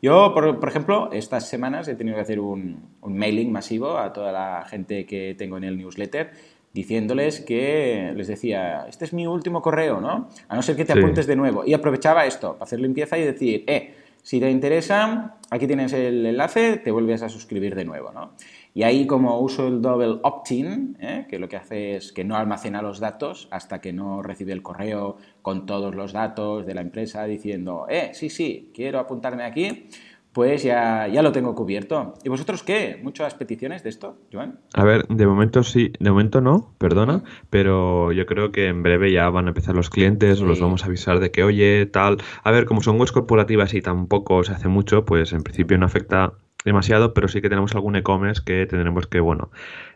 Yo, 0.00 0.32
por, 0.32 0.66
ejemplo, 0.66 1.10
estas 1.12 1.50
semanas 1.50 1.86
he 1.88 1.96
tenido 1.96 2.16
que 2.16 2.22
hacer 2.22 2.40
un, 2.40 2.82
mailing 3.02 3.52
masivo 3.52 3.98
a 3.98 4.14
toda 4.14 4.32
la 4.32 4.64
gente 4.64 5.04
que 5.04 5.34
tengo 5.36 5.58
en 5.58 5.64
el 5.64 5.76
newsletter 5.76 6.30
diciéndoles 6.72 7.42
que 7.42 8.14
les 8.16 8.26
decía, 8.26 8.86
este 8.88 9.04
es 9.04 9.12
mi 9.12 9.26
último 9.26 9.60
correo, 9.60 10.00
¿no? 10.00 10.30
A 10.48 10.56
no 10.56 10.62
ser 10.62 10.76
que 10.76 10.86
te 10.86 10.94
apuntes 10.94 11.26
de 11.26 11.36
nuevo. 11.36 11.62
Y 11.66 11.74
aprovechaba 11.74 12.24
esto 12.24 12.54
para 12.54 12.64
hacer 12.64 12.80
limpieza 12.80 13.18
y 13.18 13.24
decir, 13.24 13.64
eh, 13.66 13.96
si 14.22 14.38
te 14.38 14.48
interesa, 14.48 15.34
aquí 15.50 15.66
tienes 15.66 15.92
el 15.92 16.24
enlace, 16.24 16.76
te 16.76 16.90
vuelves 16.90 17.22
a 17.22 17.28
suscribir 17.28 17.74
de 17.74 17.84
nuevo, 17.84 18.12
¿no? 18.12 18.32
Y 18.74 18.84
ahí 18.84 19.06
como 19.06 19.38
uso 19.40 19.68
el 19.68 19.82
double 19.82 20.20
opt-in, 20.22 20.96
¿eh? 21.00 21.26
que 21.28 21.38
lo 21.38 21.48
que 21.48 21.56
hace 21.56 21.96
es 21.96 22.12
que 22.12 22.24
no 22.24 22.36
almacena 22.36 22.80
los 22.80 23.00
datos 23.00 23.48
hasta 23.50 23.80
que 23.80 23.92
no 23.92 24.22
recibe 24.22 24.52
el 24.52 24.62
correo 24.62 25.18
con 25.42 25.66
todos 25.66 25.94
los 25.94 26.12
datos 26.12 26.64
de 26.64 26.74
la 26.74 26.80
empresa 26.80 27.24
diciendo, 27.24 27.86
eh, 27.90 28.10
sí, 28.14 28.30
sí, 28.30 28.70
quiero 28.72 28.98
apuntarme 28.98 29.44
aquí, 29.44 29.88
pues 30.32 30.62
ya, 30.62 31.06
ya 31.08 31.22
lo 31.22 31.30
tengo 31.32 31.54
cubierto. 31.54 32.14
¿Y 32.24 32.30
vosotros 32.30 32.62
qué? 32.62 32.98
¿Muchas 33.02 33.34
peticiones 33.34 33.82
de 33.82 33.90
esto, 33.90 34.16
Joan? 34.32 34.60
A 34.72 34.84
ver, 34.84 35.06
de 35.08 35.26
momento 35.26 35.62
sí, 35.62 35.92
de 36.00 36.10
momento 36.10 36.40
no, 36.40 36.74
perdona, 36.78 37.22
pero 37.50 38.12
yo 38.12 38.24
creo 38.24 38.50
que 38.50 38.68
en 38.68 38.82
breve 38.82 39.12
ya 39.12 39.28
van 39.28 39.46
a 39.46 39.48
empezar 39.48 39.74
los 39.74 39.90
clientes, 39.90 40.40
o 40.40 40.46
los 40.46 40.60
vamos 40.60 40.84
a 40.84 40.86
avisar 40.86 41.20
de 41.20 41.30
que, 41.30 41.44
oye, 41.44 41.84
tal. 41.84 42.18
A 42.42 42.50
ver, 42.50 42.64
como 42.64 42.80
son 42.80 42.98
webs 42.98 43.12
corporativas 43.12 43.74
y 43.74 43.82
tampoco 43.82 44.42
se 44.42 44.52
hace 44.52 44.68
mucho, 44.68 45.04
pues 45.04 45.34
en 45.34 45.42
principio 45.42 45.76
no 45.76 45.84
afecta 45.84 46.32
demasiado, 46.64 47.14
pero 47.14 47.28
sí 47.28 47.40
que 47.40 47.48
tenemos 47.48 47.74
algún 47.74 47.96
e-commerce 47.96 48.42
que 48.44 48.66
tendremos 48.66 49.06
que, 49.06 49.20
bueno, 49.20 49.50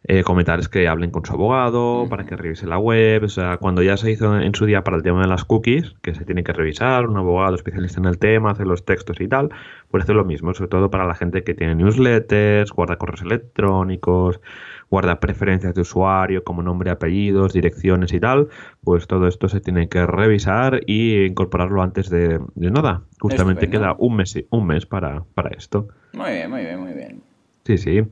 eh, 0.05 0.23
comentar 0.23 0.59
es 0.59 0.69
que 0.69 0.89
hablen 0.89 1.11
con 1.11 1.25
su 1.25 1.33
abogado 1.33 2.07
para 2.09 2.25
que 2.27 2.37
revise 2.37 2.67
la 2.67 2.79
web. 2.79 3.25
O 3.25 3.29
sea, 3.29 3.57
cuando 3.59 3.83
ya 3.83 3.97
se 3.97 4.11
hizo 4.11 4.39
en 4.39 4.55
su 4.55 4.67
día 4.67 4.83
para 4.83 4.97
el 4.97 5.03
tema 5.03 5.23
de 5.23 5.29
las 5.29 5.45
cookies, 5.45 5.95
que 6.03 6.15
se 6.15 6.25
tiene 6.25 6.45
que 6.45 6.53
revisar, 6.53 7.07
un 7.07 7.17
abogado 7.17 7.55
especialista 7.55 8.01
en 8.01 8.07
el 8.07 8.19
tema, 8.19 8.51
hacer 8.51 8.67
los 8.67 8.85
textos 8.85 9.21
y 9.21 9.29
tal, 9.29 9.51
pues 9.91 10.05
hacer 10.05 10.17
lo 10.17 10.25
mismo, 10.25 10.55
sobre 10.55 10.69
todo 10.69 10.91
para 10.91 11.07
la 11.07 11.15
gente 11.15 11.45
que 11.45 11.55
tiene 11.55 11.75
newsletters, 11.75 12.73
guarda 12.73 12.97
correos 12.97 13.23
electrónicos, 13.23 14.41
guarda 14.91 15.21
preferencias 15.21 15.75
de 15.75 15.81
usuario 15.81 16.45
como 16.45 16.63
nombre, 16.63 16.91
apellidos, 16.91 17.53
direcciones 17.53 18.13
y 18.13 18.21
tal, 18.21 18.49
pues 18.85 19.07
todo 19.07 19.27
esto 19.27 19.49
se 19.49 19.61
tiene 19.61 19.89
que 19.89 20.07
revisar 20.07 20.81
y 20.87 21.25
incorporarlo 21.25 21.83
antes 21.83 22.11
de, 22.11 22.41
nada. 22.55 23.03
Justamente 23.21 23.69
queda 23.69 23.95
un 23.99 24.17
mes, 24.17 24.39
un 24.51 24.67
mes 24.67 24.87
para, 24.87 25.25
para 25.35 25.51
esto. 25.51 25.89
Muy 26.13 26.31
bien, 26.31 26.51
muy 26.51 26.61
bien, 26.63 26.81
muy 26.81 26.93
bien. 26.93 27.26
Sí, 27.67 27.79
sí. 27.79 28.03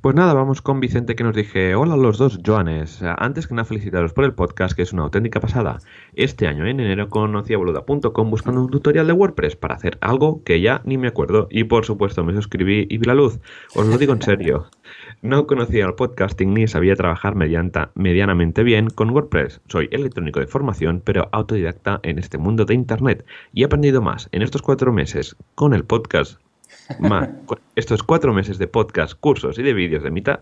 Pues 0.00 0.16
nada, 0.16 0.34
vamos 0.34 0.62
con 0.62 0.80
Vicente 0.80 1.14
que 1.14 1.22
nos 1.22 1.36
dije, 1.36 1.76
hola 1.76 1.96
los 1.96 2.18
dos 2.18 2.40
Joanes. 2.44 3.04
Antes 3.18 3.46
que 3.46 3.54
nada 3.54 3.64
felicitaros 3.64 4.12
por 4.12 4.24
el 4.24 4.34
podcast, 4.34 4.74
que 4.74 4.82
es 4.82 4.92
una 4.92 5.04
auténtica 5.04 5.38
pasada. 5.38 5.78
Este 6.14 6.48
año 6.48 6.66
en 6.66 6.80
enero 6.80 7.08
conocí 7.08 7.54
a 7.54 7.58
boluda.com 7.58 8.30
buscando 8.30 8.62
un 8.62 8.68
tutorial 8.68 9.06
de 9.06 9.12
WordPress 9.12 9.54
para 9.54 9.76
hacer 9.76 9.96
algo 10.00 10.42
que 10.42 10.60
ya 10.60 10.82
ni 10.84 10.98
me 10.98 11.06
acuerdo. 11.06 11.46
Y 11.52 11.62
por 11.62 11.84
supuesto 11.84 12.24
me 12.24 12.34
suscribí 12.34 12.88
y 12.90 12.98
vi 12.98 13.06
la 13.06 13.14
luz. 13.14 13.38
Os 13.76 13.86
lo 13.86 13.96
digo 13.96 14.12
en 14.12 14.22
serio. 14.22 14.66
No 15.22 15.46
conocía 15.46 15.86
el 15.86 15.94
podcasting 15.94 16.52
ni 16.52 16.66
sabía 16.66 16.96
trabajar 16.96 17.36
medianamente 17.36 18.64
bien 18.64 18.90
con 18.90 19.10
WordPress. 19.10 19.60
Soy 19.68 19.88
electrónico 19.92 20.40
de 20.40 20.48
formación, 20.48 21.00
pero 21.04 21.28
autodidacta 21.30 22.00
en 22.02 22.18
este 22.18 22.38
mundo 22.38 22.64
de 22.64 22.74
Internet 22.74 23.24
y 23.52 23.62
he 23.62 23.66
aprendido 23.66 24.02
más 24.02 24.28
en 24.32 24.42
estos 24.42 24.62
cuatro 24.62 24.92
meses 24.92 25.36
con 25.54 25.74
el 25.74 25.84
podcast, 25.84 26.40
más, 26.98 27.30
estos 27.74 28.02
cuatro 28.02 28.32
meses 28.32 28.58
de 28.58 28.66
podcast, 28.66 29.14
cursos 29.18 29.58
y 29.58 29.62
de 29.62 29.74
vídeos 29.74 30.02
de 30.02 30.10
mitad 30.10 30.40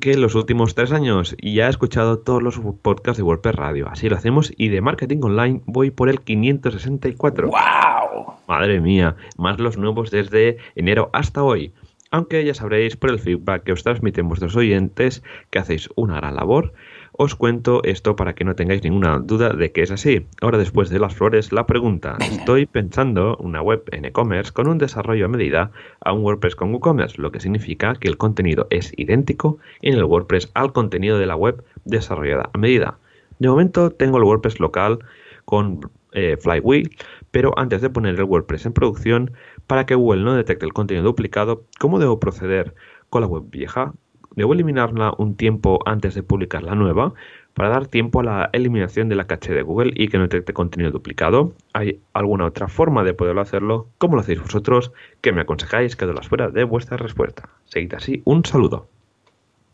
que 0.00 0.12
en 0.12 0.20
los 0.20 0.34
últimos 0.34 0.74
tres 0.74 0.92
años 0.92 1.34
y 1.40 1.54
ya 1.54 1.66
he 1.66 1.70
escuchado 1.70 2.18
todos 2.18 2.42
los 2.42 2.60
podcasts 2.82 3.16
de 3.16 3.22
WordPress 3.22 3.54
Radio. 3.54 3.88
Así 3.88 4.08
lo 4.08 4.16
hacemos 4.16 4.52
y 4.56 4.68
de 4.68 4.80
marketing 4.80 5.20
online 5.22 5.62
voy 5.64 5.90
por 5.90 6.08
el 6.08 6.20
564. 6.20 7.48
¡Wow! 7.48 8.34
Madre 8.46 8.80
mía, 8.80 9.16
más 9.38 9.58
los 9.58 9.78
nuevos 9.78 10.10
desde 10.10 10.58
enero 10.74 11.08
hasta 11.12 11.42
hoy 11.42 11.72
aunque 12.10 12.44
ya 12.44 12.54
sabréis 12.54 12.96
por 12.96 13.10
el 13.10 13.18
feedback 13.18 13.64
que 13.64 13.72
os 13.72 13.82
transmiten 13.82 14.28
vuestros 14.28 14.56
oyentes 14.56 15.22
que 15.50 15.58
hacéis 15.58 15.88
una 15.96 16.16
gran 16.16 16.36
labor. 16.36 16.72
Os 17.18 17.34
cuento 17.34 17.80
esto 17.84 18.14
para 18.14 18.34
que 18.34 18.44
no 18.44 18.56
tengáis 18.56 18.84
ninguna 18.84 19.18
duda 19.18 19.48
de 19.54 19.72
que 19.72 19.80
es 19.80 19.90
así. 19.90 20.26
Ahora 20.42 20.58
después 20.58 20.90
de 20.90 20.98
las 20.98 21.14
flores, 21.14 21.50
la 21.50 21.66
pregunta. 21.66 22.18
Estoy 22.20 22.66
pensando 22.66 23.38
una 23.38 23.62
web 23.62 23.84
en 23.90 24.04
e-commerce 24.04 24.52
con 24.52 24.68
un 24.68 24.76
desarrollo 24.76 25.24
a 25.24 25.28
medida 25.28 25.70
a 26.00 26.12
un 26.12 26.22
WordPress 26.22 26.56
con 26.56 26.74
WooCommerce, 26.74 27.22
lo 27.22 27.32
que 27.32 27.40
significa 27.40 27.94
que 27.94 28.08
el 28.08 28.18
contenido 28.18 28.66
es 28.68 28.92
idéntico 28.98 29.56
en 29.80 29.94
el 29.94 30.04
WordPress 30.04 30.50
al 30.52 30.74
contenido 30.74 31.18
de 31.18 31.24
la 31.24 31.36
web 31.36 31.64
desarrollada 31.86 32.50
a 32.52 32.58
medida. 32.58 32.98
De 33.38 33.48
momento 33.48 33.90
tengo 33.90 34.18
el 34.18 34.24
WordPress 34.24 34.60
local 34.60 34.98
con 35.46 35.90
eh, 36.12 36.36
Flywheel, 36.38 36.90
pero 37.30 37.58
antes 37.58 37.80
de 37.80 37.88
poner 37.88 38.16
el 38.16 38.24
WordPress 38.24 38.66
en 38.66 38.74
producción, 38.74 39.32
para 39.66 39.86
que 39.86 39.94
Google 39.94 40.22
no 40.22 40.34
detecte 40.34 40.66
el 40.66 40.74
contenido 40.74 41.06
duplicado, 41.06 41.64
¿cómo 41.78 41.98
debo 41.98 42.20
proceder 42.20 42.74
con 43.08 43.22
la 43.22 43.26
web 43.26 43.44
vieja? 43.48 43.94
¿Debo 44.36 44.52
eliminarla 44.52 45.14
un 45.16 45.34
tiempo 45.34 45.80
antes 45.86 46.14
de 46.14 46.22
publicar 46.22 46.62
la 46.62 46.74
nueva? 46.74 47.14
Para 47.54 47.70
dar 47.70 47.86
tiempo 47.86 48.20
a 48.20 48.22
la 48.22 48.50
eliminación 48.52 49.08
de 49.08 49.16
la 49.16 49.26
caché 49.26 49.54
de 49.54 49.62
Google 49.62 49.92
y 49.94 50.08
que 50.08 50.18
no 50.18 50.24
detecte 50.24 50.52
contenido 50.52 50.90
duplicado. 50.90 51.54
¿Hay 51.72 52.00
alguna 52.12 52.44
otra 52.44 52.68
forma 52.68 53.02
de 53.02 53.14
poderlo 53.14 53.40
hacerlo? 53.40 53.88
¿Cómo 53.96 54.14
lo 54.14 54.20
hacéis 54.20 54.42
vosotros? 54.42 54.92
¿Qué 55.22 55.32
me 55.32 55.40
aconsejáis? 55.40 55.96
Quedo 55.96 56.10
a 56.10 56.14
la 56.14 56.20
espera 56.20 56.50
de 56.50 56.64
vuestra 56.64 56.98
respuesta. 56.98 57.48
Seguid 57.64 57.94
así. 57.94 58.20
Un 58.26 58.44
saludo. 58.44 58.88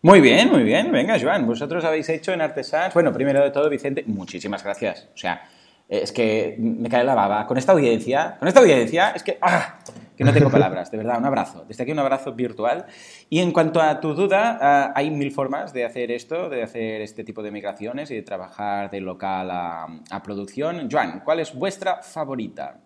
Muy 0.01 0.21
bien, 0.21 0.49
muy 0.49 0.63
bien. 0.63 0.93
Venga, 0.93 1.19
Joan, 1.21 1.45
vosotros 1.45 1.85
habéis 1.85 2.09
hecho 2.09 2.33
en 2.33 2.41
Artesans. 2.41 2.95
Bueno, 2.95 3.13
primero 3.13 3.43
de 3.43 3.51
todo, 3.51 3.69
Vicente, 3.69 4.05
muchísimas 4.07 4.63
gracias. 4.63 5.09
O 5.13 5.19
sea, 5.19 5.43
es 5.89 6.13
que 6.13 6.57
me 6.59 6.89
cae 6.89 7.03
la 7.03 7.17
baba. 7.17 7.47
Con 7.49 7.59
esta 7.59 7.73
audiencia, 7.73 8.37
con 8.39 8.47
esta 8.47 8.61
audiencia, 8.61 9.11
es 9.11 9.25
que, 9.25 9.39
¡ah! 9.41 9.79
Que 10.17 10.25
no 10.25 10.33
tengo 10.33 10.51
palabras, 10.51 10.91
de 10.91 10.99
verdad, 10.99 11.19
un 11.19 11.27
abrazo. 11.27 11.65
Desde 11.67 11.83
aquí 11.83 11.93
un 11.93 11.99
abrazo 11.99 12.33
virtual. 12.33 12.87
Y 13.29 13.41
en 13.41 13.53
cuanto 13.53 13.81
a 13.81 14.01
tu 14.01 14.15
duda, 14.15 14.59
ah, 14.61 14.93
hay 14.95 15.11
mil 15.11 15.33
formas 15.33 15.73
de 15.73 15.85
hacer 15.85 16.11
esto, 16.11 16.49
de 16.49 16.63
hacer 16.63 17.01
este 17.01 17.25
tipo 17.25 17.43
de 17.43 17.51
migraciones 17.51 18.11
y 18.11 18.17
de 18.17 18.23
trabajar 18.23 18.91
de 18.91 19.01
local 19.01 19.51
a, 19.51 20.23
producción. 20.23 20.89
Joan, 20.91 21.21
¿cuál 21.25 21.41
es 21.41 21.55
vuestra 21.55 22.03
favorita? 22.03 22.81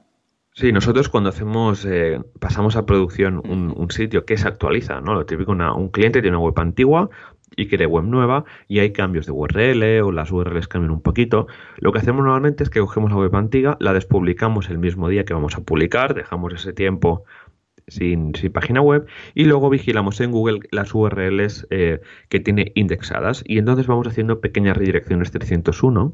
Sí, 0.53 0.73
nosotros 0.73 1.11
cuando 1.11 1.29
hacemos, 1.29 1.85
eh, 1.85 2.19
pasamos 2.41 2.77
a 2.77 2.87
producción 2.87 3.43
un, 3.47 3.91
sitio 3.91 4.25
que 4.25 4.39
se 4.39 4.49
actualiza, 4.49 5.03
¿no? 5.03 5.13
Lo 5.13 5.27
típico, 5.27 5.53
un 5.53 5.89
cliente 5.91 6.23
tiene 6.23 6.37
una 6.37 6.47
web 6.47 6.59
antigua, 6.59 7.11
y 7.55 7.69
quiere 7.69 7.87
web 7.87 8.05
nueva 8.05 8.45
y 8.67 8.81
hay 8.81 8.93
cambios 8.93 9.27
de 9.27 9.33
URL 9.33 10.03
o 10.03 10.13
las 10.13 10.33
URLs 10.33 10.69
cambian 10.69 10.91
un 10.91 11.03
poquito, 11.03 11.47
lo 11.79 11.93
que 11.93 11.99
hacemos 11.99 12.25
normalmente 12.25 12.65
es 12.65 12.71
que 12.71 12.81
cogemos 12.81 13.11
la 13.11 13.19
web 13.19 13.35
antigua, 13.37 13.77
la 13.81 13.93
despublicamos 13.93 14.69
el 14.71 14.79
mismo 14.79 15.09
día 15.09 15.25
que 15.25 15.35
vamos 15.35 15.57
a 15.57 15.61
publicar, 15.61 16.15
dejamos 16.15 16.53
ese 16.55 16.73
tiempo 16.73 17.25
sin, 17.89 18.33
página 18.53 18.81
web 18.81 19.07
y 19.35 19.45
luego 19.45 19.71
vigilamos 19.71 20.21
en 20.21 20.33
Google 20.33 20.61
las 20.71 20.95
URLs 20.95 21.67
eh, 21.71 22.01
que 22.29 22.41
tiene 22.41 22.73
indexadas. 22.75 23.43
Y 23.47 23.59
entonces 23.59 23.87
vamos 23.87 24.07
haciendo 24.09 24.41
pequeñas 24.41 24.77
redirecciones 24.77 25.31
301 25.31 26.13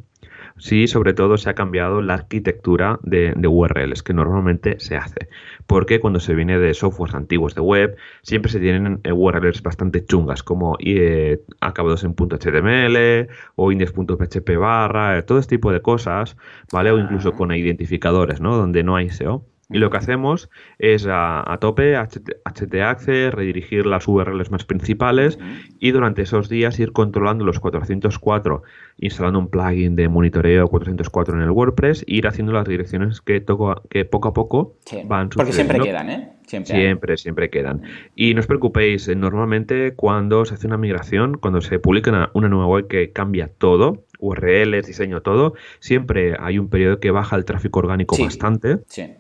si 0.58 0.86
sobre 0.86 1.14
todo 1.14 1.36
se 1.36 1.50
ha 1.50 1.54
cambiado 1.54 2.02
la 2.02 2.14
arquitectura 2.14 2.98
de, 3.02 3.34
URLs 3.46 4.02
que 4.02 4.14
normalmente 4.14 4.78
se 4.80 4.96
hace. 4.96 5.28
Porque 5.66 6.00
cuando 6.00 6.20
se 6.20 6.34
viene 6.34 6.58
de 6.58 6.74
softwares 6.74 7.14
antiguos 7.14 7.54
de 7.54 7.60
web, 7.60 7.96
siempre 8.22 8.50
se 8.50 8.60
tienen 8.60 9.00
eh, 9.04 9.12
URLs 9.12 9.62
bastante 9.62 10.04
chungas, 10.04 10.42
como 10.42 10.76
eh, 10.80 11.42
acabados 11.60 12.04
en 12.04 12.14
.html 12.14 13.28
o 13.56 13.72
index.php 13.72 14.56
barra, 14.58 15.18
eh, 15.18 15.22
todo 15.22 15.38
este 15.38 15.56
tipo 15.56 15.72
de 15.72 15.82
cosas, 15.82 16.36
¿vale? 16.72 16.90
O 16.90 16.98
incluso 16.98 17.32
con 17.32 17.52
identificadores, 17.52 18.40
¿no? 18.40 18.56
Donde 18.56 18.82
no 18.82 18.96
hay 18.96 19.10
SEO. 19.10 19.44
Y 19.72 19.78
lo 19.78 19.90
que 19.90 19.96
hacemos 19.96 20.50
es 20.78 21.06
a, 21.08 21.56
tope, 21.60 21.96
htaccess, 21.96 23.34
redirigir 23.34 23.86
las 23.86 24.06
URLs 24.06 24.50
más 24.50 24.64
principales 24.64 25.38
y 25.80 25.90
durante 25.90 26.22
esos 26.22 26.48
días 26.48 26.78
ir 26.78 26.92
controlando 26.92 27.44
los 27.44 27.60
404, 27.60 28.62
instalando 28.98 29.38
un 29.38 29.48
plugin 29.48 29.96
de 29.96 30.08
monitoreo 30.08 30.68
404 30.68 31.34
en 31.34 31.42
el 31.42 31.50
WordPress 31.50 32.02
e 32.02 32.14
ir 32.14 32.26
haciendo 32.26 32.52
las 32.52 32.66
direcciones 32.66 33.20
que, 33.20 33.40
toco, 33.40 33.82
que 33.88 34.04
poco 34.04 34.28
a 34.28 34.32
poco 34.32 34.76
van 35.06 35.30
sucediendo. 35.30 35.36
Porque 35.36 35.52
siempre 35.52 35.80
quedan, 35.80 36.10
¿eh? 36.10 36.32
Siempre, 36.46 37.16
siempre, 37.16 37.50
quedan. 37.50 37.82
Y 38.14 38.34
no 38.34 38.40
os 38.40 38.46
preocupéis, 38.46 39.08
eh, 39.08 39.14
normalmente 39.14 39.94
cuando 39.94 40.44
se 40.44 40.54
hace 40.54 40.66
una 40.66 40.76
migración, 40.76 41.38
cuando 41.38 41.62
se 41.62 41.78
publica 41.78 42.10
una, 42.10 42.30
una 42.34 42.48
nueva 42.50 42.66
web 42.66 42.88
que 42.88 43.10
cambia 43.10 43.48
todo, 43.48 44.04
URLs, 44.18 44.86
diseño, 44.86 45.22
todo, 45.22 45.54
siempre 45.80 46.36
hay 46.38 46.58
un 46.58 46.68
periodo 46.68 47.00
que 47.00 47.10
baja 47.10 47.36
el 47.36 47.46
tráfico 47.46 47.78
orgánico 47.78 48.16
bastante. 48.18 48.80
Sí 48.86 49.14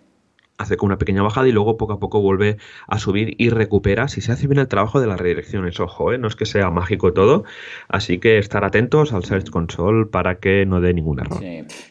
hace 0.58 0.76
como 0.76 0.88
una 0.88 0.98
pequeña 0.98 1.22
bajada 1.22 1.48
y 1.48 1.52
luego 1.52 1.76
poco 1.76 1.94
a 1.94 1.98
poco 1.98 2.20
vuelve 2.20 2.56
a 2.86 2.98
subir 2.98 3.34
y 3.38 3.50
recupera 3.50 4.08
si 4.08 4.20
se 4.20 4.32
hace 4.32 4.46
bien 4.46 4.58
el 4.58 4.68
trabajo 4.68 5.00
de 5.00 5.06
las 5.06 5.20
redirecciones. 5.20 5.80
Ojo, 5.80 6.12
¿eh? 6.12 6.18
no 6.18 6.28
es 6.28 6.36
que 6.36 6.46
sea 6.46 6.70
mágico 6.70 7.12
todo, 7.12 7.44
así 7.88 8.18
que 8.18 8.38
estar 8.38 8.64
atentos 8.64 9.12
al 9.12 9.24
Search 9.24 9.50
Console 9.50 10.06
para 10.06 10.36
que 10.36 10.66
no 10.66 10.80
dé 10.80 10.94
ningún 10.94 11.20
error. 11.20 11.40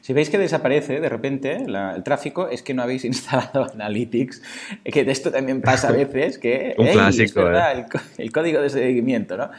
Si 0.01 0.13
veis 0.13 0.29
que 0.29 0.37
desaparece 0.37 0.99
de 0.99 1.09
repente 1.09 1.57
el 1.65 2.03
tráfico, 2.03 2.47
es 2.47 2.61
que 2.63 2.73
no 2.73 2.83
habéis 2.83 3.05
instalado 3.11 3.67
Analytics, 3.73 4.41
que 4.85 5.03
de 5.03 5.11
esto 5.11 5.31
también 5.31 5.61
pasa 5.61 5.89
a 5.89 5.91
veces, 5.91 6.37
que 6.37 6.75
Un 6.77 6.87
clásico, 6.87 7.41
¿eh? 7.51 7.85
el, 8.17 8.31
código 8.31 8.61
de 8.61 8.69
seguimiento, 8.69 9.37
¿no? 9.37 9.49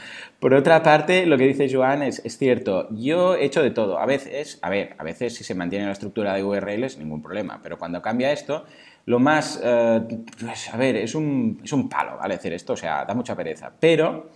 Por 0.43 0.55
otra 0.55 0.83
parte, 0.83 1.25
lo 1.25 1.39
que 1.39 1.47
dice 1.47 1.73
Joan 1.73 2.03
es, 2.03 2.21
cierto, 2.37 2.89
yo 2.91 3.37
he 3.37 3.45
hecho 3.45 3.63
de 3.63 3.71
todo. 3.71 4.01
A 4.01 4.07
veces, 4.07 4.59
a 4.61 4.71
ver, 4.71 4.97
a 4.99 5.05
veces 5.05 5.37
si 5.37 5.45
se 5.45 5.55
mantiene 5.55 5.87
la 5.87 5.93
estructura 5.93 6.35
de 6.35 6.43
URLs, 6.43 6.99
ningún 6.99 7.23
problema, 7.23 7.61
pero 7.63 7.79
cuando 7.79 8.03
cambia 8.03 8.33
esto, 8.33 8.65
lo 9.07 9.21
más, 9.21 9.61
eh, 9.63 10.01
pues, 10.41 10.75
a 10.75 10.77
ver, 10.77 10.97
es 10.97 11.15
un, 11.15 11.61
es 11.63 11.73
un 11.73 11.89
palo, 11.89 12.19
¿vale? 12.19 12.35
Hacer 12.35 12.55
esto, 12.55 12.73
o 12.73 12.77
sea, 12.77 13.05
da 13.05 13.15
mucha 13.15 13.37
pereza. 13.37 13.71
Pero 13.79 14.33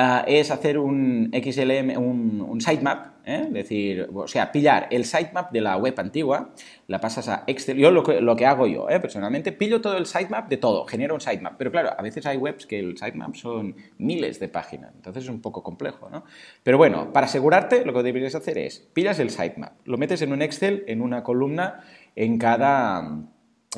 eh, 0.00 0.22
es 0.28 0.52
hacer 0.52 0.78
un 0.78 1.28
XLM, 1.32 1.98
un, 1.98 2.40
un 2.40 2.60
sitemap, 2.60 3.26
¿eh? 3.26 3.42
es 3.48 3.52
decir, 3.52 4.08
o 4.14 4.28
sea, 4.28 4.52
pillar 4.52 4.86
el 4.92 5.04
sitemap 5.04 5.50
de 5.50 5.60
la 5.60 5.76
web 5.76 5.98
antigua, 5.98 6.50
la 6.86 7.00
pasas 7.00 7.28
a 7.28 7.42
Excel. 7.48 7.78
Yo 7.78 7.90
lo 7.90 8.04
que, 8.04 8.20
lo 8.20 8.36
que 8.36 8.46
hago 8.46 8.68
yo, 8.68 8.88
¿eh? 8.88 9.00
personalmente, 9.00 9.50
pillo 9.50 9.80
todo 9.80 9.96
el 9.96 10.06
sitemap 10.06 10.48
de 10.48 10.56
todo, 10.56 10.86
genero 10.86 11.14
un 11.14 11.20
sitemap. 11.20 11.54
Pero 11.58 11.72
claro, 11.72 11.90
a 11.98 12.00
veces 12.00 12.24
hay 12.26 12.36
webs 12.36 12.64
que 12.64 12.78
el 12.78 12.96
sitemap 12.96 13.34
son 13.34 13.74
miles 13.98 14.38
de 14.38 14.48
páginas, 14.48 14.92
entonces 14.94 15.24
es 15.24 15.30
un 15.30 15.40
poco 15.40 15.64
complejo, 15.64 16.08
¿no? 16.08 16.24
Pero 16.62 16.78
bueno, 16.78 17.12
para 17.12 17.26
asegurarte, 17.26 17.84
lo 17.84 17.92
que 17.92 18.04
deberías 18.04 18.36
hacer 18.36 18.56
es, 18.56 18.78
pillas 18.92 19.18
el 19.18 19.30
sitemap, 19.30 19.72
lo 19.84 19.98
metes 19.98 20.22
en 20.22 20.32
un 20.32 20.42
Excel, 20.42 20.84
en 20.86 21.02
una 21.02 21.24
columna, 21.24 21.80
en 22.14 22.38
cada 22.38 23.24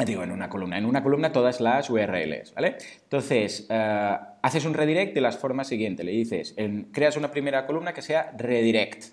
digo, 0.05 0.23
en 0.23 0.31
una 0.31 0.49
columna, 0.49 0.79
en 0.79 0.87
una 0.87 1.03
columna 1.03 1.33
todas 1.33 1.61
las 1.61 1.91
URLs, 1.91 2.55
¿vale? 2.55 2.77
Entonces, 3.03 3.67
eh, 3.69 4.19
haces 4.43 4.65
un 4.65 4.75
redirect 4.75 5.15
de 5.15 5.21
la 5.21 5.33
forma 5.33 5.65
siguiente, 5.65 6.05
le 6.05 6.13
dices, 6.13 6.55
creas 6.93 7.17
una 7.17 7.31
primera 7.31 7.67
columna 7.67 7.93
que 7.93 8.03
sea 8.03 8.33
redirect, 8.37 9.05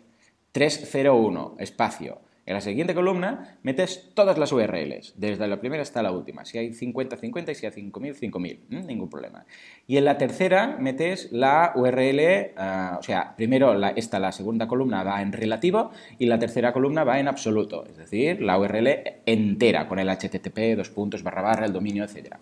301, 0.52 1.56
espacio, 1.60 2.22
en 2.48 2.54
la 2.54 2.62
siguiente 2.62 2.96
columna 2.96 3.58
metes 3.62 4.10
todas 4.14 4.38
las 4.38 4.54
URLs, 4.54 5.16
desde 5.18 5.48
la 5.50 5.60
primera 5.60 5.82
hasta 5.84 6.02
la 6.02 6.12
última. 6.12 6.46
Si 6.46 6.58
hay 6.58 6.74
50, 6.74 7.18
50 7.18 7.52
y 7.52 7.56
si 7.56 7.66
hay 7.66 7.74
5000, 7.74 8.16
5000, 8.16 8.60
ningún 8.88 9.10
problema. 9.10 9.46
Y 9.86 9.98
en 9.98 10.06
la 10.06 10.18
tercera 10.18 10.78
metes 10.80 11.30
la 11.34 11.74
URL, 11.76 12.54
ah, 12.56 12.96
o 13.00 13.04
sea, 13.04 13.36
primero 13.36 13.74
la, 13.74 13.90
esta, 13.90 14.18
la 14.20 14.32
segunda 14.32 14.66
columna 14.66 15.04
va 15.04 15.22
en 15.22 15.34
relativo 15.34 15.92
y 16.18 16.28
la 16.28 16.40
tercera 16.40 16.72
columna 16.72 17.04
va 17.04 17.20
en 17.20 17.28
absoluto, 17.28 17.86
es 17.86 17.98
decir, 17.98 18.42
la 18.42 18.58
URL 18.58 18.88
entera 19.26 19.90
con 19.90 20.00
el 20.00 20.08
HTTP, 20.10 20.78
dos 20.78 20.90
puntos, 20.90 21.24
barra 21.24 21.42
barra, 21.42 21.66
el 21.66 21.74
dominio, 21.74 22.06
etc. 22.06 22.38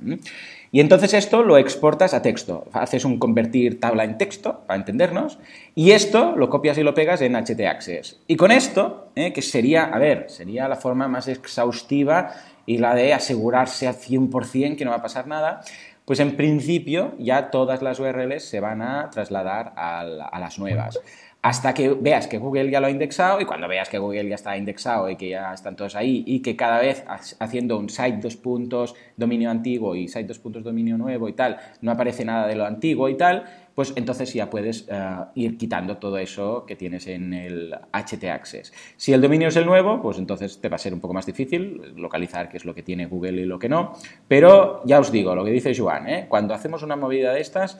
Y 0.72 0.80
entonces 0.80 1.14
esto 1.14 1.44
lo 1.44 1.58
exportas 1.58 2.14
a 2.14 2.22
texto. 2.22 2.66
Haces 2.74 3.06
un 3.06 3.18
convertir 3.18 3.80
tabla 3.80 4.04
en 4.04 4.18
texto, 4.18 4.62
para 4.68 4.78
entendernos, 4.78 5.40
y 5.74 5.92
esto 5.92 6.36
lo 6.36 6.50
copias 6.50 6.78
y 6.78 6.84
lo 6.84 6.94
pegas 6.94 7.22
en 7.22 7.36
htaccess. 7.36 8.20
Y 8.28 8.36
con 8.36 8.52
esto, 8.52 9.10
eh, 9.16 9.34
que 9.34 9.42
sería, 9.42 9.86
a 9.86 10.00
ver, 10.00 10.26
sería 10.30 10.68
la 10.68 10.76
forma 10.76 11.08
más 11.08 11.28
exhaustiva 11.28 12.34
y 12.66 12.78
la 12.78 12.96
de 12.96 13.14
asegurarse 13.14 13.88
al 13.88 13.96
100% 13.96 14.76
que 14.76 14.86
no 14.86 14.92
va 14.92 14.98
a 14.98 15.02
pasar 15.02 15.28
nada, 15.28 15.62
pues 16.06 16.20
en 16.20 16.36
principio 16.36 17.14
ya 17.18 17.50
todas 17.50 17.82
las 17.82 18.00
URLs 18.00 18.44
se 18.44 18.60
van 18.60 18.82
a 18.82 19.10
trasladar 19.10 19.74
a, 19.76 20.02
a 20.02 20.40
las 20.40 20.60
nuevas 20.60 21.00
hasta 21.46 21.76
que 21.76 21.90
veas 21.90 22.26
que 22.26 22.40
Google 22.40 22.72
ya 22.72 22.80
lo 22.80 22.88
ha 22.88 22.90
indexado 22.90 23.40
y 23.40 23.46
cuando 23.46 23.68
veas 23.68 23.88
que 23.88 24.00
Google 24.00 24.28
ya 24.28 24.34
está 24.34 24.58
indexado 24.58 25.12
y 25.12 25.16
que 25.16 25.30
ya 25.30 25.54
están 25.54 25.76
todos 25.76 25.96
ahí 25.96 26.24
y 26.26 26.40
que 26.40 26.56
cada 26.56 26.80
vez 26.80 27.06
haciendo 27.38 27.78
un 27.78 27.88
site 27.88 28.18
dos 28.20 28.36
puntos 28.36 28.96
dominio 29.16 29.52
antiguo 29.52 29.96
y 29.96 30.08
site 30.08 30.26
dos 30.26 30.40
puntos 30.40 30.64
dominio 30.64 30.98
nuevo 30.98 31.30
y 31.30 31.34
tal, 31.34 31.58
no 31.82 31.92
aparece 31.92 32.26
nada 32.26 32.48
de 32.48 32.56
lo 32.56 32.66
antiguo 32.66 33.10
y 33.10 33.16
tal, 33.16 33.46
pues 33.76 33.94
entonces 33.96 34.34
ya 34.34 34.50
puedes 34.50 34.88
eh, 34.90 35.18
ir 35.36 35.56
quitando 35.56 35.98
todo 35.98 36.18
eso 36.18 36.66
que 36.66 36.76
tienes 36.76 37.06
en 37.06 37.32
el 37.32 37.76
HT 37.94 38.24
Access. 38.24 38.74
Si 38.98 39.14
el 39.14 39.22
dominio 39.22 39.50
es 39.50 39.56
el 39.56 39.68
nuevo, 39.68 40.02
pues 40.02 40.18
entonces 40.18 40.60
te 40.60 40.68
va 40.68 40.78
a 40.78 40.80
ser 40.80 40.96
un 40.96 41.00
poco 41.00 41.14
más 41.14 41.28
difícil 41.28 41.94
localizar 41.96 42.50
qué 42.50 42.58
es 42.58 42.66
lo 42.66 42.74
que 42.74 42.82
tiene 42.82 43.06
Google 43.06 43.44
y 43.44 43.46
lo 43.46 43.60
que 43.60 43.70
no, 43.70 43.94
pero 44.28 44.82
ya 44.86 45.00
os 45.00 45.12
digo, 45.12 45.36
lo 45.36 45.46
que 45.46 45.52
dice 45.52 45.76
Joan, 45.78 46.10
¿eh? 46.10 46.26
cuando 46.28 46.56
hacemos 46.56 46.82
una 46.82 46.96
movida 46.96 47.34
de 47.34 47.42
estas, 47.42 47.80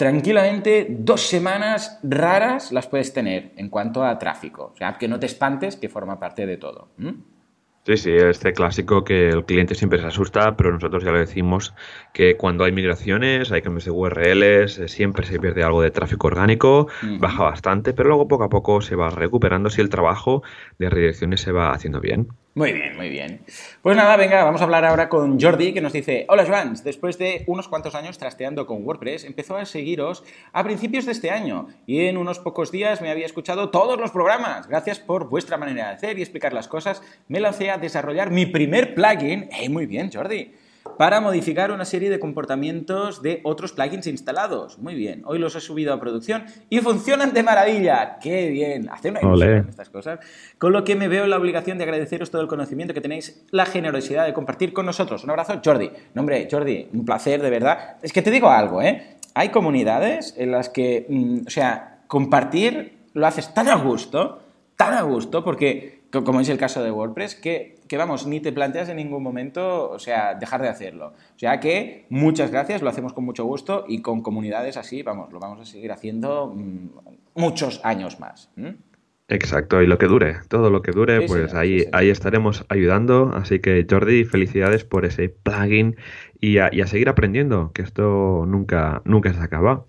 tranquilamente 0.00 0.86
dos 0.88 1.20
semanas 1.20 2.00
raras 2.02 2.72
las 2.72 2.86
puedes 2.86 3.12
tener 3.12 3.52
en 3.56 3.68
cuanto 3.68 4.02
a 4.02 4.18
tráfico. 4.18 4.72
O 4.72 4.76
sea, 4.78 4.96
que 4.96 5.06
no 5.08 5.20
te 5.20 5.26
espantes, 5.26 5.76
que 5.76 5.90
forma 5.90 6.18
parte 6.18 6.46
de 6.46 6.56
todo. 6.56 6.88
Sí, 7.84 7.96
sí, 7.98 8.10
este 8.10 8.54
clásico 8.54 9.04
que 9.04 9.28
el 9.28 9.44
cliente 9.44 9.74
siempre 9.74 9.98
se 9.98 10.06
asusta, 10.06 10.56
pero 10.56 10.72
nosotros 10.72 11.04
ya 11.04 11.10
lo 11.10 11.18
decimos 11.18 11.74
que 12.14 12.38
cuando 12.38 12.64
hay 12.64 12.72
migraciones, 12.72 13.52
hay 13.52 13.60
cambios 13.60 13.84
de 13.84 13.90
URLs, 13.90 14.78
eh, 14.78 14.88
siempre 14.88 15.26
se 15.26 15.38
pierde 15.38 15.64
algo 15.64 15.82
de 15.82 15.90
tráfico 15.90 16.28
orgánico, 16.28 16.88
baja 17.18 17.42
bastante, 17.42 17.92
pero 17.92 18.08
luego 18.08 18.26
poco 18.26 18.44
a 18.44 18.48
poco 18.48 18.80
se 18.80 18.96
va 18.96 19.10
recuperando 19.10 19.68
si 19.68 19.82
el 19.82 19.90
trabajo 19.90 20.42
de 20.78 20.88
redirecciones 20.88 21.42
se 21.42 21.52
va 21.52 21.72
haciendo 21.72 22.00
bien. 22.00 22.28
Muy 22.60 22.74
bien, 22.74 22.94
muy 22.94 23.08
bien. 23.08 23.40
Pues 23.80 23.96
nada, 23.96 24.18
venga, 24.18 24.44
vamos 24.44 24.60
a 24.60 24.64
hablar 24.64 24.84
ahora 24.84 25.08
con 25.08 25.40
Jordi, 25.40 25.72
que 25.72 25.80
nos 25.80 25.94
dice, 25.94 26.26
hola 26.28 26.44
Joans, 26.44 26.84
después 26.84 27.16
de 27.16 27.42
unos 27.46 27.68
cuantos 27.68 27.94
años 27.94 28.18
trasteando 28.18 28.66
con 28.66 28.84
WordPress, 28.84 29.24
empezó 29.24 29.56
a 29.56 29.64
seguiros 29.64 30.24
a 30.52 30.62
principios 30.62 31.06
de 31.06 31.12
este 31.12 31.30
año 31.30 31.68
y 31.86 32.04
en 32.04 32.18
unos 32.18 32.38
pocos 32.38 32.70
días 32.70 33.00
me 33.00 33.10
había 33.10 33.24
escuchado 33.24 33.70
todos 33.70 33.98
los 33.98 34.10
programas. 34.10 34.68
Gracias 34.68 35.00
por 35.00 35.30
vuestra 35.30 35.56
manera 35.56 35.86
de 35.86 35.94
hacer 35.94 36.18
y 36.18 36.20
explicar 36.20 36.52
las 36.52 36.68
cosas. 36.68 37.02
Me 37.28 37.40
lancé 37.40 37.70
a 37.70 37.78
desarrollar 37.78 38.30
mi 38.30 38.44
primer 38.44 38.94
plugin. 38.94 39.48
¡Eh, 39.58 39.70
muy 39.70 39.86
bien, 39.86 40.10
Jordi! 40.12 40.52
Para 41.00 41.22
modificar 41.22 41.72
una 41.72 41.86
serie 41.86 42.10
de 42.10 42.20
comportamientos 42.20 43.22
de 43.22 43.40
otros 43.42 43.72
plugins 43.72 44.06
instalados. 44.06 44.78
Muy 44.78 44.94
bien, 44.94 45.22
hoy 45.24 45.38
los 45.38 45.56
he 45.56 45.60
subido 45.62 45.94
a 45.94 45.98
producción 45.98 46.44
y 46.68 46.80
funcionan 46.80 47.32
de 47.32 47.42
maravilla. 47.42 48.18
¡Qué 48.18 48.50
bien! 48.50 48.90
Hace 48.90 49.08
una 49.08 49.22
ilusión 49.22 49.66
estas 49.70 49.88
cosas. 49.88 50.20
Con 50.58 50.74
lo 50.74 50.84
que 50.84 50.96
me 50.96 51.08
veo 51.08 51.26
la 51.26 51.38
obligación 51.38 51.78
de 51.78 51.84
agradeceros 51.84 52.30
todo 52.30 52.42
el 52.42 52.48
conocimiento 52.48 52.92
que 52.92 53.00
tenéis, 53.00 53.46
la 53.50 53.64
generosidad 53.64 54.26
de 54.26 54.34
compartir 54.34 54.74
con 54.74 54.84
nosotros. 54.84 55.24
Un 55.24 55.30
abrazo, 55.30 55.58
Jordi. 55.64 55.90
No, 56.12 56.20
hombre, 56.20 56.46
Jordi, 56.50 56.88
un 56.92 57.06
placer, 57.06 57.40
de 57.40 57.48
verdad. 57.48 57.96
Es 58.02 58.12
que 58.12 58.20
te 58.20 58.30
digo 58.30 58.50
algo, 58.50 58.82
¿eh? 58.82 59.16
Hay 59.32 59.48
comunidades 59.48 60.34
en 60.36 60.50
las 60.50 60.68
que, 60.68 61.06
mm, 61.08 61.46
o 61.46 61.50
sea, 61.50 62.02
compartir 62.08 63.06
lo 63.14 63.26
haces 63.26 63.54
tan 63.54 63.68
a 63.68 63.76
gusto, 63.76 64.42
tan 64.76 64.92
a 64.92 65.00
gusto, 65.00 65.42
porque 65.42 65.99
como 66.10 66.40
es 66.40 66.48
el 66.48 66.58
caso 66.58 66.82
de 66.82 66.90
WordPress, 66.90 67.36
que, 67.36 67.78
vamos, 67.96 68.26
ni 68.26 68.40
te 68.40 68.52
planteas 68.52 68.88
en 68.88 68.96
ningún 68.96 69.22
momento, 69.22 69.90
o 69.90 69.98
sea, 69.98 70.34
dejar 70.34 70.62
de 70.62 70.68
hacerlo. 70.68 71.08
O 71.36 71.38
sea 71.38 71.60
que 71.60 72.06
muchas 72.08 72.50
gracias, 72.50 72.82
lo 72.82 72.90
hacemos 72.90 73.12
con 73.12 73.24
mucho 73.24 73.44
gusto 73.44 73.84
y 73.86 74.02
con 74.02 74.22
comunidades 74.22 74.76
así, 74.76 75.02
vamos, 75.02 75.32
lo 75.32 75.38
vamos 75.38 75.60
a 75.60 75.64
seguir 75.64 75.92
haciendo 75.92 76.52
mm, 76.54 76.88
muchos 77.34 77.80
años 77.84 78.18
más. 78.18 78.50
Exacto, 79.28 79.80
y 79.80 79.86
lo 79.86 79.96
que 79.98 80.06
dure, 80.06 80.38
todo 80.48 80.70
lo 80.70 80.82
que 80.82 80.90
dure, 80.90 81.24
pues 81.28 81.54
ahí, 81.54 81.84
ahí 81.92 82.10
estaremos 82.10 82.64
ayudando. 82.68 83.30
Así 83.32 83.60
que 83.60 83.86
Jordi, 83.88 84.24
felicidades 84.24 84.84
por 84.84 85.04
ese 85.04 85.28
plugin 85.28 85.96
y 86.40 86.58
a, 86.58 86.70
seguir 86.86 87.08
aprendiendo, 87.08 87.70
que 87.72 87.82
esto 87.82 88.44
nunca, 88.48 89.02
nunca 89.04 89.32
se 89.32 89.40
acaba. 89.40 89.84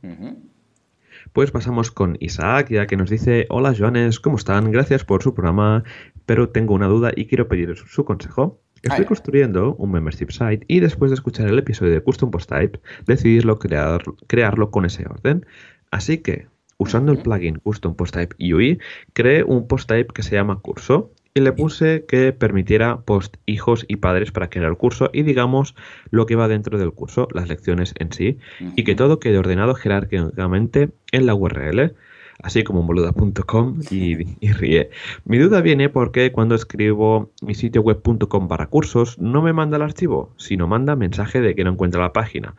Pues 1.33 1.49
pasamos 1.49 1.91
con 1.91 2.17
Isaac, 2.19 2.67
ya 2.69 2.87
que 2.87 2.97
nos 2.97 3.09
dice, 3.09 3.45
hola 3.49 3.73
Joanes, 3.77 4.19
¿cómo 4.19 4.35
están? 4.35 4.69
Gracias 4.69 5.05
por 5.05 5.23
su 5.23 5.33
programa, 5.33 5.85
pero 6.25 6.49
tengo 6.49 6.73
una 6.73 6.87
duda 6.87 7.11
y 7.15 7.25
quiero 7.27 7.47
pedir 7.47 7.73
su 7.77 8.03
consejo. 8.03 8.59
Estoy 8.81 9.05
construyendo 9.05 9.75
un 9.75 9.91
membership 9.91 10.29
site 10.29 10.65
y 10.67 10.81
después 10.81 11.09
de 11.09 11.15
escuchar 11.15 11.47
el 11.47 11.57
episodio 11.57 11.93
de 11.93 12.01
Custom 12.01 12.31
Post 12.31 12.49
Type, 12.49 12.81
decidí 13.05 13.39
crear, 13.59 14.01
crearlo 14.27 14.71
con 14.71 14.83
ese 14.83 15.05
orden. 15.05 15.45
Así 15.89 16.17
que, 16.17 16.47
usando 16.77 17.13
el 17.13 17.19
plugin 17.19 17.59
Custom 17.59 17.95
Post 17.95 18.13
Type 18.13 18.53
UI, 18.53 18.79
creé 19.13 19.43
un 19.45 19.69
post 19.69 19.87
type 19.87 20.13
que 20.13 20.23
se 20.23 20.35
llama 20.35 20.59
curso 20.59 21.13
y 21.33 21.41
le 21.41 21.53
puse 21.53 22.05
que 22.07 22.33
permitiera 22.33 23.01
post 23.01 23.37
hijos 23.45 23.85
y 23.87 23.97
padres 23.97 24.31
para 24.31 24.49
crear 24.49 24.69
el 24.69 24.77
curso 24.77 25.09
y 25.13 25.23
digamos 25.23 25.75
lo 26.09 26.25
que 26.25 26.35
va 26.35 26.47
dentro 26.47 26.77
del 26.77 26.91
curso, 26.91 27.27
las 27.33 27.47
lecciones 27.47 27.93
en 27.99 28.11
sí, 28.11 28.37
y 28.75 28.83
que 28.83 28.95
todo 28.95 29.19
quede 29.19 29.37
ordenado 29.37 29.73
jerárquicamente 29.73 30.89
en 31.11 31.25
la 31.25 31.35
URL, 31.35 31.95
así 32.43 32.63
como 32.63 32.81
en 32.81 32.87
boluda.com 32.87 33.79
y, 33.89 34.35
y, 34.45 34.51
ríe. 34.51 34.89
Mi 35.25 35.37
duda 35.37 35.61
viene 35.61 35.89
porque 35.89 36.31
cuando 36.31 36.55
escribo 36.55 37.31
mi 37.41 37.55
sitio 37.55 37.81
web.com 37.81 38.47
barra 38.47 38.67
cursos 38.67 39.17
no 39.19 39.41
me 39.41 39.53
manda 39.53 39.77
el 39.77 39.83
archivo, 39.83 40.33
sino 40.37 40.67
manda 40.67 40.95
mensaje 40.95 41.39
de 41.39 41.55
que 41.55 41.63
no 41.63 41.71
encuentra 41.71 42.01
la 42.01 42.13
página. 42.13 42.55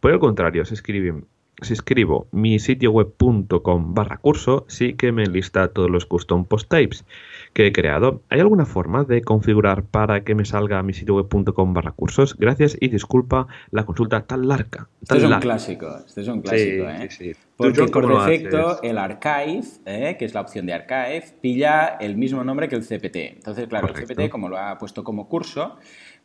Por 0.00 0.12
el 0.12 0.18
contrario, 0.18 0.64
se 0.64 0.74
escribe 0.74 1.14
si 1.62 1.72
escribo 1.72 2.26
mi 2.32 2.58
sitio 2.58 2.90
web.com 2.90 3.94
barra 3.94 4.18
curso, 4.18 4.64
sí 4.68 4.94
que 4.94 5.12
me 5.12 5.26
lista 5.26 5.68
todos 5.68 5.90
los 5.90 6.06
custom 6.06 6.44
post 6.44 6.68
types 6.68 7.04
que 7.52 7.66
he 7.66 7.72
creado. 7.72 8.22
¿Hay 8.28 8.40
alguna 8.40 8.66
forma 8.66 9.04
de 9.04 9.22
configurar 9.22 9.84
para 9.84 10.24
que 10.24 10.34
me 10.34 10.44
salga 10.44 10.82
mi 10.82 10.92
sitio 10.92 11.14
web.com 11.14 11.72
barra 11.72 11.92
cursos? 11.92 12.36
Gracias 12.36 12.76
y 12.80 12.88
disculpa 12.88 13.46
la 13.70 13.84
consulta 13.84 14.26
tan 14.26 14.48
larga. 14.48 14.88
este 15.02 15.18
es 15.18 15.24
un 15.24 15.38
clásico, 15.40 15.98
este 16.06 16.20
es 16.22 16.28
un 16.28 16.42
clásico, 16.42 16.88
¿eh? 16.88 17.36
Porque 17.56 17.86
por 17.86 18.08
defecto 18.08 18.82
el 18.82 18.98
archive, 18.98 19.64
¿eh? 19.86 20.16
que 20.18 20.24
es 20.24 20.34
la 20.34 20.40
opción 20.40 20.66
de 20.66 20.72
archive, 20.72 21.24
pilla 21.40 21.96
el 22.00 22.16
mismo 22.16 22.42
nombre 22.42 22.68
que 22.68 22.74
el 22.74 22.82
CPT. 22.82 23.16
Entonces, 23.16 23.68
claro, 23.68 23.88
el 23.88 23.94
CPT, 23.94 24.28
como 24.28 24.48
lo 24.48 24.58
ha 24.58 24.76
puesto 24.76 25.04
como 25.04 25.28
curso, 25.28 25.76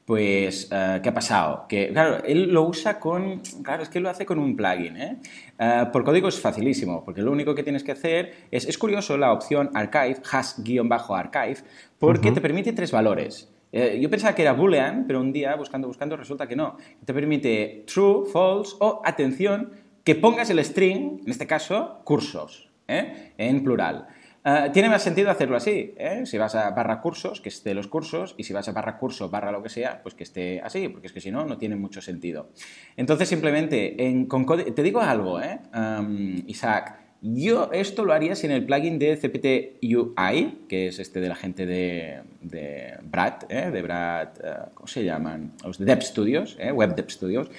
pues, 0.10 0.68
eh, 0.72 1.02
¿qué 1.04 1.10
ha 1.10 1.14
pasado? 1.14 1.68
Que, 1.70 1.90
claro, 1.90 2.24
él 2.26 2.52
lo 2.52 2.64
usa 2.64 3.00
con, 3.00 3.42
claro, 3.62 3.84
es 3.84 3.90
que 3.90 4.00
lo 4.00 4.10
hace 4.10 4.26
con 4.26 4.40
un 4.40 4.56
plugin, 4.56 4.98
¿eh? 4.98 5.18
Eh, 5.60 5.84
por 5.94 6.04
código 6.04 6.30
es 6.30 6.40
facilísimo, 6.40 7.06
porque 7.06 7.22
lo 7.22 7.32
único 7.32 7.54
que 7.54 7.62
tienes 7.62 7.84
que 7.84 7.92
hacer 7.92 8.48
es, 8.50 8.68
es 8.68 8.80
curioso 8.80 9.20
la 9.20 9.32
opción 9.32 9.70
archive, 9.76 10.18
has-archive, 10.32 11.58
porque 12.00 12.32
te 12.32 12.42
permite 12.42 12.74
tres 12.74 12.92
valores. 12.92 13.54
yo 13.72 14.10
pensaba 14.10 14.34
que 14.34 14.42
era 14.42 14.54
boolean, 14.54 15.06
pero 15.06 15.22
un 15.22 15.32
día 15.32 15.56
buscando, 15.56 15.88
buscando, 15.88 16.18
resulta 16.18 16.48
que 16.48 16.56
no. 16.56 16.78
Te 17.06 17.14
permite 17.14 17.84
true, 17.86 18.26
false 18.34 18.78
o, 18.80 19.04
atención, 19.06 19.74
que 20.04 20.16
pongas 20.16 20.50
el 20.50 20.66
string, 20.66 21.22
en 21.24 21.30
este 21.30 21.46
caso, 21.46 22.02
cursos, 22.04 22.68
en 22.88 23.64
plural. 23.64 24.08
Eh, 24.46 24.70
tiene 24.72 24.90
más 24.90 25.04
sentido 25.04 25.30
hacerlo 25.30 25.58
así. 25.58 25.94
¿eh? 25.98 26.24
Si 26.26 26.38
vas 26.38 26.56
a 26.56 26.70
barra 26.72 27.02
cursos, 27.02 27.42
que 27.42 27.50
esté 27.50 27.74
los 27.74 27.88
cursos, 27.88 28.36
y 28.38 28.44
si 28.44 28.54
vas 28.54 28.68
a 28.70 28.72
barra 28.72 28.98
curso, 28.98 29.30
barra 29.30 29.52
lo 29.52 29.62
que 29.62 29.70
sea, 29.70 30.02
pues 30.02 30.16
que 30.16 30.24
esté 30.24 30.62
así, 30.62 30.88
porque 30.88 31.08
es 31.08 31.14
que 31.14 31.22
si 31.22 31.32
no, 31.32 31.46
no 31.46 31.58
tiene 31.58 31.76
mucho 31.76 32.02
sentido. 32.02 32.50
Entonces, 32.96 33.28
simplemente, 33.28 34.06
en, 34.08 34.26
con 34.26 34.46
te 34.46 34.84
digo 34.84 35.02
algo, 35.02 35.42
¿eh? 35.42 35.60
Isaac. 36.48 36.98
Yo 37.22 37.70
esto 37.74 38.06
lo 38.06 38.14
haría 38.14 38.34
sin 38.34 38.52
el 38.52 38.66
plugin 38.66 38.98
de 38.98 39.18
CPT 39.18 39.84
UI, 39.84 40.66
que 40.70 40.88
es 40.88 41.00
este 41.00 41.20
de 41.20 41.28
la 41.28 41.36
gente 41.36 41.66
de, 41.66 42.22
de 42.40 42.94
Brad, 43.04 43.44
¿eh? 43.50 43.72
de 43.72 43.82
Brad, 43.82 44.30
¿cómo 44.74 44.88
se 44.88 45.04
llaman? 45.04 45.52
Los 45.66 45.78
de 45.80 45.86
Dev 45.86 46.02
Studios, 46.02 46.58
Web 46.74 46.96
Dev 46.96 47.10
Studios. 47.10 47.52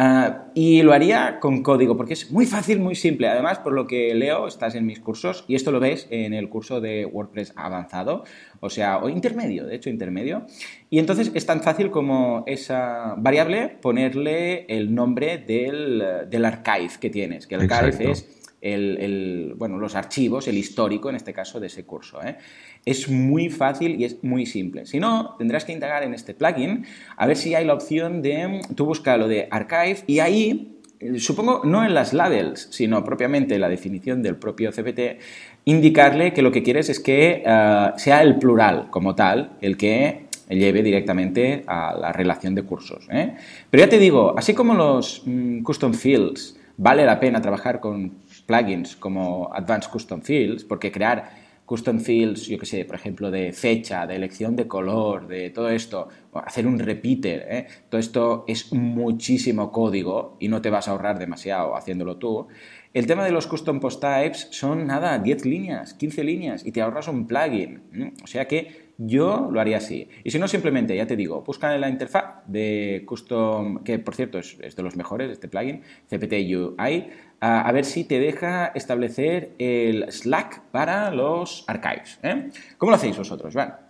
Ah, 0.00 0.44
y 0.54 0.82
lo 0.82 0.92
haría 0.92 1.40
con 1.40 1.64
código, 1.64 1.96
porque 1.96 2.12
es 2.12 2.30
muy 2.30 2.46
fácil, 2.46 2.78
muy 2.78 2.94
simple. 2.94 3.26
Además, 3.26 3.58
por 3.58 3.72
lo 3.72 3.88
que 3.88 4.14
leo, 4.14 4.46
estás 4.46 4.76
en 4.76 4.86
mis 4.86 5.00
cursos, 5.00 5.44
y 5.48 5.56
esto 5.56 5.72
lo 5.72 5.80
ves 5.80 6.06
en 6.10 6.34
el 6.34 6.48
curso 6.48 6.80
de 6.80 7.04
WordPress 7.04 7.52
avanzado, 7.56 8.22
o 8.60 8.70
sea, 8.70 8.98
o 8.98 9.08
intermedio, 9.08 9.66
de 9.66 9.74
hecho, 9.74 9.90
intermedio. 9.90 10.46
Y 10.88 11.00
entonces 11.00 11.32
es 11.34 11.44
tan 11.46 11.62
fácil 11.64 11.90
como 11.90 12.44
esa 12.46 13.16
variable 13.18 13.70
ponerle 13.82 14.66
el 14.68 14.94
nombre 14.94 15.38
del, 15.38 16.28
del 16.30 16.44
archive 16.44 16.92
que 17.00 17.10
tienes, 17.10 17.48
que 17.48 17.56
el 17.56 17.62
archive 17.62 18.12
es 18.12 18.37
el, 18.60 19.54
bueno, 19.56 19.78
los 19.78 19.94
archivos, 19.94 20.48
el 20.48 20.58
histórico 20.58 21.10
en 21.10 21.16
este 21.16 21.32
caso 21.32 21.60
de 21.60 21.68
ese 21.68 21.84
curso. 21.84 22.22
¿eh? 22.22 22.36
Es 22.84 23.08
muy 23.08 23.50
fácil 23.50 24.00
y 24.00 24.04
es 24.04 24.22
muy 24.22 24.46
simple. 24.46 24.86
Si 24.86 24.98
no, 24.98 25.36
tendrás 25.38 25.64
que 25.64 25.72
indagar 25.72 26.02
en 26.02 26.14
este 26.14 26.34
plugin 26.34 26.84
a 27.16 27.26
ver 27.26 27.36
si 27.36 27.54
hay 27.54 27.64
la 27.64 27.74
opción 27.74 28.22
de, 28.22 28.60
tú 28.74 28.86
busca 28.86 29.16
lo 29.16 29.28
de 29.28 29.48
archive 29.50 29.98
y 30.06 30.18
ahí, 30.20 30.78
eh, 31.00 31.18
supongo, 31.18 31.62
no 31.64 31.84
en 31.84 31.94
las 31.94 32.12
labels, 32.12 32.68
sino 32.70 33.04
propiamente 33.04 33.58
la 33.58 33.68
definición 33.68 34.22
del 34.22 34.36
propio 34.36 34.72
CPT, 34.72 35.20
indicarle 35.64 36.32
que 36.32 36.42
lo 36.42 36.50
que 36.50 36.62
quieres 36.62 36.88
es 36.88 37.00
que 37.00 37.42
eh, 37.44 37.90
sea 37.96 38.22
el 38.22 38.38
plural 38.38 38.88
como 38.90 39.14
tal, 39.14 39.52
el 39.60 39.76
que 39.76 40.28
lleve 40.48 40.82
directamente 40.82 41.62
a 41.66 41.94
la 41.94 42.10
relación 42.10 42.54
de 42.54 42.62
cursos. 42.62 43.06
Pero 43.08 43.84
ya 43.84 43.88
te 43.90 43.98
digo, 43.98 44.34
así 44.36 44.54
como 44.54 44.72
los 44.72 45.22
mm, 45.26 45.60
custom 45.62 45.92
fields, 45.92 46.58
vale 46.78 47.04
la 47.04 47.20
pena 47.20 47.42
trabajar 47.42 47.80
con 47.80 48.12
plugins 48.48 48.96
como 48.96 49.50
Advanced 49.52 49.90
Custom 49.90 50.22
Fields, 50.22 50.64
porque 50.64 50.90
crear 50.90 51.46
custom 51.68 52.00
fields, 52.00 52.46
yo 52.46 52.58
que 52.58 52.64
sé, 52.64 52.86
por 52.86 52.96
ejemplo, 52.96 53.30
de 53.30 53.52
fecha, 53.52 54.06
de 54.06 54.16
elección 54.16 54.56
de 54.56 54.66
color, 54.66 55.28
de 55.28 55.50
todo 55.50 55.68
esto, 55.68 56.08
hacer 56.32 56.66
un 56.66 56.78
repeater, 56.78 57.46
¿eh? 57.46 57.66
todo 57.90 58.00
esto 58.00 58.44
es 58.48 58.72
muchísimo 58.72 59.70
código 59.70 60.38
y 60.40 60.48
no 60.48 60.62
te 60.62 60.70
vas 60.70 60.88
a 60.88 60.92
ahorrar 60.92 61.18
demasiado 61.18 61.76
haciéndolo 61.76 62.16
tú. 62.16 62.48
El 62.94 63.06
tema 63.06 63.22
de 63.22 63.32
los 63.32 63.46
custom 63.46 63.80
post 63.80 64.00
types 64.00 64.48
son 64.50 64.86
nada, 64.86 65.18
10 65.18 65.44
líneas, 65.44 65.92
15 65.92 66.24
líneas 66.24 66.64
y 66.64 66.72
te 66.72 66.80
ahorras 66.80 67.06
un 67.08 67.26
plugin. 67.26 68.14
O 68.24 68.26
sea 68.26 68.48
que 68.48 68.87
yo 68.98 69.48
lo 69.50 69.60
haría 69.60 69.78
así. 69.78 70.08
Y 70.24 70.30
si 70.30 70.38
no, 70.38 70.48
simplemente, 70.48 70.94
ya 70.96 71.06
te 71.06 71.16
digo, 71.16 71.42
busca 71.42 71.74
en 71.74 71.80
la 71.80 71.88
interfaz 71.88 72.42
de 72.46 73.04
custom, 73.06 73.84
que 73.84 73.98
por 74.00 74.14
cierto 74.14 74.38
es, 74.38 74.58
de 74.58 74.82
los 74.82 74.96
mejores, 74.96 75.30
este 75.30 75.48
plugin, 75.48 75.82
CPT 76.08 76.32
UI, 76.54 77.10
a, 77.40 77.70
ver 77.72 77.84
si 77.84 78.04
te 78.04 78.18
deja 78.18 78.66
establecer 78.74 79.52
el 79.58 80.10
Slack 80.10 80.62
para 80.72 81.10
los 81.12 81.64
archives. 81.68 82.18
¿eh? 82.24 82.50
¿Cómo 82.76 82.90
lo 82.90 82.96
hacéis 82.96 83.16
vosotros, 83.16 83.54
Van? 83.54 83.87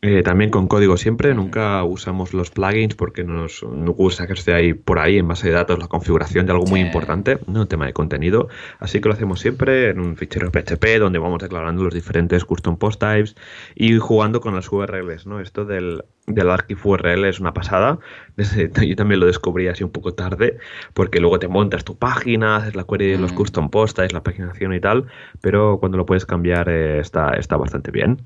Eh, 0.00 0.22
también 0.22 0.50
con 0.50 0.68
código 0.68 0.96
siempre, 0.96 1.34
nunca 1.34 1.82
usamos 1.82 2.32
los 2.32 2.50
plugins 2.50 2.94
porque 2.94 3.24
nos, 3.24 3.62
gusta 3.62 4.28
que 4.28 4.34
esté 4.34 4.54
ahí 4.54 4.72
por 4.72 5.00
ahí 5.00 5.18
en 5.18 5.26
base 5.26 5.48
de 5.48 5.54
datos 5.54 5.76
la 5.80 5.88
configuración 5.88 6.46
de 6.46 6.52
algo 6.52 6.66
muy 6.66 6.80
importante, 6.80 7.40
no 7.48 7.62
un 7.62 7.66
tema 7.66 7.86
de 7.86 7.92
contenido. 7.92 8.48
Así 8.78 9.00
que 9.00 9.08
lo 9.08 9.14
hacemos 9.14 9.40
siempre 9.40 9.90
en 9.90 9.98
un 9.98 10.16
fichero 10.16 10.52
PHP 10.52 11.00
donde 11.00 11.18
vamos 11.18 11.42
declarando 11.42 11.82
los 11.82 11.94
diferentes 11.94 12.44
custom 12.44 12.76
post 12.76 13.00
types 13.00 13.34
y 13.74 13.98
jugando 13.98 14.40
con 14.40 14.54
las 14.54 14.70
URLs. 14.70 15.26
¿no? 15.26 15.40
Esto 15.40 15.64
del, 15.64 16.04
del 16.28 16.50
archivo 16.50 16.90
URL 16.90 17.24
es 17.24 17.40
una 17.40 17.52
pasada. 17.52 17.98
Yo 18.36 18.96
también 18.96 19.20
lo 19.20 19.26
descubrí 19.26 19.68
así 19.68 19.84
un 19.84 19.90
poco 19.90 20.14
tarde 20.14 20.58
porque 20.94 21.20
luego 21.20 21.38
te 21.38 21.48
montas 21.48 21.84
tu 21.84 21.96
página, 21.96 22.56
haces 22.56 22.76
la 22.76 22.84
query 22.84 23.12
de 23.12 23.18
los 23.18 23.32
mm. 23.32 23.36
custom 23.36 23.70
post 23.70 23.96
types, 23.96 24.12
la 24.12 24.22
paginación 24.22 24.74
y 24.74 24.80
tal, 24.80 25.06
pero 25.40 25.78
cuando 25.80 25.98
lo 25.98 26.06
puedes 26.06 26.26
cambiar 26.26 26.68
eh, 26.68 27.00
está, 27.00 27.32
está 27.34 27.56
bastante 27.56 27.90
bien. 27.90 28.18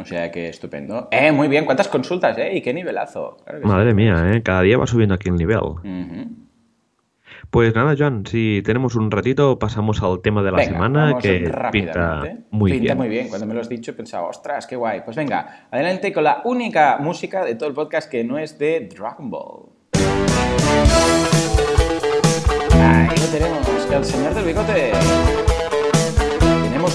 O 0.00 0.04
sea 0.04 0.32
que 0.32 0.48
estupendo. 0.48 1.08
Eh, 1.12 1.30
muy 1.30 1.46
bien, 1.46 1.64
¿cuántas 1.64 1.86
consultas, 1.88 2.36
eh? 2.38 2.56
¿Y 2.56 2.60
qué 2.60 2.74
nivelazo? 2.74 3.36
Madre 3.62 3.94
mía, 3.94 4.32
eh. 4.32 4.42
Cada 4.42 4.62
día 4.62 4.78
va 4.78 4.86
subiendo 4.86 5.14
aquí 5.14 5.28
el 5.28 5.36
nivel. 5.36 5.60
Pues 7.50 7.74
nada, 7.74 7.94
Joan, 7.98 8.24
si 8.26 8.62
tenemos 8.64 8.94
un 8.94 9.10
ratito, 9.10 9.58
pasamos 9.58 10.02
al 10.02 10.20
tema 10.20 10.42
de 10.42 10.52
la 10.52 10.64
semana 10.64 11.18
que 11.18 11.50
pinta 11.72 12.22
muy 12.50 12.72
pinta 12.72 12.94
bien. 12.94 12.98
muy 12.98 13.08
bien. 13.08 13.28
Cuando 13.28 13.46
me 13.46 13.54
lo 13.54 13.60
has 13.60 13.68
dicho, 13.68 13.96
pensaba, 13.96 14.28
ostras, 14.28 14.66
qué 14.66 14.76
guay. 14.76 15.02
Pues 15.04 15.16
venga, 15.16 15.66
adelante 15.70 16.12
con 16.12 16.24
la 16.24 16.42
única 16.44 16.98
música 17.00 17.44
de 17.44 17.54
todo 17.54 17.68
el 17.68 17.74
podcast 17.74 18.10
que 18.10 18.24
no 18.24 18.38
es 18.38 18.58
de 18.58 18.88
Dragon 18.94 19.30
Ball. 19.30 19.70
Ahí 22.72 23.16
lo 23.16 23.26
tenemos, 23.26 23.92
el 23.92 24.04
señor 24.04 24.34
del 24.34 24.44
bigote 24.44 24.92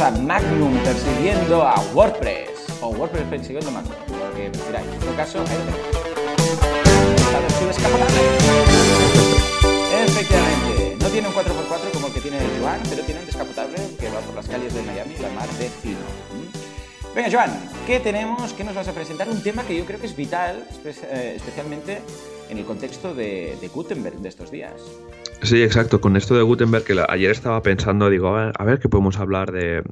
a 0.01 0.09
Magnum 0.11 0.75
persiguiendo 0.79 1.61
a 1.61 1.75
WordPress. 1.93 2.79
O 2.81 2.87
WordPress 2.89 3.25
persiguiendo 3.29 3.69
a 3.69 3.73
Magnum, 3.73 3.93
lo 4.19 4.33
que. 4.35 4.47
En 4.47 4.51
todo 4.51 5.15
caso, 5.15 5.39
ahí 5.39 5.57
lo 5.57 5.63
tenemos. 5.63 6.13
Efectivamente, 10.23 10.95
no 11.03 11.09
tiene 11.09 11.27
un 11.27 11.33
4x4 11.33 11.91
como 11.91 12.07
el 12.07 12.13
que 12.13 12.21
tiene 12.21 12.39
Joan, 12.59 12.79
pero 12.89 13.03
tiene 13.03 13.19
un 13.19 13.25
descapotable 13.25 13.77
que 13.99 14.09
va 14.09 14.21
por 14.21 14.35
las 14.35 14.47
calles 14.47 14.73
de 14.73 14.81
Miami, 14.83 15.17
la 15.17 15.29
mar 15.29 15.49
de 15.49 15.67
fino. 15.67 15.97
¿Mm? 15.97 17.13
Venga, 17.13 17.29
Joan, 17.29 17.69
¿qué 17.85 17.99
tenemos? 17.99 18.53
¿Qué 18.53 18.63
nos 18.63 18.73
vas 18.73 18.87
a 18.87 18.93
presentar? 18.93 19.27
Un 19.27 19.43
tema 19.43 19.63
que 19.63 19.75
yo 19.75 19.85
creo 19.85 19.99
que 19.99 20.05
es 20.05 20.15
vital, 20.15 20.65
eh, 20.85 21.33
especialmente 21.35 22.01
en 22.49 22.57
el 22.57 22.63
contexto 22.63 23.13
de 23.13 23.69
Gutenberg 23.73 24.19
de 24.19 24.29
estos 24.29 24.49
días. 24.49 24.81
Sí, 25.43 25.61
exacto. 25.61 25.99
Con 25.99 26.15
esto 26.15 26.35
de 26.35 26.41
Gutenberg, 26.41 26.85
que 26.85 26.95
ayer 27.09 27.29
estaba 27.29 27.61
pensando, 27.61 28.09
digo, 28.09 28.29
a 28.35 28.63
ver, 28.63 28.79
qué 28.79 28.87
podemos 28.87 29.19
hablar 29.19 29.51
de, 29.51 29.83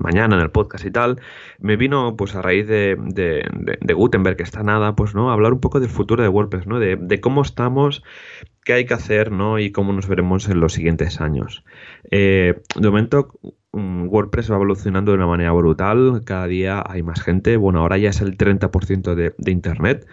mañana 0.00 0.36
en 0.36 0.42
el 0.42 0.50
podcast 0.50 0.84
y 0.84 0.92
tal. 0.92 1.20
Me 1.58 1.76
vino, 1.76 2.16
pues 2.16 2.36
a 2.36 2.42
raíz 2.42 2.68
de, 2.68 2.96
Gutenberg, 3.92 4.36
que 4.36 4.44
está 4.44 4.62
nada, 4.62 4.94
pues, 4.94 5.16
¿no? 5.16 5.32
Hablar 5.32 5.52
un 5.52 5.60
poco 5.60 5.80
del 5.80 5.88
futuro 5.90 6.22
de 6.22 6.28
WordPress, 6.28 6.68
¿no? 6.68 6.78
De, 6.78 7.20
cómo 7.20 7.42
estamos, 7.42 8.04
qué 8.64 8.74
hay 8.74 8.86
que 8.86 8.94
hacer, 8.94 9.32
¿no? 9.32 9.58
Y 9.58 9.72
cómo 9.72 9.92
nos 9.92 10.06
veremos 10.06 10.48
en 10.48 10.60
los 10.60 10.74
siguientes 10.74 11.20
años. 11.20 11.64
Eh, 12.12 12.60
de 12.76 12.88
momento, 12.88 13.32
mm, 13.72 14.06
WordPress 14.08 14.52
va 14.52 14.56
evolucionando 14.56 15.10
de 15.10 15.16
una 15.16 15.26
manera 15.26 15.50
brutal. 15.52 16.22
Cada 16.24 16.46
día 16.46 16.84
hay 16.86 17.02
más 17.02 17.20
gente. 17.20 17.56
Bueno, 17.56 17.80
ahora 17.80 17.98
ya 17.98 18.10
es 18.10 18.20
el 18.20 18.36
30% 18.36 19.16
de, 19.16 19.34
de 19.36 19.50
Internet. 19.50 20.06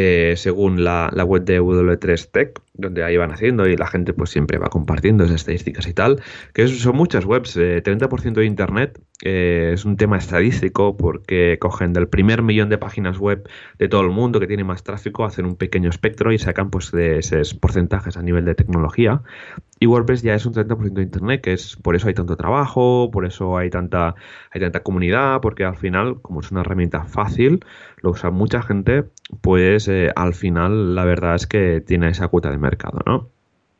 Eh, 0.00 0.34
según 0.36 0.84
la, 0.84 1.10
web 1.26 1.44
de 1.44 1.60
W3 1.60 2.30
Tech, 2.30 2.60
donde 2.78 3.04
ahí 3.04 3.16
van 3.16 3.32
haciendo 3.32 3.68
y 3.68 3.76
la 3.76 3.86
gente 3.86 4.14
pues 4.14 4.30
siempre 4.30 4.58
va 4.58 4.68
compartiendo 4.68 5.24
esas 5.24 5.36
estadísticas 5.36 5.86
y 5.86 5.92
tal, 5.92 6.22
que 6.54 6.66
son 6.68 6.96
muchas 6.96 7.24
webs, 7.26 7.56
30% 7.56 8.26
eh, 8.26 8.30
de 8.32 8.44
Internet 8.46 9.00
eh, 9.24 9.72
es 9.74 9.84
un 9.84 9.96
tema 9.96 10.16
estadístico 10.16 10.96
porque 10.96 11.58
cogen 11.58 11.92
del 11.92 12.06
primer 12.06 12.42
millón 12.42 12.68
de 12.68 12.78
páginas 12.78 13.18
web 13.18 13.48
de 13.76 13.88
todo 13.88 14.02
el 14.02 14.10
mundo 14.10 14.38
que 14.38 14.46
tiene 14.46 14.62
más 14.62 14.84
tráfico, 14.84 15.24
hacen 15.24 15.44
un 15.44 15.56
pequeño 15.56 15.90
espectro 15.90 16.32
y 16.32 16.38
sacan 16.38 16.70
pues 16.70 16.92
de 16.92 17.18
esos 17.18 17.54
porcentajes 17.54 18.16
a 18.16 18.22
nivel 18.22 18.44
de 18.44 18.54
tecnología. 18.54 19.22
Y 19.80 19.86
WordPress 19.86 20.22
ya 20.22 20.34
es 20.34 20.46
un 20.46 20.54
30% 20.54 20.92
de 20.92 21.02
Internet, 21.02 21.40
que 21.40 21.52
es 21.52 21.76
por 21.76 21.94
eso 21.96 22.08
hay 22.08 22.14
tanto 22.14 22.36
trabajo, 22.36 23.10
por 23.12 23.26
eso 23.26 23.56
hay 23.56 23.70
tanta, 23.70 24.14
hay 24.50 24.60
tanta 24.60 24.82
comunidad, 24.82 25.40
porque 25.40 25.64
al 25.64 25.76
final, 25.76 26.20
como 26.20 26.40
es 26.40 26.50
una 26.50 26.62
herramienta 26.62 27.04
fácil, 27.04 27.64
lo 28.02 28.10
usa 28.10 28.30
mucha 28.30 28.62
gente, 28.62 29.04
pues 29.40 29.88
eh, 29.88 30.10
al 30.16 30.34
final 30.34 30.94
la 30.94 31.04
verdad 31.04 31.36
es 31.36 31.46
que 31.46 31.80
tiene 31.80 32.08
esa 32.08 32.28
cuota 32.28 32.50
de 32.50 32.58
mercado, 32.58 32.67
¿no? 33.06 33.30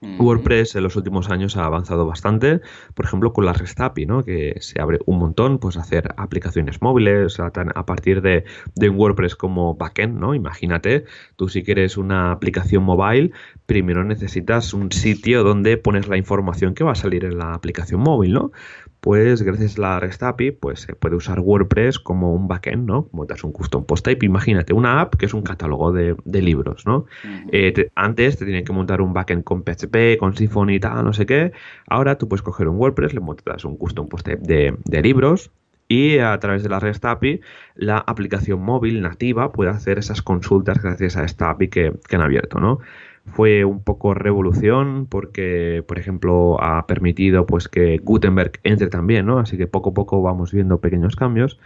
WordPress 0.00 0.76
en 0.76 0.84
los 0.84 0.94
últimos 0.94 1.28
años 1.28 1.56
ha 1.56 1.64
avanzado 1.64 2.06
bastante, 2.06 2.60
por 2.94 3.04
ejemplo 3.04 3.32
con 3.32 3.44
la 3.44 3.52
REST 3.52 3.80
API, 3.80 4.06
¿no? 4.06 4.24
que 4.24 4.56
se 4.60 4.80
abre 4.80 5.00
un 5.06 5.18
montón, 5.18 5.58
pues 5.58 5.76
hacer 5.76 6.14
aplicaciones 6.16 6.80
móviles 6.80 7.40
a, 7.40 7.50
partir 7.84 8.22
de, 8.22 8.44
de, 8.76 8.88
un 8.88 8.96
WordPress 8.96 9.34
como 9.34 9.74
backend, 9.74 10.18
¿no? 10.18 10.34
Imagínate, 10.34 11.04
tú 11.36 11.48
si 11.48 11.64
quieres 11.64 11.96
una 11.96 12.30
aplicación 12.30 12.84
mobile, 12.84 13.32
primero 13.66 14.04
necesitas 14.04 14.72
un 14.72 14.92
sitio 14.92 15.42
donde 15.42 15.76
pones 15.78 16.06
la 16.06 16.16
información 16.16 16.74
que 16.74 16.84
va 16.84 16.92
a 16.92 16.96
salir 16.96 17.24
en 17.24 17.38
la 17.38 17.54
aplicación 17.54 18.00
móvil, 18.00 18.34
¿no? 18.34 18.52
Pues 19.00 19.42
gracias 19.42 19.78
a 19.78 19.82
la 19.82 20.00
REST 20.00 20.22
API, 20.22 20.50
pues 20.50 20.80
se 20.80 20.94
puede 20.94 21.16
usar 21.16 21.40
WordPress 21.40 21.98
como 21.98 22.34
un 22.34 22.48
backend, 22.48 22.86
¿no? 22.86 23.08
das 23.26 23.44
un 23.44 23.52
custom 23.52 23.84
post 23.84 24.04
type. 24.04 24.26
Imagínate 24.26 24.72
una 24.72 25.00
app 25.00 25.14
que 25.14 25.26
es 25.26 25.34
un 25.34 25.42
catálogo 25.42 25.92
de, 25.92 26.16
libros, 26.24 26.86
¿no? 26.86 27.06
Eh, 27.52 27.90
antes 27.94 28.38
te 28.38 28.44
tenían 28.44 28.64
que 28.64 28.72
montar 28.72 29.00
un 29.00 29.12
backend 29.12 29.44
con 29.44 29.62
PHP, 29.62 30.18
con 30.18 30.34
Symfony 30.36 30.74
y 30.74 30.80
tal, 30.80 31.04
no 31.04 31.12
sé 31.12 31.26
qué. 31.26 31.52
Ahora 31.88 32.16
tú 32.16 32.28
puedes 32.28 32.42
coger 32.42 32.68
un 32.68 32.76
WordPress, 32.76 33.14
le 33.14 33.20
montas 33.20 33.64
un 33.64 33.76
custom 33.76 34.08
post 34.08 34.26
type 34.26 34.42
de, 34.42 35.02
libros 35.02 35.50
y 35.86 36.18
a 36.18 36.38
través 36.38 36.62
de 36.62 36.68
la 36.68 36.80
REST 36.80 37.04
API 37.04 37.40
la 37.76 37.98
aplicación 37.98 38.60
móvil 38.60 39.00
nativa 39.00 39.52
puede 39.52 39.70
hacer 39.70 39.98
esas 39.98 40.22
consultas 40.22 40.82
gracias 40.82 41.16
a 41.16 41.24
esta 41.24 41.50
API 41.50 41.68
que, 41.68 41.92
que 42.08 42.16
han 42.16 42.22
abierto, 42.22 42.60
¿no? 42.60 42.80
Fue 43.32 43.64
un 43.64 43.82
poco 43.82 44.14
revolución 44.14 45.06
porque, 45.08 45.84
por 45.86 45.98
ejemplo, 45.98 46.62
ha 46.62 46.86
permitido 46.86 47.46
pues 47.46 47.68
que 47.68 47.98
Gutenberg 47.98 48.60
entre 48.64 48.88
también, 48.88 49.26
¿no? 49.26 49.38
Así 49.38 49.56
que 49.56 49.66
poco 49.66 49.90
a 49.90 49.94
poco 49.94 50.22
vamos 50.22 50.52
viendo 50.52 50.80
pequeños 50.80 51.16
cambios. 51.16 51.58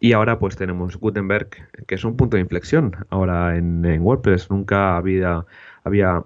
Y 0.00 0.12
ahora 0.12 0.38
pues 0.38 0.56
tenemos 0.56 0.96
Gutenberg, 0.96 1.50
que 1.86 1.94
es 1.94 2.04
un 2.04 2.16
punto 2.16 2.36
de 2.36 2.42
inflexión 2.42 2.96
ahora 3.10 3.56
en, 3.56 3.84
WordPress. 4.00 4.50
Nunca 4.50 4.96
había, 4.96 5.44
había 5.84 6.24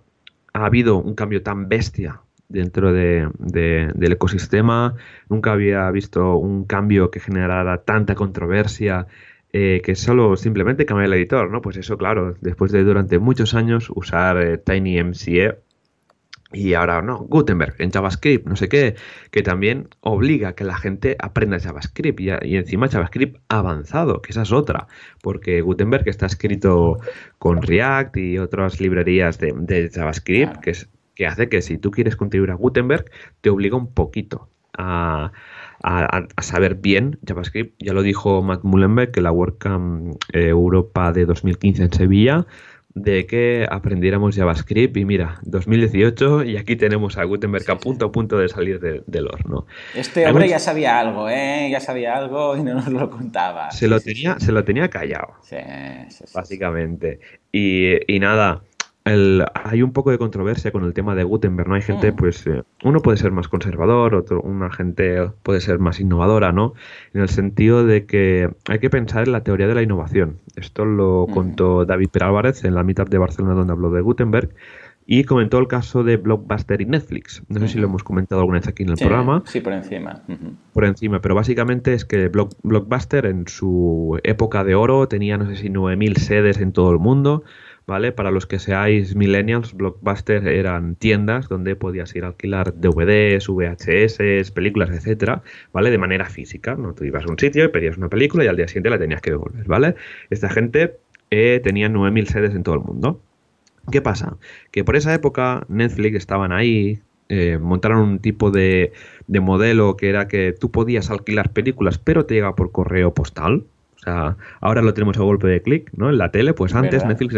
ha 0.53 0.67
habido 0.67 0.99
un 0.99 1.15
cambio 1.15 1.43
tan 1.43 1.69
bestia 1.69 2.21
dentro 2.49 2.93
de, 2.93 3.29
del 3.39 4.13
ecosistema. 4.13 4.95
Nunca 5.29 5.53
había 5.53 5.91
visto 5.91 6.37
un 6.37 6.65
cambio 6.65 7.11
que 7.11 7.21
generara 7.21 7.83
tanta 7.83 8.15
controversia 8.15 9.09
eh, 9.57 9.83
que 9.85 9.95
solo 9.95 10.37
simplemente 10.37 10.85
cambia 10.85 11.07
el 11.07 11.13
editor, 11.13 11.49
¿no? 11.49 11.63
Pues 11.63 11.77
eso, 11.77 11.97
claro, 11.97 12.35
después 12.41 12.73
de 12.73 12.83
durante 12.83 13.21
muchos 13.21 13.55
años 13.55 13.89
usar 13.95 14.37
eh, 14.43 14.59
TinyMCE 14.59 15.61
y 16.53 16.75
ahora 16.75 17.03
no, 17.03 17.19
Gutenberg 17.19 17.77
en 17.79 17.93
JavaScript, 17.93 18.49
no 18.49 18.57
sé 18.57 18.69
qué, 18.69 18.97
que 19.31 19.43
también 19.45 19.91
obliga 20.01 20.49
a 20.49 20.55
que 20.57 20.65
la 20.65 20.77
gente 20.77 21.15
aprenda 21.21 21.61
JavaScript 21.61 22.21
y, 22.21 22.31
encima 22.57 22.89
JavaScript 22.89 23.37
avanzado, 23.49 24.23
que 24.23 24.33
esa 24.33 24.43
es 24.43 24.51
otra, 24.51 24.89
porque 25.23 25.61
Gutenberg 25.61 26.09
está 26.09 26.27
escrito 26.27 26.99
con 27.39 27.63
React 27.63 28.17
y 28.17 28.39
otras 28.39 28.81
librerías 28.81 29.39
de, 29.39 29.89
JavaScript, 29.95 30.57
que, 30.63 30.71
es, 30.71 30.89
que 31.15 31.29
hace 31.29 31.49
que 31.49 31.63
si 31.63 31.79
tú 31.79 31.93
quieres 31.93 32.17
contribuir 32.17 32.51
a 32.51 32.55
Gutenberg, 32.55 33.05
te 33.41 33.51
obliga 33.51 33.77
un 33.77 33.95
poquito 33.95 34.49
a, 34.77 35.31
a, 35.85 36.43
saber 36.43 36.77
bien 36.77 37.19
JavaScript. 37.27 37.75
Ya 37.79 37.93
lo 37.93 38.03
dijo 38.03 38.43
Matt 38.43 38.65
Mullenberg 38.65 39.13
que 39.13 39.21
la 39.21 39.33
WordCamp 39.33 40.17
eh, 40.33 40.49
Europa 40.49 41.13
de 41.13 41.27
2015 41.27 41.83
en 41.83 41.93
Sevilla 41.93 42.47
de 42.95 43.27
que 43.27 43.67
aprendiéramos 43.69 44.37
JavaScript 44.37 44.97
y 44.97 45.05
mira, 45.05 45.41
2018 45.43 46.45
y 46.45 46.57
aquí 46.57 46.77
tenemos 46.77 47.19
a 47.19 47.25
Gutenberg 47.25 47.69
a 47.69 47.79
punto 47.79 48.07
a 48.07 48.13
punto 48.13 48.39
de 48.39 48.49
salir 48.49 48.79
del 48.81 49.27
horno. 49.27 49.67
Este 49.95 50.27
hombre 50.29 50.49
ya 50.49 50.61
sabía 50.61 51.01
algo, 51.01 51.29
¿eh? 51.29 51.69
Ya 51.73 51.81
sabía 51.81 52.17
algo 52.17 52.57
y 52.57 52.63
no 52.63 52.75
nos 52.75 52.89
lo 52.89 53.11
contaba. 53.11 53.73
Se 53.73 53.89
lo 53.89 53.99
tenía, 53.99 54.39
se 54.39 54.53
lo 54.53 54.63
tenía 54.63 54.89
callado. 54.91 55.35
básicamente. 56.33 57.19
Y, 57.51 58.13
y 58.13 58.21
nada, 58.21 58.63
hay 59.05 59.83
un 59.83 59.93
poco 59.93 60.11
de 60.11 60.19
controversia 60.19 60.73
con 60.73 60.85
el 60.85 60.95
tema 60.95 61.15
de 61.15 61.25
Gutenberg, 61.25 61.69
¿no? 61.69 61.75
Hay 61.75 61.83
gente, 61.83 62.13
mm. 62.13 62.17
pues, 62.17 62.47
eh, 62.47 62.63
uno 62.85 63.01
puede 63.01 63.19
ser 63.19 63.33
más 63.33 63.49
conservador, 63.49 64.15
otro, 64.15 64.41
una 64.41 64.71
gente 64.71 65.31
puede 65.43 65.61
ser 65.61 65.79
más 65.79 66.01
innovadora, 66.01 66.53
¿no? 66.53 66.73
En 67.13 67.21
el 67.21 67.29
sentido 67.29 67.85
de 67.85 68.07
que 68.07 68.51
hay 68.67 68.79
que 68.79 68.89
pensar 68.89 69.25
en 69.25 69.33
la 69.33 69.43
teoría 69.43 69.67
de 69.67 69.75
la 69.75 69.83
innovación. 69.83 70.39
Esto 70.57 70.87
lo 70.87 71.27
mm. 71.29 71.33
contó 71.33 71.85
David 71.85 72.09
Perálvarez 72.11 72.65
en 72.65 72.75
la 72.75 72.83
Meetup 72.83 73.11
de 73.11 73.19
Barcelona 73.19 73.55
donde 73.55 73.73
habló 73.73 73.91
de 73.91 74.01
Gutenberg 74.01 74.51
y 75.07 75.25
comentó 75.25 75.59
el 75.59 75.69
caso 75.69 76.03
de 76.03 76.17
Blockbuster 76.17 76.81
y 76.81 76.87
Netflix. 76.87 77.43
No 77.49 77.61
sé 77.61 77.69
si 77.69 77.79
lo 77.79 77.89
hemos 77.89 78.03
comentado 78.03 78.41
alguna 78.41 78.59
vez 78.59 78.69
aquí 78.69 78.85
en 78.85 78.91
el 78.91 78.97
programa. 78.97 79.43
Sí, 79.45 79.61
por 79.61 79.75
encima. 79.75 80.23
Por 80.73 80.87
encima, 80.87 81.21
pero 81.21 81.35
básicamente 81.35 81.93
es 81.93 82.07
que 82.07 82.31
Blockbuster 82.63 83.27
en 83.27 83.47
su 83.47 84.19
época 84.23 84.65
de 84.65 84.75
oro 84.75 85.07
tenía, 85.07 85.37
no 85.37 85.47
sé 85.47 85.57
si 85.57 85.69
9.000 85.69 86.17
sedes 86.17 86.59
en 86.59 86.73
todo 86.73 86.91
el 86.91 86.99
mundo 86.99 87.45
¿vale? 87.87 88.13
Para 88.13 88.31
los 88.31 88.47
que 88.47 88.59
seáis 88.59 89.15
millennials, 89.15 89.75
Blockbuster 89.75 90.47
eran 90.47 90.97
tiendas 90.97 91.49
donde 91.49 91.77
podías 91.77 92.15
ir 92.17 92.25
a 92.25 92.29
alquilar 92.29 92.75
DVDs, 92.75 93.49
VHS, 93.49 94.51
películas, 94.53 94.91
etcétera, 94.91 95.43
¿vale? 95.73 95.91
De 95.91 95.99
manera 95.99 96.27
física, 96.27 96.75
¿no? 96.77 96.95
Tú 96.95 97.05
ibas 97.05 97.25
a 97.25 97.31
un 97.31 97.39
sitio 97.39 97.65
y 97.65 97.69
pedías 97.69 97.97
una 97.97 98.09
película 98.09 98.45
y 98.45 98.49
al 98.49 98.57
día 98.57 98.69
siguiente 98.69 98.91
la 98.91 98.99
tenías 98.99 99.21
que 99.21 99.31
devolver, 99.31 99.67
¿vale? 99.67 99.95
Esta 100.31 100.49
gente 100.49 100.97
eh, 101.31 101.61
tenía 101.63 101.89
9.000 101.89 102.27
sedes 102.27 102.55
en 102.55 102.63
todo 102.63 102.75
el 102.75 102.83
mundo. 102.83 103.21
¿Qué 103.91 104.01
pasa? 104.01 104.39
Que 104.71 104.83
por 104.83 104.97
esa 104.97 105.13
época 105.13 105.67
Netflix 105.69 106.17
estaban 106.17 106.53
ahí, 106.53 107.01
eh, 107.29 107.59
montaron 107.61 108.01
un 108.01 108.19
tipo 108.19 108.51
de, 108.51 108.93
de 109.27 109.41
modelo 109.41 109.97
que 109.97 110.09
era 110.09 110.27
que 110.27 110.55
tú 110.59 110.71
podías 110.71 111.11
alquilar 111.11 111.53
películas, 111.53 111.99
pero 111.99 112.25
te 112.25 112.35
llega 112.35 112.55
por 112.55 112.73
correo 112.73 113.13
postal, 113.13 113.65
sea, 114.05 114.37
ahora 114.61 114.83
lo 114.83 114.95
tenemos 114.95 115.17
a 115.19 115.23
golpe 115.23 115.49
de 115.49 115.63
clic, 115.63 115.91
¿no? 115.97 116.11
En 116.11 116.19
la 116.19 116.31
tele, 116.31 116.55
pues 116.55 116.75
antes 116.75 117.05
Netflix 117.05 117.35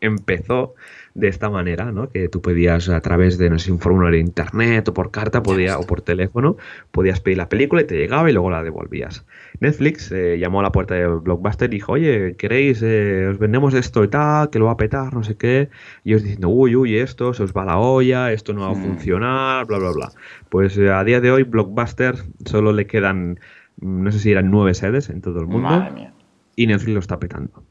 empezó 0.00 0.74
de 1.14 1.28
esta 1.28 1.48
manera, 1.48 1.92
¿no? 1.92 2.10
Que 2.10 2.28
tú 2.28 2.42
podías 2.42 2.88
a 2.88 3.00
través 3.00 3.38
de, 3.38 3.48
no 3.48 3.58
sé, 3.58 3.72
un 3.72 3.78
formulario 3.78 4.18
de 4.18 4.26
internet 4.26 4.88
o 4.88 4.94
por 4.94 5.10
carta 5.10 5.42
podía, 5.42 5.78
o 5.78 5.86
por 5.86 6.02
teléfono, 6.02 6.56
podías 6.90 7.20
pedir 7.20 7.38
la 7.38 7.48
película 7.48 7.82
y 7.82 7.86
te 7.86 7.96
llegaba 7.96 8.28
y 8.28 8.34
luego 8.34 8.50
la 8.50 8.62
devolvías. 8.62 9.24
Netflix 9.60 10.12
eh, 10.12 10.38
llamó 10.38 10.60
a 10.60 10.64
la 10.64 10.72
puerta 10.72 10.94
de 10.94 11.06
Blockbuster 11.06 11.70
y 11.70 11.76
dijo, 11.76 11.92
oye, 11.92 12.36
¿queréis, 12.36 12.82
eh, 12.82 13.28
os 13.30 13.38
vendemos 13.38 13.72
esto 13.72 14.04
y 14.04 14.08
tal, 14.08 14.50
que 14.50 14.58
lo 14.58 14.66
va 14.66 14.72
a 14.72 14.76
petar, 14.76 15.14
no 15.14 15.24
sé 15.24 15.36
qué? 15.36 15.70
Y 16.04 16.10
ellos 16.10 16.22
diciendo, 16.22 16.48
uy, 16.48 16.76
uy, 16.76 16.98
esto 16.98 17.32
se 17.32 17.42
os 17.42 17.52
va 17.52 17.64
la 17.64 17.78
olla, 17.78 18.32
esto 18.32 18.52
no 18.52 18.62
va 18.62 18.68
a 18.68 18.74
hmm. 18.74 18.82
funcionar, 18.82 19.66
bla, 19.66 19.78
bla, 19.78 19.92
bla. 19.92 20.12
Pues 20.50 20.76
eh, 20.76 20.90
a 20.90 21.02
día 21.04 21.20
de 21.20 21.30
hoy 21.30 21.44
Blockbuster 21.44 22.16
solo 22.44 22.72
le 22.72 22.86
quedan 22.86 23.38
no 23.80 24.10
sé 24.10 24.18
si 24.18 24.30
eran 24.30 24.50
nueve 24.50 24.74
sedes 24.74 25.10
en 25.10 25.20
todo 25.20 25.40
el 25.40 25.46
mundo. 25.46 25.68
Madre 25.68 25.90
mía. 25.90 26.12
Y 26.56 26.66
Netflix 26.66 26.94
lo 26.94 27.00
está 27.00 27.18
petando. 27.18 27.64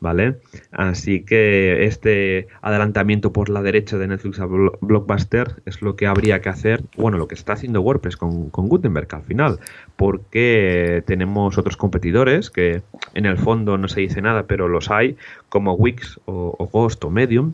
¿Vale? 0.00 0.40
Así 0.72 1.24
que 1.24 1.84
este 1.84 2.48
adelantamiento 2.62 3.34
por 3.34 3.50
la 3.50 3.60
derecha 3.60 3.98
de 3.98 4.08
Netflix 4.08 4.40
a 4.40 4.46
Blockbuster 4.46 5.62
es 5.66 5.82
lo 5.82 5.94
que 5.94 6.06
habría 6.06 6.40
que 6.40 6.48
hacer, 6.48 6.82
bueno, 6.96 7.18
lo 7.18 7.28
que 7.28 7.34
está 7.34 7.52
haciendo 7.52 7.82
WordPress 7.82 8.16
con, 8.16 8.48
con 8.48 8.68
Gutenberg 8.68 9.14
al 9.14 9.22
final, 9.22 9.60
porque 10.00 11.02
tenemos 11.04 11.58
otros 11.58 11.76
competidores 11.76 12.48
que 12.48 12.80
en 13.12 13.26
el 13.26 13.36
fondo 13.36 13.76
no 13.76 13.86
se 13.86 14.00
dice 14.00 14.22
nada, 14.22 14.46
pero 14.46 14.66
los 14.66 14.90
hay, 14.90 15.18
como 15.50 15.74
Wix 15.74 16.18
o, 16.24 16.70
Ghost 16.72 17.04
o 17.04 17.10
Medium, 17.10 17.52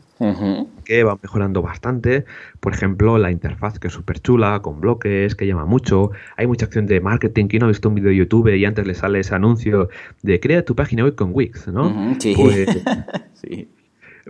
que 0.84 1.02
van 1.02 1.18
mejorando 1.20 1.60
bastante. 1.60 2.24
Por 2.60 2.72
ejemplo, 2.72 3.18
la 3.18 3.32
interfaz 3.32 3.80
que 3.80 3.88
es 3.88 3.92
súper 3.92 4.20
chula, 4.20 4.60
con 4.62 4.80
bloques, 4.80 5.34
que 5.34 5.44
llama 5.44 5.64
mucho. 5.64 6.12
Hay 6.36 6.46
mucha 6.46 6.66
acción 6.66 6.86
de 6.86 7.00
marketing. 7.00 7.48
que 7.48 7.58
no 7.58 7.64
ha 7.64 7.68
visto 7.68 7.88
un 7.88 7.96
vídeo 7.96 8.10
de 8.10 8.16
YouTube 8.16 8.54
y 8.54 8.64
antes 8.64 8.86
le 8.86 8.94
sale 8.94 9.18
ese 9.18 9.34
anuncio 9.34 9.88
de 10.22 10.38
crea 10.38 10.64
tu 10.64 10.76
página 10.76 11.02
web 11.02 11.16
con 11.16 11.30
Wix, 11.32 11.66
¿no? 11.66 12.14
Pues, 12.36 12.68
sí. 13.32 13.68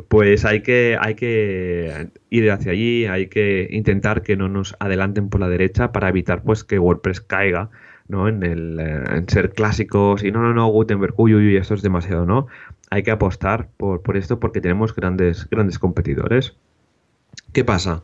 pues 0.09 0.47
hay 0.47 0.63
que, 0.63 0.97
hay 0.99 1.17
que 1.17 2.09
ir 2.31 2.51
hacia 2.51 2.73
allí, 2.73 3.05
hay 3.05 3.27
que 3.27 3.69
intentar 3.73 4.23
que 4.23 4.39
no 4.39 4.49
nos 4.49 4.75
adelanten 4.79 5.29
por 5.29 5.39
la 5.39 5.51
derecha 5.51 5.93
para 5.93 6.09
evitar 6.09 6.43
pues 6.45 6.65
que 6.65 6.79
WordPress 6.79 7.21
caiga 7.21 7.69
¿no? 8.09 8.29
En, 8.29 8.43
el, 8.43 8.79
eh, 8.81 9.03
en 9.17 9.29
ser 9.29 9.51
clásicos 9.51 10.23
y 10.23 10.31
no, 10.31 10.43
no, 10.43 10.55
no, 10.55 10.67
Gutenberg, 10.69 11.15
uy, 11.17 11.35
uy, 11.35 11.57
esto 11.57 11.75
es 11.75 11.83
demasiado, 11.83 12.27
¿no? 12.27 12.47
Hay 12.91 13.03
que 13.03 13.11
apostar 13.11 13.69
por, 13.77 14.03
por 14.03 14.17
esto 14.17 14.39
porque 14.39 14.61
tenemos 14.61 14.95
grandes, 14.95 15.49
grandes 15.51 15.79
competidores. 15.79 16.57
¿Qué 17.53 17.65
pasa? 17.65 18.03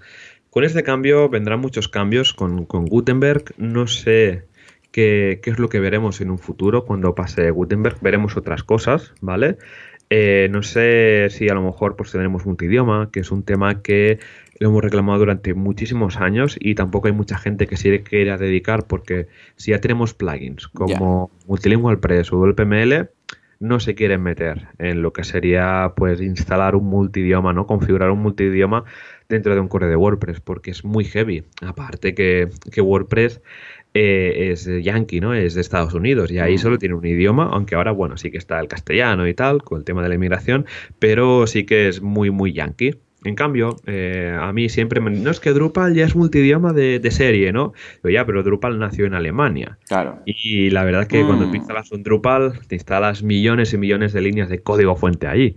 Con 0.51 0.65
este 0.65 0.83
cambio 0.83 1.29
vendrán 1.29 1.61
muchos 1.61 1.89
cambios 1.89 2.33
con, 2.33 2.67
con 2.67 2.87
Gutenberg. 2.87 3.45
No 3.57 3.87
sé 3.87 4.47
qué, 4.91 5.41
qué, 5.43 5.51
es 5.51 5.59
lo 5.59 5.69
que 5.69 5.81
veremos 5.81 6.21
en 6.21 6.31
un 6.31 6.39
futuro 6.39 6.85
cuando 6.85 7.15
pase 7.15 7.51
Gutenberg. 7.51 7.99
Veremos 8.01 8.37
otras 8.37 8.63
cosas, 8.63 9.15
¿vale? 9.21 9.57
Eh, 10.15 10.49
no 10.51 10.63
sé 10.63 11.29
si 11.31 11.49
a 11.49 11.55
lo 11.55 11.63
mejor 11.63 11.97
pues 11.97 12.13
tendremos 12.13 12.45
multidioma, 12.45 13.09
que 13.11 13.21
es 13.21 13.31
un 13.31 13.45
tema 13.45 13.81
que 13.81 14.19
lo 14.59 14.69
hemos 14.69 14.83
reclamado 14.83 15.21
durante 15.21 15.55
muchísimos 15.55 16.17
años 16.19 16.57
y 16.61 16.75
tampoco 16.75 17.09
hay 17.09 17.15
mucha 17.15 17.39
gente 17.39 17.67
que 17.67 17.77
se 17.77 18.03
quiera 18.03 18.39
dedicar 18.39 18.87
porque 18.87 19.29
si 19.57 19.71
ya 19.73 19.81
tenemos 19.81 20.15
plugins 20.15 20.69
como 20.69 21.31
Multilingual 21.47 21.99
Press 21.99 22.33
o 22.33 22.39
WPML, 22.39 23.11
no 23.63 23.79
se 23.79 23.95
quieren 23.95 24.23
meter 24.23 24.67
en 24.79 25.03
lo 25.03 25.13
que 25.13 25.23
sería 25.23 25.93
pues 25.97 26.21
instalar 26.21 26.75
un 26.75 26.85
multidioma, 26.87 27.53
¿no? 27.53 27.67
Configurar 27.67 28.11
un 28.11 28.19
multidioma 28.19 28.85
dentro 29.29 29.55
de 29.55 29.61
un 29.61 29.69
core 29.69 29.87
de 29.87 29.95
WordPress 29.95 30.41
porque 30.41 30.73
es 30.73 30.85
muy 30.85 31.05
heavy. 31.05 31.45
Aparte 31.61 32.13
que, 32.13 32.49
que 32.73 32.81
WordPress 32.81 33.41
eh, 33.95 34.51
es 34.51 34.67
yankee, 34.67 35.21
¿no? 35.21 35.33
Es 35.33 35.55
de 35.55 35.61
Estados 35.61 35.95
Unidos 35.95 36.33
y 36.33 36.41
ahí 36.41 36.57
mm. 36.57 36.59
solo 36.59 36.79
tiene 36.79 36.97
un 36.97 37.07
idioma, 37.07 37.51
aunque 37.53 37.77
ahora, 37.77 37.93
bueno, 37.93 38.17
sí 38.17 38.33
que 38.33 38.39
está 38.39 38.59
el 38.59 38.67
castellano 38.67 39.29
y 39.29 39.35
tal, 39.35 39.63
con 39.63 39.79
el 39.79 39.85
tema 39.85 40.03
de 40.03 40.09
la 40.09 40.17
inmigración, 40.17 40.67
pero 40.99 41.47
sí 41.47 41.65
que 41.65 41.89
es 41.89 42.03
muy, 42.03 42.31
muy 42.31 42.53
yankee. 42.53 42.97
En 43.25 43.35
cambio, 43.37 43.77
eh, 43.87 44.37
a 44.39 44.53
mí 44.53 44.69
siempre 44.69 45.01
me... 45.01 45.11
No 45.11 45.31
es 45.31 45.39
que 45.39 45.53
Drupal 45.53 45.95
ya 45.95 46.05
es 46.05 46.17
multidioma 46.17 46.73
de, 46.73 46.99
de 46.99 47.11
serie, 47.11 47.53
¿no? 47.53 47.73
Pero 48.01 48.13
ya, 48.13 48.27
pero 48.27 48.43
Drupal 48.43 48.79
nació 48.79 49.07
en 49.07 49.15
Alemania. 49.15 49.79
Claro. 49.87 50.21
Y 50.25 50.71
la 50.71 50.83
verdad 50.83 51.03
es 51.03 51.09
que 51.09 51.25
cuando 51.25 51.45
te 51.45 51.53
mm. 51.53 51.57
instalas 51.57 51.93
un 51.93 52.03
Drupal, 52.03 52.59
te 52.67 52.75
instalas 52.75 53.23
millones 53.23 53.73
y 53.73 53.79
millones 53.79 54.13
de 54.13 54.23
líneas 54.23 54.49
de 54.49 54.61
código 54.61 54.97
fuente 54.97 55.29
allí. 55.29 55.57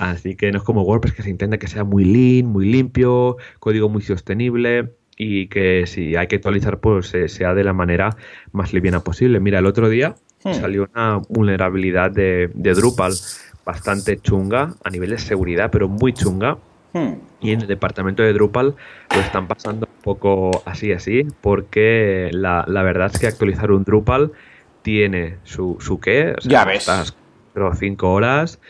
Así 0.00 0.34
que 0.36 0.50
no 0.50 0.58
es 0.58 0.64
como 0.64 0.82
WordPress 0.82 1.14
que 1.14 1.22
se 1.22 1.30
intenta 1.30 1.58
que 1.58 1.66
sea 1.66 1.84
muy 1.84 2.04
lean, 2.04 2.46
muy 2.46 2.66
limpio, 2.70 3.36
código 3.58 3.88
muy 3.88 4.02
sostenible 4.02 4.92
y 5.16 5.48
que 5.48 5.86
si 5.86 6.16
hay 6.16 6.26
que 6.28 6.36
actualizar, 6.36 6.80
pues 6.80 7.12
sea 7.26 7.52
de 7.52 7.64
la 7.64 7.74
manera 7.74 8.16
más 8.52 8.72
liviana 8.72 9.00
posible. 9.00 9.40
Mira, 9.40 9.58
el 9.58 9.66
otro 9.66 9.90
día 9.90 10.14
hmm. 10.44 10.54
salió 10.54 10.88
una 10.94 11.20
vulnerabilidad 11.28 12.10
de, 12.10 12.50
de 12.54 12.72
Drupal 12.72 13.12
bastante 13.66 14.16
chunga 14.18 14.74
a 14.82 14.88
nivel 14.90 15.10
de 15.10 15.18
seguridad, 15.18 15.70
pero 15.70 15.88
muy 15.88 16.14
chunga. 16.14 16.56
Hmm. 16.92 17.14
Y 17.40 17.52
en 17.52 17.62
el 17.62 17.66
departamento 17.66 18.22
de 18.22 18.32
Drupal 18.32 18.74
lo 19.14 19.20
están 19.20 19.46
pasando 19.46 19.86
un 19.86 20.02
poco 20.02 20.50
así, 20.64 20.92
así, 20.92 21.26
porque 21.40 22.30
la, 22.32 22.64
verdad 22.66 23.10
es 23.12 23.20
que 23.20 23.26
actualizar 23.26 23.70
un 23.70 23.84
Drupal 23.84 24.32
tiene 24.82 25.36
su, 25.44 25.76
su 25.80 26.00
qué. 26.00 26.34
ya 26.42 26.64
ves. 26.64 26.88
Pero 27.54 27.74
cinco 27.74 28.12
horas. 28.12 28.60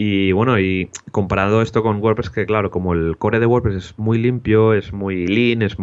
Y 0.00 0.30
bueno, 0.30 0.60
y 0.60 0.90
comparado 1.10 1.60
esto 1.60 1.82
con 1.82 2.00
WordPress, 2.00 2.30
que 2.30 2.46
claro, 2.46 2.70
como 2.70 2.92
el 2.92 3.16
core 3.18 3.40
de 3.40 3.46
WordPress 3.46 3.74
es 3.74 3.98
muy 3.98 4.18
limpio, 4.18 4.72
es 4.72 4.92
muy 4.92 5.26
lean, 5.26 5.62
es, 5.62 5.76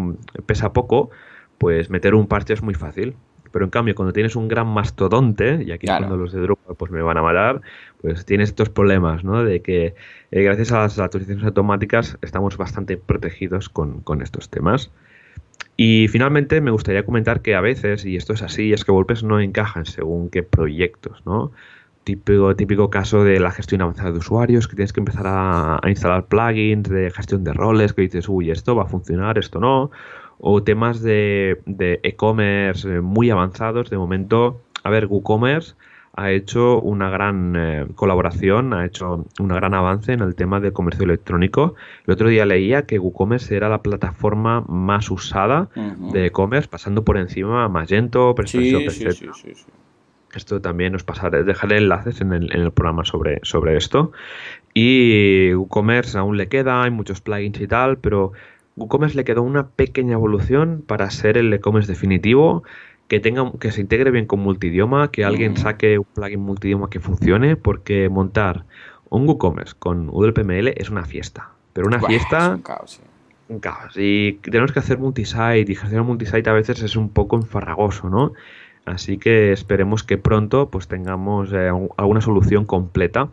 pesa 0.45 0.71
poco, 0.71 1.09
pues 1.57 1.89
meter 1.89 2.15
un 2.15 2.27
parche 2.27 2.53
es 2.53 2.61
muy 2.61 2.75
fácil. 2.75 3.17
Pero 3.55 3.63
en 3.63 3.71
cambio, 3.71 3.95
cuando 3.95 4.11
tienes 4.11 4.35
un 4.35 4.49
gran 4.49 4.67
mastodonte, 4.67 5.63
y 5.65 5.71
aquí 5.71 5.87
cuando 5.87 6.17
los 6.17 6.33
de 6.33 6.41
Drupal 6.41 6.75
pues 6.75 6.91
me 6.91 7.01
van 7.01 7.17
a 7.17 7.21
matar, 7.21 7.61
pues 8.01 8.25
tienes 8.25 8.49
estos 8.49 8.67
problemas, 8.67 9.23
¿no? 9.23 9.45
De 9.45 9.61
que 9.61 9.95
eh, 10.31 10.43
gracias 10.43 10.73
a 10.73 10.79
las 10.79 10.99
actualizaciones 10.99 11.45
automáticas 11.45 12.17
estamos 12.21 12.57
bastante 12.57 12.97
protegidos 12.97 13.69
con, 13.69 14.03
estos 14.21 14.49
temas. 14.49 14.91
Y 15.77 16.09
finalmente 16.09 16.59
me 16.59 16.69
gustaría 16.69 17.05
comentar 17.05 17.41
que 17.41 17.55
a 17.55 17.61
veces, 17.61 18.03
y 18.03 18.17
esto 18.17 18.33
es 18.33 18.41
así, 18.41 18.73
es 18.73 18.83
que 18.83 18.91
WordPress 18.91 19.23
no 19.23 19.39
encajan 19.39 19.85
según 19.85 20.29
qué 20.29 20.43
proyectos, 20.43 21.25
¿no? 21.25 21.53
Típico, 22.03 22.57
típico 22.57 22.89
caso 22.89 23.23
de 23.23 23.39
la 23.39 23.51
gestión 23.51 23.81
avanzada 23.81 24.11
de 24.11 24.17
usuarios, 24.17 24.67
que 24.67 24.75
tienes 24.75 24.91
que 24.91 24.99
empezar 24.99 25.27
a, 25.27 25.79
a 25.81 25.89
instalar 25.89 26.25
plugins 26.25 26.89
de 26.89 27.09
gestión 27.09 27.45
de 27.45 27.53
roles, 27.53 27.93
que 27.93 28.01
dices, 28.01 28.27
uy, 28.27 28.51
esto 28.51 28.75
va 28.75 28.83
a 28.83 28.87
funcionar, 28.87 29.37
esto 29.37 29.61
no 29.61 29.91
o 30.39 30.63
temas 30.63 31.01
de 31.01 31.59
e-commerce 32.03 32.87
eh, 32.87 33.01
muy 33.01 33.29
avanzados. 33.29 33.89
De 33.89 33.97
momento, 33.97 34.61
a 34.83 34.89
ver, 34.89 35.07
WooCommerce 35.07 35.75
ha 36.17 36.31
hecho 36.31 36.79
una 36.79 37.09
gran 37.09 37.55
eh, 37.57 37.87
colaboración, 37.95 38.73
ha 38.73 38.85
hecho 38.85 39.25
un 39.37 39.47
gran 39.49 39.73
avance 39.73 40.13
en 40.13 40.21
el 40.21 40.35
tema 40.35 40.59
del 40.59 40.71
comercio 40.71 41.03
electrónico. 41.03 41.75
El 42.07 42.13
otro 42.13 42.29
día 42.29 42.45
leía 42.45 42.85
que 42.85 42.99
WooCommerce 42.99 43.55
era 43.55 43.67
la 43.67 43.81
plataforma 43.81 44.61
más 44.61 45.11
usada 45.11 45.69
de 45.75 46.27
e-commerce, 46.27 46.69
pasando 46.69 47.03
por 47.03 47.17
encima 47.17 47.65
a 47.65 47.69
Magento, 47.69 48.33
PrestaShop, 48.33 48.89
sí, 48.89 49.55
Esto 50.33 50.61
también 50.61 50.95
os 50.95 51.03
pasaré, 51.03 51.43
dejaré 51.43 51.77
enlaces 51.77 52.21
en 52.21 52.31
el, 52.31 52.55
en 52.55 52.61
el 52.61 52.71
programa 52.71 53.03
sobre, 53.03 53.39
sobre 53.43 53.75
esto. 53.75 54.13
Y 54.73 55.53
WooCommerce 55.53 56.17
aún 56.17 56.37
le 56.37 56.47
queda, 56.47 56.83
hay 56.83 56.91
muchos 56.91 57.19
plugins 57.19 57.59
y 57.59 57.67
tal, 57.67 57.97
pero 57.97 58.31
WooCommerce 58.75 59.15
le 59.15 59.23
quedó 59.23 59.43
una 59.43 59.69
pequeña 59.69 60.13
evolución 60.13 60.83
para 60.85 61.09
ser 61.09 61.37
el 61.37 61.53
e-commerce 61.53 61.91
definitivo, 61.91 62.63
que 63.07 63.19
tenga 63.19 63.51
que 63.59 63.71
se 63.71 63.81
integre 63.81 64.11
bien 64.11 64.25
con 64.25 64.39
multidioma, 64.39 65.11
que 65.11 65.23
alguien 65.23 65.57
saque 65.57 65.99
un 65.99 66.05
plugin 66.05 66.41
multidioma 66.41 66.89
que 66.89 66.99
funcione, 66.99 67.55
porque 67.55 68.09
montar 68.09 68.65
un 69.09 69.27
WooCommerce 69.27 69.75
con 69.77 70.09
UDLPML 70.09 70.69
es 70.75 70.89
una 70.89 71.05
fiesta. 71.05 71.51
Pero 71.73 71.87
una 71.87 72.01
fiesta. 72.01 72.55
un 72.55 72.61
caos, 72.61 73.01
Un 73.47 73.59
caos. 73.59 73.93
Y 73.95 74.39
tenemos 74.43 74.71
que 74.71 74.79
hacer 74.79 74.97
multisite 74.97 75.59
y 75.59 75.75
gestionar 75.75 76.03
multisite 76.03 76.49
a 76.49 76.53
veces 76.53 76.81
es 76.81 76.95
un 76.95 77.09
poco 77.09 77.35
enfarragoso, 77.35 78.09
¿no? 78.09 78.33
Así 78.85 79.17
que 79.17 79.51
esperemos 79.51 80.03
que 80.03 80.17
pronto 80.17 80.69
pues 80.69 80.87
tengamos 80.87 81.51
eh, 81.53 81.69
alguna 81.97 82.21
solución 82.21 82.65
completa 82.65 83.29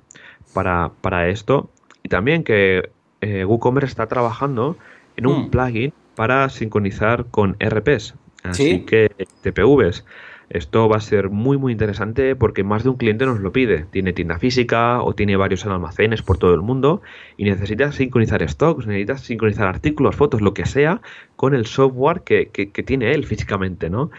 para, 0.55 0.93
para, 1.01 1.28
esto. 1.28 1.70
Y 2.03 2.09
también 2.09 2.43
que 2.43 2.90
eh, 3.20 3.45
WooCommerce 3.45 3.88
está 3.88 4.07
trabajando 4.07 4.76
en 5.16 5.26
un 5.26 5.46
hmm. 5.46 5.50
plugin 5.50 5.92
para 6.14 6.48
sincronizar 6.48 7.26
con 7.30 7.56
RPs. 7.60 8.14
Así 8.42 8.80
que 8.80 9.10
TPVs. 9.42 10.04
Esto 10.52 10.86
va 10.86 10.96
a 10.96 11.00
ser 11.00 11.30
muy 11.30 11.56
muy 11.56 11.72
interesante 11.72 12.36
porque 12.36 12.62
más 12.62 12.82
de 12.82 12.90
un 12.90 12.98
cliente 12.98 13.24
nos 13.24 13.40
lo 13.40 13.52
pide. 13.52 13.86
Tiene 13.90 14.12
tienda 14.12 14.38
física 14.38 15.02
o 15.02 15.14
tiene 15.14 15.36
varios 15.36 15.64
almacenes 15.64 16.20
por 16.20 16.36
todo 16.36 16.52
el 16.52 16.60
mundo 16.60 17.00
y 17.38 17.44
necesita 17.44 17.90
sincronizar 17.90 18.46
stocks, 18.46 18.86
necesita 18.86 19.16
sincronizar 19.16 19.66
artículos, 19.66 20.14
fotos, 20.14 20.42
lo 20.42 20.52
que 20.52 20.66
sea, 20.66 21.00
con 21.36 21.54
el 21.54 21.64
software 21.64 22.20
que, 22.20 22.50
tiene 22.84 23.12
él 23.12 23.24
físicamente, 23.24 23.88
¿no? 23.88 24.10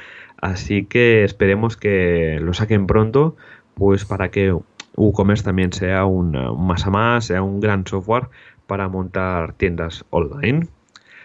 Así 0.41 0.85
que 0.85 1.23
esperemos 1.23 1.77
que 1.77 2.39
lo 2.41 2.53
saquen 2.55 2.87
pronto, 2.87 3.35
pues 3.75 4.03
para 4.03 4.31
que 4.31 4.57
WooCommerce 4.95 5.43
también 5.43 5.71
sea 5.71 6.05
un, 6.05 6.35
un 6.35 6.65
más 6.65 6.87
a 6.87 6.89
más, 6.89 7.25
sea 7.25 7.43
un 7.43 7.59
gran 7.59 7.85
software 7.85 8.29
para 8.65 8.87
montar 8.89 9.53
tiendas 9.53 10.03
online. 10.09 10.67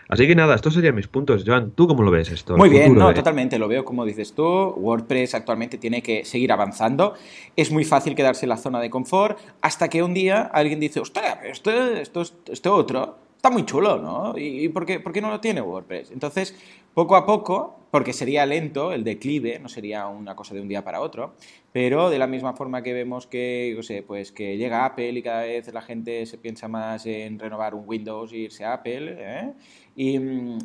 Así 0.09 0.27
que 0.27 0.35
nada, 0.35 0.55
estos 0.55 0.73
serían 0.73 0.95
mis 0.95 1.07
puntos. 1.07 1.45
Joan, 1.47 1.73
¿tú 1.73 1.87
cómo 1.87 2.03
lo 2.03 2.11
ves 2.11 2.31
esto? 2.31 2.57
Muy 2.57 2.71
bien, 2.71 2.95
no, 2.95 3.13
totalmente, 3.13 3.59
lo 3.59 3.69
veo 3.69 3.85
como 3.85 4.07
dices 4.07 4.33
tú. 4.33 4.43
WordPress 4.43 5.35
actualmente 5.35 5.77
tiene 5.77 6.03
que 6.03 6.25
seguir 6.25 6.51
avanzando. 6.51 7.15
Es 7.57 7.71
muy 7.71 7.85
fácil 7.85 8.15
quedarse 8.15 8.47
en 8.47 8.51
la 8.51 8.57
zona 8.57 8.81
de 8.81 8.89
confort 8.89 9.39
hasta 9.61 9.89
que 9.89 10.03
un 10.03 10.15
día 10.15 10.43
alguien 10.43 10.81
dice, 10.81 11.01
ostras, 11.01 11.39
esto, 11.45 11.71
esto, 11.71 12.23
esto 12.51 12.75
otro 12.75 13.29
está 13.39 13.51
muy 13.51 13.65
chulo, 13.65 13.99
¿no? 13.99 14.35
¿Y 14.37 14.69
por 14.69 14.85
qué, 14.85 14.99
por 14.99 15.13
qué 15.13 15.21
no 15.21 15.31
lo 15.31 15.41
tiene 15.41 15.61
WordPress? 15.61 16.11
Entonces, 16.11 16.57
poco 16.93 17.15
a 17.15 17.25
poco, 17.25 17.79
porque 17.93 18.13
sería 18.13 18.45
lento 18.45 18.93
el 18.93 19.05
declive, 19.05 19.61
no 19.61 19.69
sería 19.69 20.09
una 20.09 20.35
cosa 20.35 20.55
de 20.55 20.61
un 20.61 20.67
día 20.67 20.83
para 20.83 21.01
otro, 21.01 21.35
pero 21.73 22.11
de 22.11 22.19
la 22.19 22.27
misma 22.27 22.55
forma 22.55 22.83
que 22.83 22.93
vemos 22.93 23.29
que, 23.29 23.73
yo 23.77 23.85
sé, 23.85 24.03
pues 24.03 24.33
que 24.33 24.57
llega 24.57 24.85
Apple 24.85 25.11
y 25.11 25.23
cada 25.23 25.43
vez 25.43 25.73
la 25.73 25.83
gente 25.83 26.27
se 26.27 26.37
piensa 26.37 26.67
más 26.67 27.07
en 27.07 27.39
renovar 27.39 27.77
un 27.77 27.85
Windows 27.87 28.33
e 28.33 28.39
irse 28.39 28.65
a 28.65 28.73
Apple, 28.73 29.17
¿eh? 29.17 29.53
Y 29.99 30.19
mm, 30.19 30.59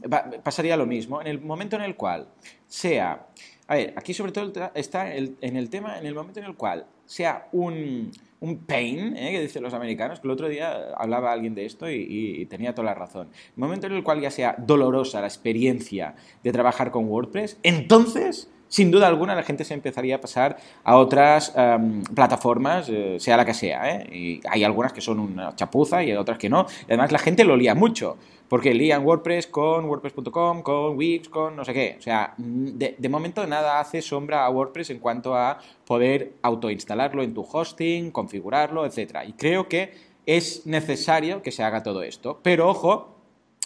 pasaría 0.44 0.78
lo 0.78 0.86
mismo. 0.86 1.20
En 1.20 1.28
el 1.28 1.42
momento 1.42 1.76
en 1.76 1.82
el 1.82 1.96
cual 1.96 2.30
sea, 2.68 3.28
a 3.68 3.76
ver, 3.76 3.94
aquí 3.98 4.14
sobre 4.14 4.32
todo 4.32 4.54
está 4.76 5.14
en 5.16 5.36
el 5.42 5.70
tema, 5.70 5.98
en 5.98 6.06
el 6.06 6.14
momento 6.14 6.40
en 6.40 6.46
el 6.46 6.56
cual 6.56 6.86
sea 7.06 7.50
un 7.52 8.12
un 8.44 8.58
pain, 8.58 9.16
¿eh? 9.16 9.32
que 9.32 9.40
dicen 9.40 9.64
los 9.64 9.74
americanos, 9.74 10.20
que 10.20 10.28
el 10.28 10.32
otro 10.32 10.50
día 10.50 10.90
hablaba 10.98 11.32
alguien 11.32 11.56
de 11.56 11.66
esto 11.66 11.90
y, 11.90 12.46
tenía 12.50 12.76
toda 12.76 12.88
la 12.88 12.94
razón. 12.94 13.30
El 13.32 13.54
momento 13.56 13.88
en 13.88 13.94
el 13.94 14.04
cual 14.04 14.20
ya 14.20 14.32
sea 14.32 14.56
dolorosa 14.58 15.22
la 15.22 15.28
experiencia 15.28 16.16
de 16.44 16.52
trabajar 16.52 16.92
con 16.92 17.06
WordPress, 17.06 17.58
entonces 17.64 18.52
sin 18.74 18.90
duda 18.90 19.08
alguna 19.08 19.36
la 19.36 19.44
gente 19.44 19.66
se 19.66 19.76
empezaría 19.76 20.16
a 20.16 20.20
pasar 20.20 20.58
a 20.84 20.98
otras 20.98 21.54
em, 21.56 22.02
plataformas, 22.06 22.90
eh, 22.90 23.18
sea 23.20 23.38
la 23.38 23.46
que 23.46 23.54
sea. 23.54 23.88
¿eh? 23.92 24.10
Y 24.12 24.42
hay 24.50 24.64
algunas 24.64 24.92
que 24.92 25.00
son 25.00 25.20
una 25.20 25.56
chapuza 25.56 26.04
y 26.04 26.10
hay 26.10 26.18
otras 26.18 26.40
que 26.40 26.50
no. 26.50 26.66
además 26.88 27.12
la 27.12 27.20
gente 27.20 27.44
lo 27.44 27.56
lía 27.56 27.76
mucho, 27.76 28.18
porque 28.50 28.74
lían 28.74 29.06
WordPress 29.06 29.46
con 29.46 29.86
WordPress.com, 29.86 30.64
con 30.64 30.98
Wix, 30.98 31.30
con 31.30 31.56
no 31.56 31.64
sé 31.64 31.72
qué. 31.72 31.98
O 32.00 32.02
sea, 32.02 32.34
de, 32.36 32.96
de, 32.98 33.10
momento 33.10 33.46
nada 33.46 33.80
hace 33.80 34.02
sombra 34.02 34.44
a 34.44 34.50
WordPress 34.50 34.90
en 34.90 34.98
cuanto 34.98 35.36
a 35.36 35.60
poder 35.86 36.34
autoinstalarlo 36.42 37.22
en 37.22 37.36
tu 37.36 37.44
hosting, 37.44 38.10
configurarlo, 38.10 38.88
etc. 38.88 39.18
Y 39.28 39.34
creo 39.34 39.68
que 39.70 39.94
es 40.26 40.66
necesario 40.66 41.44
que 41.44 41.52
se 41.52 41.62
haga 41.62 41.84
todo 41.84 42.02
esto. 42.02 42.40
Pero 42.42 42.70
ojo, 42.70 43.13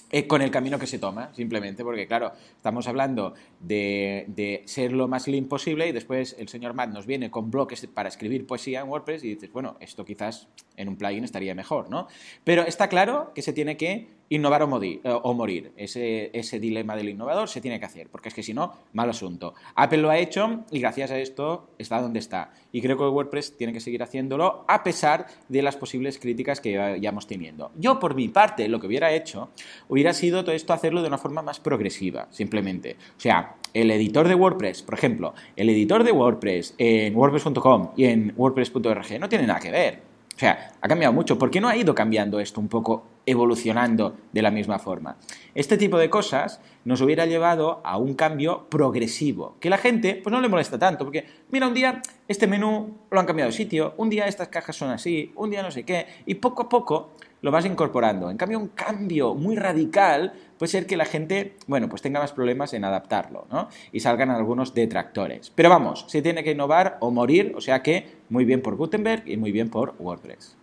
eh, 0.10 0.26
con 0.26 0.42
el 0.42 0.52
camino 0.52 0.80
que 0.80 0.88
se 0.88 1.00
toma, 1.00 1.34
simplemente, 1.34 1.84
porque 1.84 2.08
claro, 2.08 2.32
estamos 2.56 2.88
hablando 2.88 3.34
de, 3.60 4.64
ser 4.66 4.94
lo 4.94 5.08
más 5.08 5.28
lean 5.28 5.46
posible 5.46 5.88
y 5.88 5.92
después 5.92 6.36
el 6.40 6.48
señor 6.48 6.74
Matt 6.74 6.92
nos 6.92 7.06
viene 7.06 7.30
con 7.30 7.52
bloques 7.52 7.86
para 7.88 8.10
escribir 8.10 8.48
poesía 8.48 8.82
en 8.82 8.88
WordPress 8.88 9.24
y 9.24 9.36
dices, 9.36 9.52
bueno, 9.52 9.76
esto 9.80 10.06
quizás 10.06 10.48
en 10.78 10.88
un 10.88 10.96
plugin 10.96 11.24
estaría 11.24 11.54
mejor, 11.56 11.90
¿no? 11.90 12.08
Pero 12.44 12.64
está 12.64 12.88
claro 12.88 13.32
que 13.36 13.42
se 13.42 13.52
tiene 13.52 13.76
que 13.76 14.08
innovar 14.30 14.64
o, 14.64 14.68
morir. 14.68 15.02
Eh, 15.04 15.20
o 15.24 15.34
morir. 15.34 15.72
Ese, 15.78 16.30
ese, 16.34 16.60
dilema 16.60 16.96
del 16.96 17.10
innovador 17.10 17.48
se 17.50 17.62
tiene 17.62 17.80
que 17.80 17.86
hacer, 17.86 18.10
porque 18.10 18.30
es 18.30 18.36
que 18.36 18.44
si 18.44 18.54
no, 18.54 18.74
mal 18.94 19.10
asunto. 19.10 19.54
Apple 19.76 20.00
lo 20.00 20.10
ha 20.10 20.18
hecho 20.18 20.66
y 20.72 20.80
gracias 20.80 21.12
a 21.12 21.20
esto 21.20 21.70
está 21.78 22.02
donde 22.02 22.20
está. 22.20 22.52
Y 22.72 22.82
creo 22.82 22.98
que 22.98 23.04
WordPress 23.04 23.58
tiene 23.58 23.74
que 23.74 23.80
seguir 23.80 24.04
haciéndolo 24.04 24.66
a 24.68 24.84
pesar 24.84 25.28
de 25.48 25.62
las 25.62 25.76
posibles 25.76 26.20
críticas 26.20 26.62
que 26.62 26.74
ya 27.02 27.12
vamos 27.12 27.28
teniendo. 27.28 27.72
Yo, 27.78 28.00
por 28.00 28.16
mi 28.16 28.28
parte, 28.28 28.68
lo 28.68 28.80
que 28.80 28.88
hubiera 28.88 29.14
hecho 29.14 29.50
hubiera 29.90 30.14
sido 30.14 30.44
todo 30.44 30.56
esto 30.56 30.74
hacerlo 30.74 31.02
de 31.02 31.08
una 31.08 31.18
forma 31.18 31.42
más 31.42 31.60
progresiva, 31.60 32.28
simplemente. 32.32 32.98
O 33.18 33.20
sea, 33.20 33.56
el 33.74 33.92
editor 33.92 34.28
de 34.28 34.36
WordPress, 34.36 34.84
por 34.84 34.96
ejemplo, 34.96 35.34
el 35.56 35.70
editor 35.70 36.04
de 36.04 36.12
WordPress 36.12 36.76
en 36.78 37.16
WordPress.com 37.16 37.92
y 37.96 38.06
en 38.06 38.34
WordPress.org 38.36 39.20
no 39.20 39.30
tiene 39.30 39.48
nada 39.48 39.60
que 39.60 39.72
ver. 39.72 40.07
O 40.38 40.40
sea, 40.40 40.72
ha 40.80 40.88
cambiado 40.88 41.14
mucho. 41.14 41.40
¿Por 41.40 41.50
qué 41.50 41.60
no 41.60 41.68
ha 41.68 41.76
ido 41.76 41.96
cambiando 41.96 42.40
esto 42.40 42.62
un 42.62 42.68
poco, 42.68 43.08
evolucionando 43.26 44.16
de 44.32 44.44
la 44.44 44.52
misma 44.52 44.78
forma? 44.78 45.18
Este 45.56 45.78
tipo 45.78 45.98
de 45.98 46.12
cosas 46.12 46.62
nos 46.86 47.02
hubiera 47.02 47.26
llevado 47.26 47.82
a 47.84 47.98
un 47.98 48.14
cambio 48.14 48.68
progresivo, 48.70 49.56
que 49.60 49.72
la 49.72 49.80
gente 49.80 50.22
pues 50.22 50.32
no 50.32 50.40
le 50.40 50.48
molesta 50.48 50.78
tanto, 50.78 51.06
porque 51.06 51.26
mira, 51.50 51.68
un 51.68 51.74
día 51.74 52.04
este 52.28 52.46
menú 52.46 53.00
lo 53.10 53.20
han 53.20 53.26
cambiado 53.26 53.50
de 53.50 53.58
sitio, 53.58 53.96
un 53.98 54.12
día 54.12 54.28
estas 54.28 54.50
cajas 54.50 54.76
son 54.76 54.92
así, 54.92 55.32
un 55.36 55.50
día 55.50 55.64
no 55.64 55.72
sé 55.72 55.84
qué, 55.84 56.06
y 56.28 56.36
poco 56.36 56.62
a 56.62 56.70
poco 56.70 57.14
lo 57.42 57.50
vas 57.50 57.66
incorporando. 57.66 58.30
En 58.30 58.38
cambio, 58.38 58.60
un 58.60 58.68
cambio 58.68 59.34
muy 59.34 59.56
radical 59.56 60.34
puede 60.58 60.72
ser 60.72 60.86
que 60.86 60.98
la 60.98 61.06
gente, 61.06 61.56
bueno, 61.68 61.90
pues 61.90 62.02
tenga 62.02 62.20
más 62.20 62.34
problemas 62.34 62.74
en 62.74 62.86
adaptarlo, 62.86 63.48
¿no? 63.52 63.70
Y 63.92 64.00
salgan 64.00 64.30
algunos 64.30 64.74
detractores. 64.74 65.52
Pero 65.56 65.70
vamos, 65.70 66.06
se 66.08 66.22
tiene 66.22 66.44
que 66.44 66.52
innovar 66.52 66.98
o 67.00 67.12
morir, 67.12 67.54
o 67.56 67.62
sea 67.62 67.82
que 67.84 68.08
muy 68.30 68.46
bien 68.46 68.62
por 68.62 68.76
Gutenberg 68.76 69.24
y 69.28 69.38
muy 69.38 69.52
bien 69.52 69.70
por 69.70 69.96
WordPress. 70.00 70.58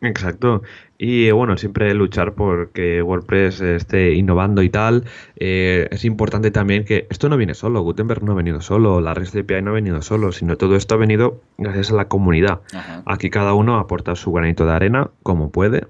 Exacto. 0.00 0.62
Y 0.96 1.30
bueno, 1.32 1.56
siempre 1.56 1.92
luchar 1.94 2.34
por 2.34 2.70
que 2.70 3.02
WordPress 3.02 3.60
esté 3.60 4.14
innovando 4.14 4.62
y 4.62 4.68
tal. 4.68 5.04
Eh, 5.36 5.88
es 5.90 6.04
importante 6.04 6.50
también 6.50 6.84
que 6.84 7.06
esto 7.10 7.28
no 7.28 7.36
viene 7.36 7.54
solo, 7.54 7.82
Gutenberg 7.82 8.22
no 8.22 8.32
ha 8.32 8.36
venido 8.36 8.60
solo, 8.60 9.00
la 9.00 9.14
REST 9.14 9.36
API 9.36 9.62
no 9.62 9.70
ha 9.70 9.74
venido 9.74 10.02
solo, 10.02 10.32
sino 10.32 10.56
todo 10.56 10.76
esto 10.76 10.94
ha 10.94 10.98
venido 10.98 11.40
gracias 11.56 11.90
a 11.90 11.94
la 11.94 12.06
comunidad. 12.06 12.60
Aquí 13.06 13.30
cada 13.30 13.54
uno 13.54 13.78
aporta 13.78 14.14
su 14.14 14.32
granito 14.32 14.66
de 14.66 14.72
arena 14.72 15.10
como 15.22 15.50
puede 15.50 15.86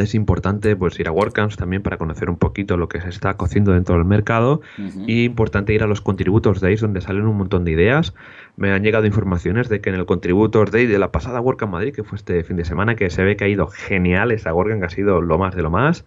es 0.00 0.14
importante 0.14 0.74
pues 0.76 0.98
ir 0.98 1.08
a 1.08 1.12
WordCamps 1.12 1.56
también 1.56 1.82
para 1.82 1.96
conocer 1.96 2.28
un 2.28 2.36
poquito 2.36 2.76
lo 2.76 2.88
que 2.88 3.00
se 3.00 3.08
está 3.08 3.34
cociendo 3.34 3.72
dentro 3.72 3.94
del 3.96 4.04
mercado 4.04 4.60
y 5.06 5.24
importante 5.24 5.72
ir 5.72 5.82
a 5.82 5.86
los 5.86 6.00
Contributors 6.00 6.60
Days 6.60 6.80
donde 6.80 7.00
salen 7.00 7.26
un 7.26 7.36
montón 7.36 7.64
de 7.64 7.72
ideas. 7.72 8.14
Me 8.56 8.72
han 8.72 8.82
llegado 8.82 9.06
informaciones 9.06 9.68
de 9.68 9.80
que 9.80 9.90
en 9.90 9.96
el 9.96 10.06
Contributors 10.06 10.72
Day 10.72 10.86
de 10.86 10.98
la 10.98 11.12
pasada 11.12 11.40
WordCamp 11.40 11.72
Madrid, 11.72 11.94
que 11.94 12.04
fue 12.04 12.16
este 12.16 12.42
fin 12.42 12.56
de 12.56 12.64
semana, 12.64 12.96
que 12.96 13.10
se 13.10 13.22
ve 13.22 13.36
que 13.36 13.44
ha 13.44 13.48
ido 13.48 13.66
genial 13.68 14.32
esa 14.32 14.52
WordCamp, 14.52 14.80
que 14.80 14.86
ha 14.86 14.90
sido 14.90 15.20
lo 15.20 15.38
más 15.38 15.54
de 15.54 15.62
lo 15.62 15.70
más, 15.70 16.04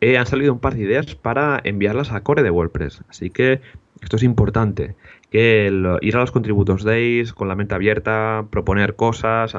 eh, 0.00 0.16
han 0.16 0.26
salido 0.26 0.52
un 0.52 0.60
par 0.60 0.74
de 0.74 0.82
ideas 0.82 1.14
para 1.14 1.60
enviarlas 1.64 2.12
a 2.12 2.22
Core 2.22 2.42
de 2.42 2.50
WordPress. 2.50 3.02
Así 3.08 3.30
que 3.30 3.60
esto 4.00 4.16
es 4.16 4.22
importante 4.22 4.94
que 5.30 5.70
ir 6.00 6.16
a 6.16 6.20
los 6.20 6.30
Contributors 6.30 6.84
Days 6.84 7.32
con 7.32 7.48
la 7.48 7.54
mente 7.54 7.74
abierta, 7.74 8.46
proponer 8.50 8.96
cosas, 8.96 9.54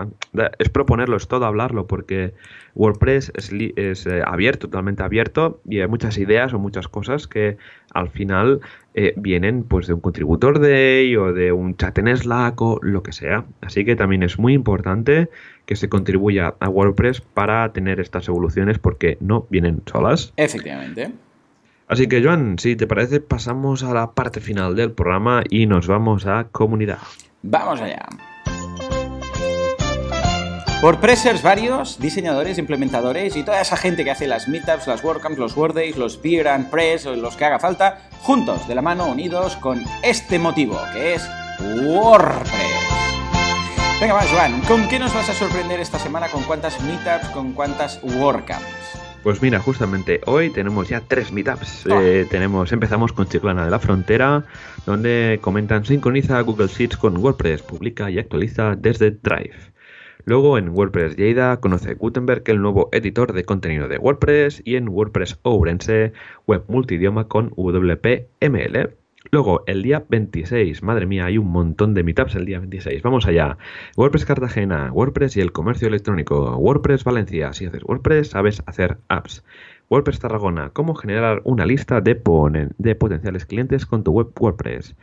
es 0.58 0.70
proponerlo, 0.70 1.16
es 1.18 1.28
todo 1.28 1.46
hablarlo, 1.46 1.86
porque 1.86 2.34
WordPress 2.76 3.32
es, 3.36 4.06
eh, 4.08 4.22
abierto, 4.26 4.68
totalmente 4.68 5.04
abierto, 5.04 5.62
y 5.68 5.80
hay 5.82 5.88
muchas 5.88 6.18
ideas 6.18 6.54
o 6.54 6.60
muchas 6.60 6.88
cosas 6.88 7.28
que 7.28 7.58
al 7.94 8.10
final 8.10 8.62
eh, 8.96 9.14
vienen 9.16 9.64
pues 9.64 9.86
de 9.88 9.94
un 9.94 10.02
Contributor 10.02 10.60
Day 10.60 11.16
o 11.16 11.34
de 11.34 11.52
un 11.52 11.76
chat 11.78 11.98
en 12.00 12.16
Slack 12.16 12.60
o 12.62 12.80
lo 12.82 13.04
que 13.04 13.12
sea. 13.12 13.46
Así 13.62 13.86
que 13.86 13.96
también 13.96 14.24
es 14.24 14.40
muy 14.40 14.54
importante 14.54 15.30
que 15.66 15.76
se 15.76 15.88
contribuya 15.88 16.56
a 16.60 16.70
WordPress 16.70 17.22
para 17.22 17.72
tener 17.74 18.00
estas 18.00 18.28
evoluciones 18.28 18.80
porque 18.80 19.18
no 19.20 19.46
vienen 19.50 19.84
solas. 19.86 20.34
Efectivamente. 20.36 21.12
Así 21.90 22.08
que, 22.08 22.24
Joan, 22.24 22.60
si 22.60 22.76
te 22.76 22.86
parece, 22.86 23.20
pasamos 23.20 23.82
a 23.84 23.92
la 23.96 24.12
parte 24.12 24.42
final 24.42 24.76
del 24.76 24.92
programa 24.92 25.42
y 25.50 25.66
nos 25.66 25.88
vamos 25.88 26.28
a 26.28 26.44
comunidad. 26.52 27.00
Vamos 27.42 27.82
allá. 27.82 28.06
Por 30.82 31.00
pressers 31.00 31.42
varios, 31.42 32.00
diseñadores, 32.00 32.60
implementadores 32.60 33.36
y 33.36 33.44
toda 33.44 33.60
esa 33.60 33.76
gente 33.76 34.04
que 34.04 34.12
hace 34.12 34.28
las 34.28 34.48
meetups, 34.48 34.86
las 34.86 35.04
WordCamps, 35.04 35.40
los 35.40 35.58
WordDays, 35.58 35.98
los 35.98 36.22
Beer 36.22 36.48
and 36.50 36.70
Press, 36.70 37.06
los 37.06 37.36
que 37.36 37.46
haga 37.46 37.58
falta, 37.58 38.08
juntos, 38.22 38.68
de 38.68 38.76
la 38.76 38.84
mano, 38.84 39.08
unidos 39.08 39.56
con 39.56 39.84
este 40.04 40.38
motivo, 40.38 40.80
que 40.94 41.16
es 41.16 41.28
WordPress. 41.60 42.80
Venga, 44.00 44.14
más, 44.14 44.30
Joan, 44.30 44.62
¿con 44.62 44.88
qué 44.88 45.00
nos 45.00 45.14
vas 45.14 45.28
a 45.30 45.34
sorprender 45.34 45.80
esta 45.80 45.98
semana? 45.98 46.28
¿Con 46.30 46.44
cuántas 46.44 46.80
meetups? 46.82 47.30
¿Con 47.30 47.54
cuántas 47.54 48.00
WordCamps? 48.04 49.09
Pues 49.24 49.42
mira, 49.42 49.60
justamente 49.60 50.22
hoy 50.26 50.50
tenemos 50.50 50.88
ya 50.88 51.02
tres 51.02 51.32
meetups. 51.32 51.88
Oh. 51.88 52.02
Eh, 52.02 52.26
tenemos, 52.30 52.72
empezamos 52.72 53.12
con 53.12 53.28
Chiclana 53.28 53.66
de 53.66 53.72
la 53.72 53.80
Frontera, 53.80 54.46
donde 54.86 55.40
comentan 55.42 55.84
sincroniza 55.84 56.40
Google 56.42 56.68
Sheets 56.68 56.96
con 56.96 57.18
WordPress, 57.18 57.62
publica 57.64 58.10
y 58.10 58.18
actualiza 58.18 58.76
desde 58.78 59.12
Drive. 59.12 59.56
Luego 60.26 60.58
en 60.58 60.70
WordPress 60.70 61.18
Lleida 61.18 61.60
conoce 61.60 61.96
Gutenberg, 61.96 62.44
el 62.46 62.62
nuevo 62.62 62.90
editor 62.92 63.34
de 63.34 63.44
contenido 63.44 63.88
de 63.88 63.98
WordPress, 63.98 64.62
y 64.64 64.76
en 64.76 64.88
WordPress 64.88 65.40
Ourense, 65.44 66.14
web 66.48 66.64
multidioma 66.68 67.28
con 67.28 67.52
WPML. 67.56 68.99
Luego, 69.32 69.64
el 69.68 69.84
día 69.84 70.06
26, 70.08 70.82
madre 70.82 71.06
mía, 71.06 71.26
hay 71.26 71.38
un 71.38 71.48
montón 71.52 71.94
de 71.94 72.04
meetups 72.04 72.36
el 72.36 72.46
día 72.46 72.60
26. 72.60 73.04
Vamos 73.04 73.28
allá. 73.28 73.58
WordPress 73.98 74.26
Cartagena, 74.26 74.92
WordPress 74.94 75.36
y 75.36 75.42
el 75.42 75.52
comercio 75.52 75.90
electrónico, 75.90 76.56
WordPress 76.56 77.04
Valencia, 77.04 77.52
si 77.52 77.66
haces 77.66 77.84
WordPress 77.84 78.30
sabes 78.30 78.64
hacer 78.66 78.98
apps. 79.10 79.44
WordPress 79.90 80.20
Tarragona, 80.20 80.70
cómo 80.70 80.96
generar 80.96 81.42
una 81.44 81.66
lista 81.66 82.00
de, 82.00 82.16
potenciales 82.16 83.46
clientes 83.46 83.86
con 83.86 84.04
tu 84.04 84.12
web 84.12 84.30
WordPress. 84.40 84.96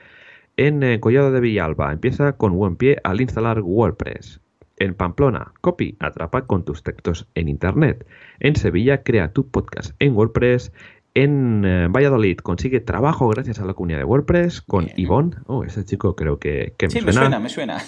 En 0.56 0.82
eh, 0.82 0.98
Collado 0.98 1.30
de 1.30 1.40
Villalba, 1.40 1.92
empieza 1.92 2.32
con 2.38 2.56
buen 2.56 2.76
pie 2.76 2.96
al 3.04 3.20
instalar 3.20 3.60
WordPress. 3.60 4.40
En 4.78 4.94
Pamplona, 4.94 5.52
copy, 5.60 5.96
atrapa 6.00 6.46
con 6.46 6.64
tus 6.64 6.82
textos 6.82 7.26
en 7.34 7.48
Internet. 7.48 8.06
En 8.40 8.56
Sevilla, 8.56 9.02
crea 9.02 9.32
tu 9.32 9.48
podcast 9.50 9.94
en 9.98 10.14
WordPress 10.14 10.72
en 11.16 11.64
eh, 11.64 11.88
Valladolid 11.88 12.36
consigue 12.36 12.80
trabajo 12.80 13.26
gracias 13.28 13.58
a 13.58 13.64
la 13.64 13.72
comunidad 13.72 14.00
de 14.00 14.04
WordPress 14.04 14.60
con 14.60 14.90
Ivonne. 14.96 15.34
Oh, 15.46 15.64
ese 15.64 15.82
chico 15.82 16.14
creo 16.14 16.38
que, 16.38 16.74
me 16.78 16.90
sí, 16.90 17.00
suena. 17.00 17.38
me 17.38 17.48
suena, 17.48 17.78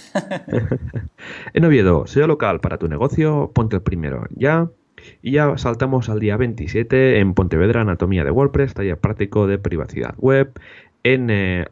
en 1.53 1.65
Oviedo, 1.67 2.07
SEO 2.07 2.27
local 2.27 2.61
para 2.61 2.79
tu 2.79 2.89
negocio, 2.89 3.51
ponte 3.55 3.77
el 3.77 3.83
primero 3.83 4.25
ya. 4.35 4.71
Y 5.21 5.33
ya 5.33 5.59
saltamos 5.59 6.09
al 6.09 6.21
día 6.21 6.39
27 6.39 7.19
en 7.19 7.35
Pontevedra, 7.35 7.83
Anatomía 7.83 8.25
de 8.25 8.31
WordPress, 8.31 8.73
taller 8.73 8.97
práctico 8.97 9.47
de 9.47 9.59
privacidad 9.59 10.15
web. 10.17 10.51
En 11.03 11.29
eh, 11.29 11.67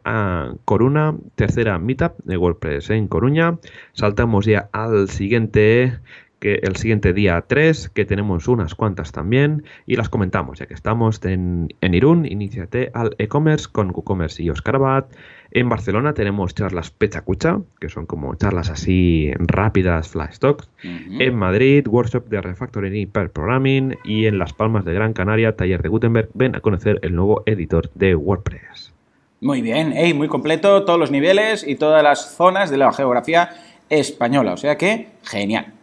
Coruna, 0.67 1.17
tercera 1.37 1.79
meetup 1.79 2.19
de 2.25 2.37
WordPress 2.37 2.91
en 2.91 3.09
Coruña. 3.09 3.59
Saltamos 3.95 4.45
ya 4.45 4.69
al 4.73 5.09
siguiente 5.09 5.99
que 6.39 6.61
el 6.63 6.77
siguiente 6.77 7.13
día 7.13 7.43
3, 7.47 7.91
que 7.91 8.05
tenemos 8.05 8.49
unas 8.49 8.75
cuantas 8.75 9.13
también, 9.13 9.65
y 9.87 9.97
las 9.97 10.09
comentamos, 10.09 10.59
ya 10.59 10.67
que 10.67 10.75
estamos 10.75 11.25
en, 11.25 11.69
Irún, 11.81 12.27
iniciate 12.27 12.91
al 12.95 13.15
e-commerce 13.19 13.67
con 13.71 13.91
WooCommerce 13.91 14.43
y 14.43 14.51
Oscar 14.51 14.77
Abad. 14.77 15.07
En 15.51 15.69
Barcelona 15.69 16.13
tenemos 16.13 16.55
charlas 16.55 16.91
Pechacucha, 16.91 17.61
que 17.81 17.89
son 17.89 18.05
como 18.05 18.35
charlas 18.35 18.69
así 18.69 19.33
rápidas, 19.39 20.09
flash 20.09 20.39
talks. 20.39 20.69
En 20.83 21.35
Madrid, 21.35 21.87
workshop 21.89 22.29
de 22.29 22.43
refactoring 22.43 22.95
y 22.95 23.07
per 23.07 23.31
programming. 23.31 23.97
Y 24.05 24.27
en 24.27 24.39
Las 24.39 24.53
Palmas 24.53 24.85
de 24.85 24.93
Gran 24.93 25.15
Canaria, 25.15 25.57
taller 25.57 25.81
de 25.81 25.89
Gutenberg. 25.89 26.29
Ven 26.35 26.57
a 26.57 26.61
conocer 26.61 26.99
el 27.03 27.15
nuevo 27.15 27.43
editor 27.47 27.91
de 27.95 28.15
WordPress. 28.15 28.93
Muy 29.41 29.63
bien, 29.63 29.95
muy 30.17 30.29
completo, 30.29 30.85
todos 30.85 30.99
los 30.99 31.11
niveles 31.11 31.67
y 31.67 31.77
todas 31.77 32.03
las 32.03 32.37
zonas 32.37 32.71
de 32.71 32.77
la 32.77 32.93
geografía 32.93 33.51
española. 33.89 34.53
O 34.53 34.57
sea 34.57 34.77
que, 34.77 35.09
genial 35.23 35.76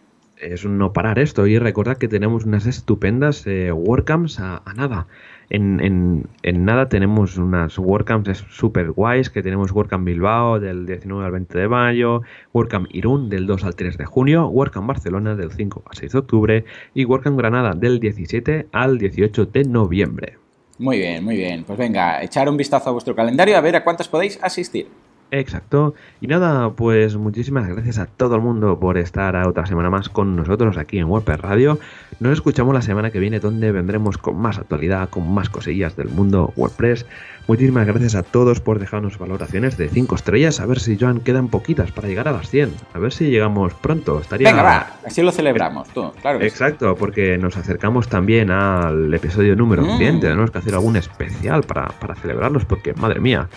es 0.44 0.66
no 0.66 0.94
parar 0.94 1.20
esto 1.20 1.48
y 1.48 1.58
recordad 1.58 1.98
que 1.98 2.08
tenemos 2.08 2.46
unas 2.46 2.66
estupendas 2.66 3.46
eh, 3.48 3.72
WordCamps 3.72 4.40
a, 4.40 4.62
nada. 4.76 5.08
En, 5.50 6.28
nada 6.44 6.90
tenemos 6.90 7.38
unas 7.38 7.78
WordCamps 7.78 8.46
súper 8.50 8.92
guays, 8.92 9.30
que 9.30 9.44
tenemos 9.44 9.72
WordCamp 9.72 10.06
Bilbao 10.06 10.60
del 10.60 10.86
19 10.86 11.26
al 11.26 11.32
20 11.32 11.58
de 11.60 11.68
mayo, 11.68 12.22
WordCamp 12.54 12.88
Irún 12.92 13.30
del 13.30 13.46
2 13.46 13.64
al 13.64 13.76
3 13.76 13.98
de 13.98 14.06
junio, 14.06 14.48
WordCamp 14.48 14.88
Barcelona 14.88 15.36
del 15.36 15.52
5 15.52 15.84
al 15.86 15.98
6 15.98 16.12
de 16.12 16.18
octubre 16.18 16.66
y 16.94 17.06
WordCamp 17.06 17.38
Granada 17.38 17.74
del 17.74 18.00
17 18.00 18.68
al 18.72 18.98
18 18.98 19.46
de 19.46 19.64
noviembre. 19.66 20.38
Muy 20.80 20.98
bien, 20.98 21.24
muy 21.24 21.36
bien. 21.36 21.64
Pues 21.64 21.78
venga, 21.78 22.24
echar 22.24 22.50
un 22.50 22.58
vistazo 22.58 22.90
a 22.90 22.94
vuestro 22.94 23.16
calendario 23.16 23.56
a 23.56 23.62
ver 23.62 23.76
a 23.76 23.84
cuántas 23.84 24.08
podéis 24.08 24.40
asistir. 24.42 24.88
Exacto. 25.34 25.96
Y 26.22 26.28
nada, 26.28 26.70
pues 26.74 27.18
muchísimas 27.18 27.68
gracias 27.68 27.98
a 27.98 28.06
todo 28.06 28.36
el 28.36 28.42
mundo 28.42 28.80
por 28.80 29.00
estar 29.00 29.36
otra 29.48 29.66
semana 29.66 29.90
más 29.90 30.08
con 30.08 30.36
nosotros 30.36 30.78
aquí 30.78 31.00
en 31.00 31.06
WordPress 31.06 31.42
Radio. 31.42 31.80
Nos 32.20 32.34
escuchamos 32.34 32.72
la 32.76 32.84
semana 32.84 33.10
que 33.10 33.18
viene 33.18 33.40
donde 33.40 33.72
vendremos 33.72 34.20
con 34.20 34.38
más 34.38 34.60
actualidad, 34.60 35.10
con 35.10 35.34
más 35.34 35.50
cosillas 35.50 35.96
del 35.96 36.10
mundo 36.10 36.54
WordPress. 36.56 37.08
Muchísimas 37.48 37.88
gracias 37.88 38.14
a 38.14 38.22
todos 38.22 38.60
por 38.60 38.78
dejarnos 38.78 39.18
valoraciones 39.18 39.76
de 39.76 39.90
5 39.90 40.14
estrellas. 40.14 40.60
A 40.60 40.68
ver 40.68 40.80
si, 40.80 41.00
Joan, 41.00 41.20
quedan 41.20 41.48
poquitas 41.48 41.92
para 41.92 42.08
llegar 42.08 42.28
a 42.28 42.32
las 42.32 42.52
100. 42.52 42.72
A 42.94 43.00
ver 43.00 43.12
si 43.12 43.32
llegamos 43.32 43.74
pronto. 43.74 44.20
Estaría... 44.20 44.50
Venga, 44.50 44.62
va, 44.62 44.88
así 45.04 45.24
lo 45.24 45.32
celebramos, 45.32 45.90
tú, 45.90 46.12
claro. 46.22 46.42
Exacto, 46.42 46.96
porque 46.96 47.40
nos 47.40 47.58
acercamos 47.58 48.08
también 48.08 48.52
al 48.52 49.12
episodio 49.12 49.56
número 49.56 49.84
100. 49.98 50.18
Mm. 50.18 50.20
Tenemos 50.20 50.52
que 50.52 50.60
hacer 50.60 50.76
algún 50.76 50.96
especial 50.96 51.64
para, 51.64 51.88
para 51.88 52.14
celebrarlos 52.14 52.66
porque, 52.66 52.94
madre 52.94 53.20
mía, 53.20 53.50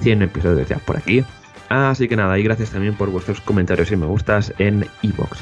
100 0.00 0.22
episodios 0.22 0.68
ya 0.68 0.78
por 0.78 0.96
aquí. 0.96 1.24
Así 1.68 2.08
que 2.08 2.16
nada, 2.16 2.38
y 2.38 2.42
gracias 2.42 2.70
también 2.70 2.94
por 2.94 3.10
vuestros 3.10 3.40
comentarios 3.40 3.92
y 3.92 3.96
me 3.96 4.06
gustas 4.06 4.52
en 4.58 4.86
iBox. 5.02 5.38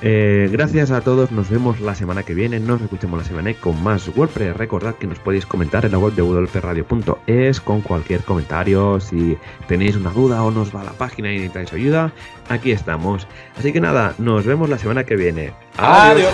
Eh, 0.00 0.48
gracias 0.52 0.92
a 0.92 1.00
todos, 1.00 1.32
nos 1.32 1.50
vemos 1.50 1.80
la 1.80 1.94
semana 1.94 2.22
que 2.22 2.32
viene, 2.32 2.60
nos 2.60 2.80
escuchamos 2.80 3.18
la 3.18 3.24
semana 3.24 3.52
con 3.54 3.82
más 3.82 4.08
WordPress. 4.14 4.56
Recordad 4.56 4.94
que 4.94 5.08
nos 5.08 5.18
podéis 5.18 5.44
comentar 5.44 5.84
en 5.84 5.92
la 5.92 5.98
web 5.98 6.14
de 6.14 6.22
wpradio.es 6.22 7.60
con 7.60 7.80
cualquier 7.80 8.20
comentario, 8.22 9.00
si 9.00 9.36
tenéis 9.66 9.96
una 9.96 10.10
duda 10.10 10.42
o 10.44 10.50
nos 10.50 10.74
va 10.74 10.82
a 10.82 10.84
la 10.84 10.92
página 10.92 11.32
y 11.32 11.36
necesitáis 11.36 11.72
ayuda, 11.72 12.12
aquí 12.48 12.70
estamos. 12.70 13.26
Así 13.58 13.72
que 13.72 13.80
nada, 13.80 14.14
nos 14.18 14.46
vemos 14.46 14.68
la 14.68 14.78
semana 14.78 15.04
que 15.04 15.16
viene. 15.16 15.52
Adiós. 15.76 16.32